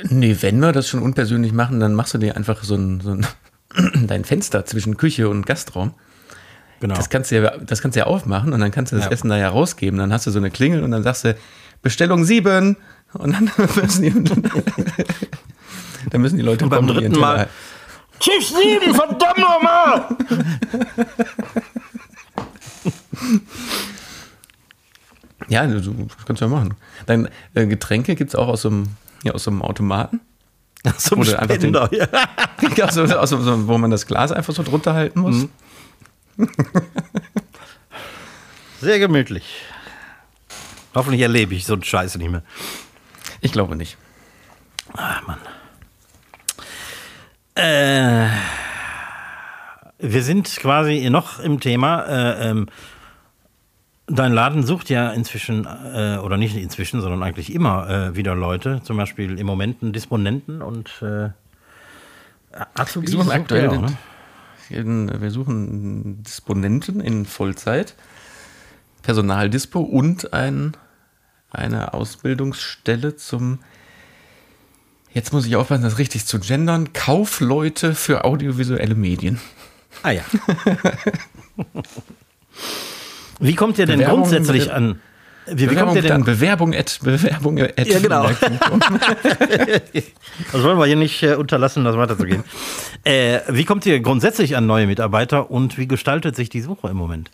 Nee, 0.05 0.37
wenn 0.41 0.61
wir 0.61 0.73
das 0.73 0.89
schon 0.89 1.03
unpersönlich 1.03 1.53
machen, 1.53 1.81
dann 1.81 1.95
machst 1.95 2.15
du 2.15 2.19
dir 2.19 2.37
einfach 2.37 2.63
so 2.63 2.75
ein, 2.75 3.01
so 3.01 3.11
ein 3.13 3.27
dein 4.07 4.25
Fenster 4.25 4.65
zwischen 4.65 4.97
Küche 4.97 5.29
und 5.29 5.47
Gastraum. 5.47 5.95
Genau. 6.81 6.95
Das 6.95 7.11
kannst 7.11 7.31
du 7.31 7.43
ja, 7.43 7.57
das 7.59 7.83
kannst 7.83 7.97
du 7.97 8.01
ja 8.01 8.07
aufmachen 8.07 8.53
und 8.53 8.61
dann 8.61 8.71
kannst 8.71 8.93
du 8.93 8.97
das 8.97 9.07
Ja. 9.07 9.11
Essen 9.11 9.29
da 9.29 9.37
ja 9.37 9.49
rausgeben. 9.49 9.99
Dann 9.99 10.13
hast 10.13 10.27
du 10.27 10.31
so 10.31 10.39
eine 10.39 10.51
Klingel 10.51 10.83
und 10.83 10.93
dann 10.93 11.03
sagst 11.03 11.25
du 11.25 11.37
Bestellung 11.83 12.25
7 12.25 12.77
und 13.15 13.33
dann 13.33 13.51
müssen 13.77 14.03
die, 14.03 14.13
dann 16.11 16.21
müssen 16.21 16.37
die 16.37 16.43
Leute 16.43 16.65
Und 16.65 16.71
beim 16.71 16.87
kommen 16.87 16.99
dritten 16.99 17.19
Mal, 17.19 17.49
Chief 18.21 18.47
7, 18.47 18.95
verdammt 18.95 19.39
nochmal! 19.39 20.17
Ja, 25.49 25.67
du, 25.67 26.09
kannst 26.27 26.43
du 26.43 26.47
ja 26.47 26.51
machen. 26.51 26.75
Dann 27.07 27.29
äh, 27.55 27.67
Getränke 27.67 28.17
gibt 28.17 28.31
es 28.31 28.35
auch 28.35 28.49
aus 28.49 28.63
so 28.63 28.69
einem, 28.69 28.89
ja, 29.23 29.33
aus 29.33 29.45
so 29.45 29.51
einem 29.51 29.63
Automaten. 29.63 30.21
Zum 30.99 31.21
Oder 31.21 31.41
einfach 31.41 31.57
den- 31.57 31.75
Spender, 31.75 31.89
ja. 31.93 32.07
Ja, 32.77 32.93
so, 32.93 33.03
aus 33.05 33.31
so, 33.31 33.41
so, 33.41 33.67
wo 33.69 33.79
man 33.79 33.91
das 33.91 34.07
Glas 34.07 34.33
einfach 34.33 34.55
so 34.55 34.63
drunter 34.63 34.95
halten 34.95 35.21
muss. 35.21 35.47
Sehr 38.81 38.99
gemütlich. 38.99 39.63
Hoffentlich 40.95 41.23
erlebe 41.23 41.55
ich 41.55 41.67
so 41.67 41.73
einen 41.75 41.83
Scheiß 41.83 42.17
nicht 42.17 42.31
mehr. 42.31 42.43
Ich 43.41 43.53
glaube 43.53 43.77
nicht. 43.77 43.97
Ah, 44.95 45.21
Mann. 45.27 45.39
Äh, 47.55 48.29
wir 49.99 50.23
sind 50.23 50.49
quasi 50.57 51.09
noch 51.11 51.41
im 51.41 51.59
Thema. 51.61 52.05
Äh, 52.05 52.51
ähm, 52.51 52.69
dein 54.09 54.33
Laden 54.33 54.65
sucht 54.65 54.91
ja 54.91 55.11
inzwischen, 55.11 55.67
äh, 55.67 56.19
oder 56.19 56.37
nicht 56.37 56.57
inzwischen, 56.57 57.01
sondern 57.01 57.23
eigentlich 57.23 57.53
immer 57.55 57.89
äh, 57.89 58.17
wieder 58.17 58.35
Leute. 58.35 58.81
Zum 58.83 58.97
Beispiel 58.97 59.39
im 59.39 59.47
Moment 59.47 59.83
einen 59.83 59.93
Disponenten 59.93 60.63
und 60.63 60.91
äh, 61.03 61.31
Azubis. 62.75 63.13
Wir 63.13 63.19
suchen 63.19 63.31
aktuell 63.31 63.69
auch, 63.69 63.81
ne? 63.81 63.97
in, 64.71 65.21
wir 65.21 65.31
suchen 65.31 66.23
Disponenten 66.23 67.01
in 67.01 67.27
Vollzeit, 67.27 67.95
Personaldispo 69.03 69.81
und 69.81 70.33
ein, 70.33 70.77
eine 71.51 71.95
Ausbildungsstelle 71.95 73.17
zum 73.17 73.61
Jetzt 75.11 75.33
muss 75.33 75.47
ich 75.47 75.57
aufpassen, 75.57 75.85
das 75.85 75.97
richtig 75.97 76.27
zu 76.27 76.39
gendern. 76.39 76.93
Kaufleute 76.93 77.95
für 77.95 78.25
audiovisuelle 78.25 78.95
Medien. 78.95 79.41
Ah 80.03 80.11
ja. 80.11 80.23
Wie 83.39 83.55
kommt 83.55 83.79
ihr 83.79 83.87
denn 83.87 83.99
Bewerbung, 83.99 84.23
grundsätzlich 84.23 84.73
an? 84.73 85.01
Wie, 85.47 85.71
wie 85.71 85.77
kommt 85.77 85.95
ihr 85.95 86.03
denn? 86.03 86.25
Bewerbung 86.25 86.75
at, 86.75 86.99
Bewerbung 87.03 87.61
at. 87.61 87.87
Ja, 87.87 87.99
genau. 88.01 88.29
das 90.53 90.63
wollen 90.63 90.79
wir 90.79 90.87
hier 90.87 90.97
nicht 90.97 91.23
äh, 91.23 91.35
unterlassen, 91.35 91.85
das 91.85 91.97
weiterzugehen. 91.97 92.45
äh, 93.05 93.41
wie 93.49 93.65
kommt 93.65 93.87
ihr 93.87 94.01
grundsätzlich 94.01 94.57
an 94.57 94.67
neue 94.67 94.87
Mitarbeiter 94.87 95.51
und 95.51 95.79
wie 95.79 95.89
gestaltet 95.89 96.37
sich 96.37 96.51
die 96.51 96.61
Suche 96.61 96.89
im 96.89 96.97
Moment? 96.97 97.31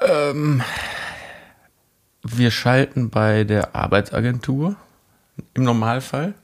Ähm, 0.00 0.62
wir 2.22 2.50
schalten 2.50 3.10
bei 3.10 3.44
der 3.44 3.74
Arbeitsagentur 3.74 4.76
im 5.54 5.64
Normalfall 5.64 6.34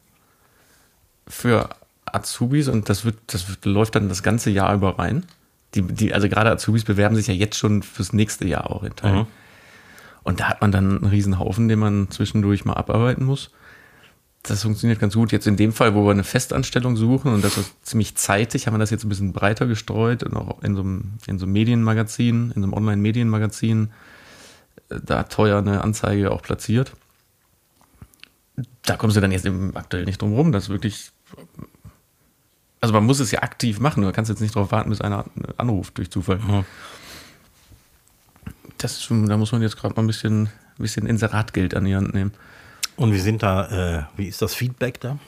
für 1.26 1.68
Azubis 2.06 2.68
und 2.68 2.88
das 2.88 3.04
wird, 3.04 3.18
das 3.26 3.48
wird, 3.48 3.64
läuft 3.64 3.94
dann 3.94 4.08
das 4.08 4.22
ganze 4.22 4.50
Jahr 4.50 4.74
über 4.74 4.98
rein. 4.98 5.26
Die, 5.74 5.82
die, 5.82 6.14
also 6.14 6.28
gerade 6.28 6.50
Azubis 6.50 6.84
bewerben 6.84 7.16
sich 7.16 7.26
ja 7.26 7.34
jetzt 7.34 7.56
schon 7.56 7.82
fürs 7.82 8.12
nächste 8.12 8.46
Jahr 8.46 8.70
auch 8.70 8.82
in 8.82 8.96
Teilen. 8.96 9.18
Mhm. 9.18 9.26
Und 10.22 10.40
da 10.40 10.48
hat 10.48 10.60
man 10.60 10.72
dann 10.72 10.98
einen 10.98 11.06
riesen 11.06 11.38
Haufen, 11.38 11.68
den 11.68 11.78
man 11.78 12.10
zwischendurch 12.10 12.64
mal 12.64 12.74
abarbeiten 12.74 13.24
muss. 13.24 13.50
Das 14.42 14.62
funktioniert 14.62 15.00
ganz 15.00 15.14
gut. 15.14 15.32
Jetzt 15.32 15.46
in 15.46 15.56
dem 15.56 15.72
Fall, 15.72 15.94
wo 15.94 16.04
wir 16.04 16.10
eine 16.10 16.24
Festanstellung 16.24 16.96
suchen 16.96 17.32
und 17.32 17.44
das 17.44 17.56
ist 17.58 17.86
ziemlich 17.86 18.14
zeitig, 18.14 18.66
haben 18.66 18.74
wir 18.74 18.78
das 18.78 18.90
jetzt 18.90 19.04
ein 19.04 19.08
bisschen 19.08 19.32
breiter 19.32 19.66
gestreut 19.66 20.22
und 20.22 20.34
auch 20.36 20.62
in 20.62 20.74
so 20.74 20.82
einem, 20.82 21.12
in 21.26 21.38
so 21.38 21.44
einem 21.44 21.52
Medienmagazin, 21.52 22.52
in 22.54 22.62
so 22.62 22.66
einem 22.66 22.72
Online-Medienmagazin, 22.72 23.90
äh, 24.90 25.00
da 25.04 25.24
teuer 25.24 25.58
eine 25.58 25.82
Anzeige 25.82 26.30
auch 26.30 26.42
platziert. 26.42 26.92
Da 28.82 28.96
kommst 28.96 29.16
du 29.16 29.20
dann 29.20 29.32
jetzt 29.32 29.48
aktuell 29.74 30.04
nicht 30.04 30.22
drum 30.22 30.32
rum. 30.32 30.52
Das 30.52 30.68
wirklich 30.68 31.10
also 32.80 32.94
man 32.94 33.04
muss 33.04 33.20
es 33.20 33.30
ja 33.30 33.42
aktiv 33.42 33.80
machen. 33.80 34.02
Du 34.02 34.12
kannst 34.12 34.28
jetzt 34.28 34.40
nicht 34.40 34.54
darauf 34.54 34.70
warten, 34.72 34.90
bis 34.90 35.00
einer 35.00 35.24
anruft 35.56 35.98
durch 35.98 36.10
Zufall. 36.10 36.38
Mhm. 36.38 36.64
Das, 38.78 39.08
da 39.08 39.36
muss 39.36 39.52
man 39.52 39.62
jetzt 39.62 39.76
gerade 39.76 39.94
mal 39.94 40.02
ein 40.02 40.06
bisschen, 40.06 40.44
ein 40.44 40.50
bisschen 40.78 41.06
Inseratgeld 41.06 41.74
an 41.74 41.84
die 41.84 41.96
Hand 41.96 42.14
nehmen. 42.14 42.32
Und 42.96 43.12
wie 43.12 43.18
sind 43.18 43.42
da, 43.42 43.98
äh, 43.98 44.02
wie 44.16 44.26
ist 44.26 44.42
das 44.42 44.54
Feedback 44.54 45.00
da? 45.00 45.18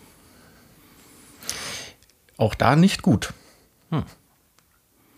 Auch 2.37 2.55
da 2.55 2.77
nicht 2.77 3.03
gut. 3.03 3.33
Hm. 3.91 4.05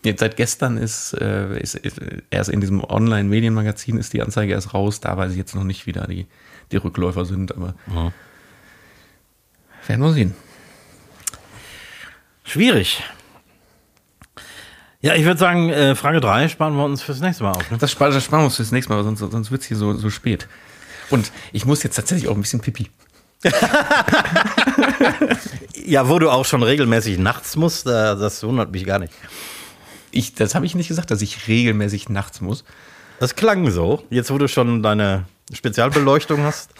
Jetzt 0.03 0.19
seit 0.19 0.35
gestern 0.35 0.77
ist, 0.77 1.13
äh, 1.13 1.57
ist, 1.59 1.75
ist, 1.75 1.99
erst 2.29 2.49
in 2.49 2.59
diesem 2.59 2.83
Online-Medienmagazin 2.83 3.97
ist 3.97 4.13
die 4.13 4.21
Anzeige 4.21 4.53
erst 4.53 4.73
raus. 4.73 4.99
Da 4.99 5.15
weiß 5.15 5.31
ich 5.31 5.37
jetzt 5.37 5.55
noch 5.55 5.63
nicht, 5.63 5.85
wie 5.85 5.93
da 5.93 6.05
die, 6.05 6.27
die 6.71 6.77
Rückläufer 6.77 7.25
sind, 7.25 7.55
aber 7.55 7.75
mhm. 7.87 8.11
werden 9.87 10.01
wir 10.01 10.11
sehen. 10.11 10.35
Schwierig. 12.43 13.03
Ja, 15.01 15.15
ich 15.15 15.25
würde 15.25 15.39
sagen, 15.39 15.69
äh, 15.69 15.95
Frage 15.95 16.21
3 16.21 16.47
sparen 16.47 16.75
wir 16.75 16.85
uns 16.85 17.01
fürs 17.01 17.19
nächste 17.19 17.43
Mal 17.43 17.51
auf. 17.51 17.69
Ne? 17.69 17.77
Das, 17.77 17.91
sparen, 17.91 18.13
das 18.13 18.23
sparen 18.23 18.41
wir 18.41 18.45
uns 18.45 18.55
fürs 18.55 18.71
nächste 18.71 18.93
Mal, 18.93 19.03
sonst, 19.03 19.19
sonst 19.19 19.51
wird 19.51 19.61
es 19.61 19.67
hier 19.67 19.75
so, 19.75 19.93
so 19.93 20.09
spät. 20.09 20.47
Und 21.09 21.31
ich 21.51 21.65
muss 21.65 21.83
jetzt 21.83 21.95
tatsächlich 21.95 22.29
auch 22.29 22.35
ein 22.35 22.41
bisschen 22.41 22.61
pipi. 22.61 22.89
ja, 25.85 26.07
wo 26.07 26.19
du 26.19 26.29
auch 26.29 26.45
schon 26.45 26.63
regelmäßig 26.63 27.17
nachts 27.17 27.57
musst, 27.57 27.85
das 27.85 28.41
wundert 28.43 28.71
mich 28.71 28.85
gar 28.85 28.99
nicht. 28.99 29.13
Ich, 30.11 30.33
das 30.33 30.55
habe 30.55 30.65
ich 30.65 30.75
nicht 30.75 30.87
gesagt, 30.87 31.11
dass 31.11 31.21
ich 31.21 31.49
regelmäßig 31.49 32.07
nachts 32.07 32.39
muss. 32.39 32.63
Das 33.19 33.35
klang 33.35 33.69
so, 33.71 34.03
jetzt 34.09 34.31
wo 34.31 34.37
du 34.37 34.47
schon 34.47 34.81
deine 34.81 35.25
Spezialbeleuchtung 35.51 36.43
hast. 36.43 36.71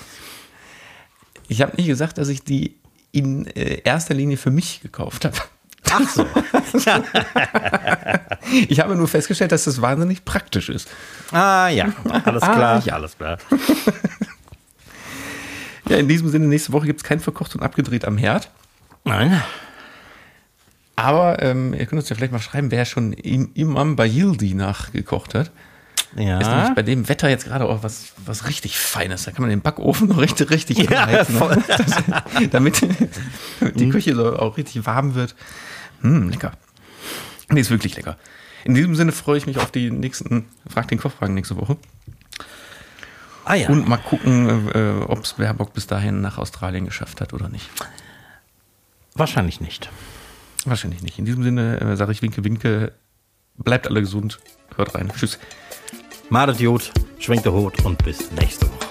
Ich 1.50 1.62
habe 1.62 1.76
nicht 1.76 1.88
gesagt, 1.88 2.18
dass 2.18 2.30
ich 2.30 2.44
die 2.44 2.78
in 3.12 3.48
äh, 3.48 3.82
erster 3.84 4.14
Linie 4.14 4.38
für 4.38 4.52
mich 4.52 4.82
gekauft 4.82 5.26
habe. 5.26 5.36
Ach 5.94 6.10
so. 6.10 6.26
ich 8.68 8.80
habe 8.80 8.96
nur 8.96 9.08
festgestellt, 9.08 9.52
dass 9.52 9.66
das 9.66 9.82
wahnsinnig 9.82 10.26
praktisch 10.26 10.70
ist. 10.70 10.90
Ah 11.32 11.68
ja, 11.70 11.94
alles 12.26 12.42
klar. 12.42 12.78
Ah, 12.78 12.82
ja, 12.84 12.94
alles 12.94 13.18
klar. 13.18 13.38
ja, 15.90 15.98
in 15.98 16.08
diesem 16.08 16.30
Sinne, 16.30 16.48
nächste 16.48 16.74
Woche 16.74 16.88
gibt 16.88 17.02
es 17.02 17.04
kein 17.04 17.20
verkocht 17.20 17.56
und 17.56 17.62
abgedreht 17.62 18.06
am 18.06 18.18
Herd. 18.18 18.50
Nein. 19.04 19.42
Aber 20.96 21.42
ähm, 21.42 21.74
ihr 21.74 21.86
könnt 21.86 22.02
uns 22.02 22.10
ja 22.10 22.16
vielleicht 22.16 22.32
mal 22.32 22.40
schreiben, 22.40 22.72
wer 22.72 22.86
schon 22.86 23.14
im 23.14 23.52
Imam 23.54 23.96
Bayildi 23.96 24.54
nachgekocht 24.54 25.36
hat. 25.36 25.52
Ja. 26.16 26.40
Ist 26.40 26.48
nämlich 26.48 26.76
bei 26.76 26.84
dem 26.84 27.10
Wetter 27.10 27.30
jetzt 27.30 27.46
gerade 27.46 27.66
auch 27.66 27.82
was, 27.82 28.14
was 28.26 28.48
richtig 28.48 28.78
Feines. 28.78 29.24
Da 29.24 29.32
kann 29.32 29.42
man 29.42 29.50
den 29.50 29.62
Backofen 29.62 30.08
noch 30.10 30.20
richtig, 30.20 30.52
richtig 30.52 30.78
ja, 30.78 31.04
anheizen, 31.04 31.40
ne? 31.40 31.64
damit, 32.52 32.82
damit 33.60 33.80
die 33.80 33.90
Küche 33.90 34.16
so 34.16 34.38
auch 34.38 34.58
richtig 34.58 34.86
warm 34.86 35.16
wird. 35.16 35.36
Hm, 36.04 36.30
lecker. 36.30 36.52
Nee, 37.50 37.62
ist 37.62 37.72
wirklich 37.72 37.96
lecker. 37.96 38.18
In 38.64 38.76
diesem 38.76 38.96
Sinne 38.96 39.12
freue 39.12 39.38
ich 39.38 39.46
mich 39.46 39.58
auf 39.58 39.72
die 39.72 39.92
nächsten 39.92 40.46
Frag 40.68 40.88
den 40.88 41.00
Kochfragen 41.00 41.34
nächste 41.34 41.58
Woche. 41.58 41.78
Ah, 43.46 43.56
ja. 43.56 43.68
Und 43.68 43.88
mal 43.88 43.98
gucken, 43.98 44.70
äh, 44.74 45.04
ob 45.06 45.24
es 45.24 45.34
Baerbock 45.34 45.74
bis 45.74 45.88
dahin 45.88 46.22
nach 46.22 46.38
Australien 46.38 46.86
geschafft 46.86 47.20
hat 47.20 47.34
oder 47.34 47.50
nicht. 47.50 47.70
Wahrscheinlich 49.16 49.60
nicht. 49.60 49.90
Wahrscheinlich 50.66 51.04
nicht. 51.04 51.20
In 51.20 51.26
diesem 51.26 51.44
Sinne 51.44 51.80
äh, 51.82 51.98
sage 51.98 52.14
ich 52.14 52.22
Winke, 52.22 52.44
Winke. 52.44 52.94
Bleibt 53.58 53.88
alle 53.88 54.00
gesund. 54.00 54.40
Hört 54.76 54.96
rein. 54.96 55.12
Tschüss. 55.16 55.40
Madet 56.30 56.60
Jod, 56.60 56.92
schwenkt 57.20 57.46
der 57.46 57.54
Hut 57.54 57.84
und 57.86 58.04
bis 58.04 58.32
nächste 58.32 58.66
Woche. 58.68 58.83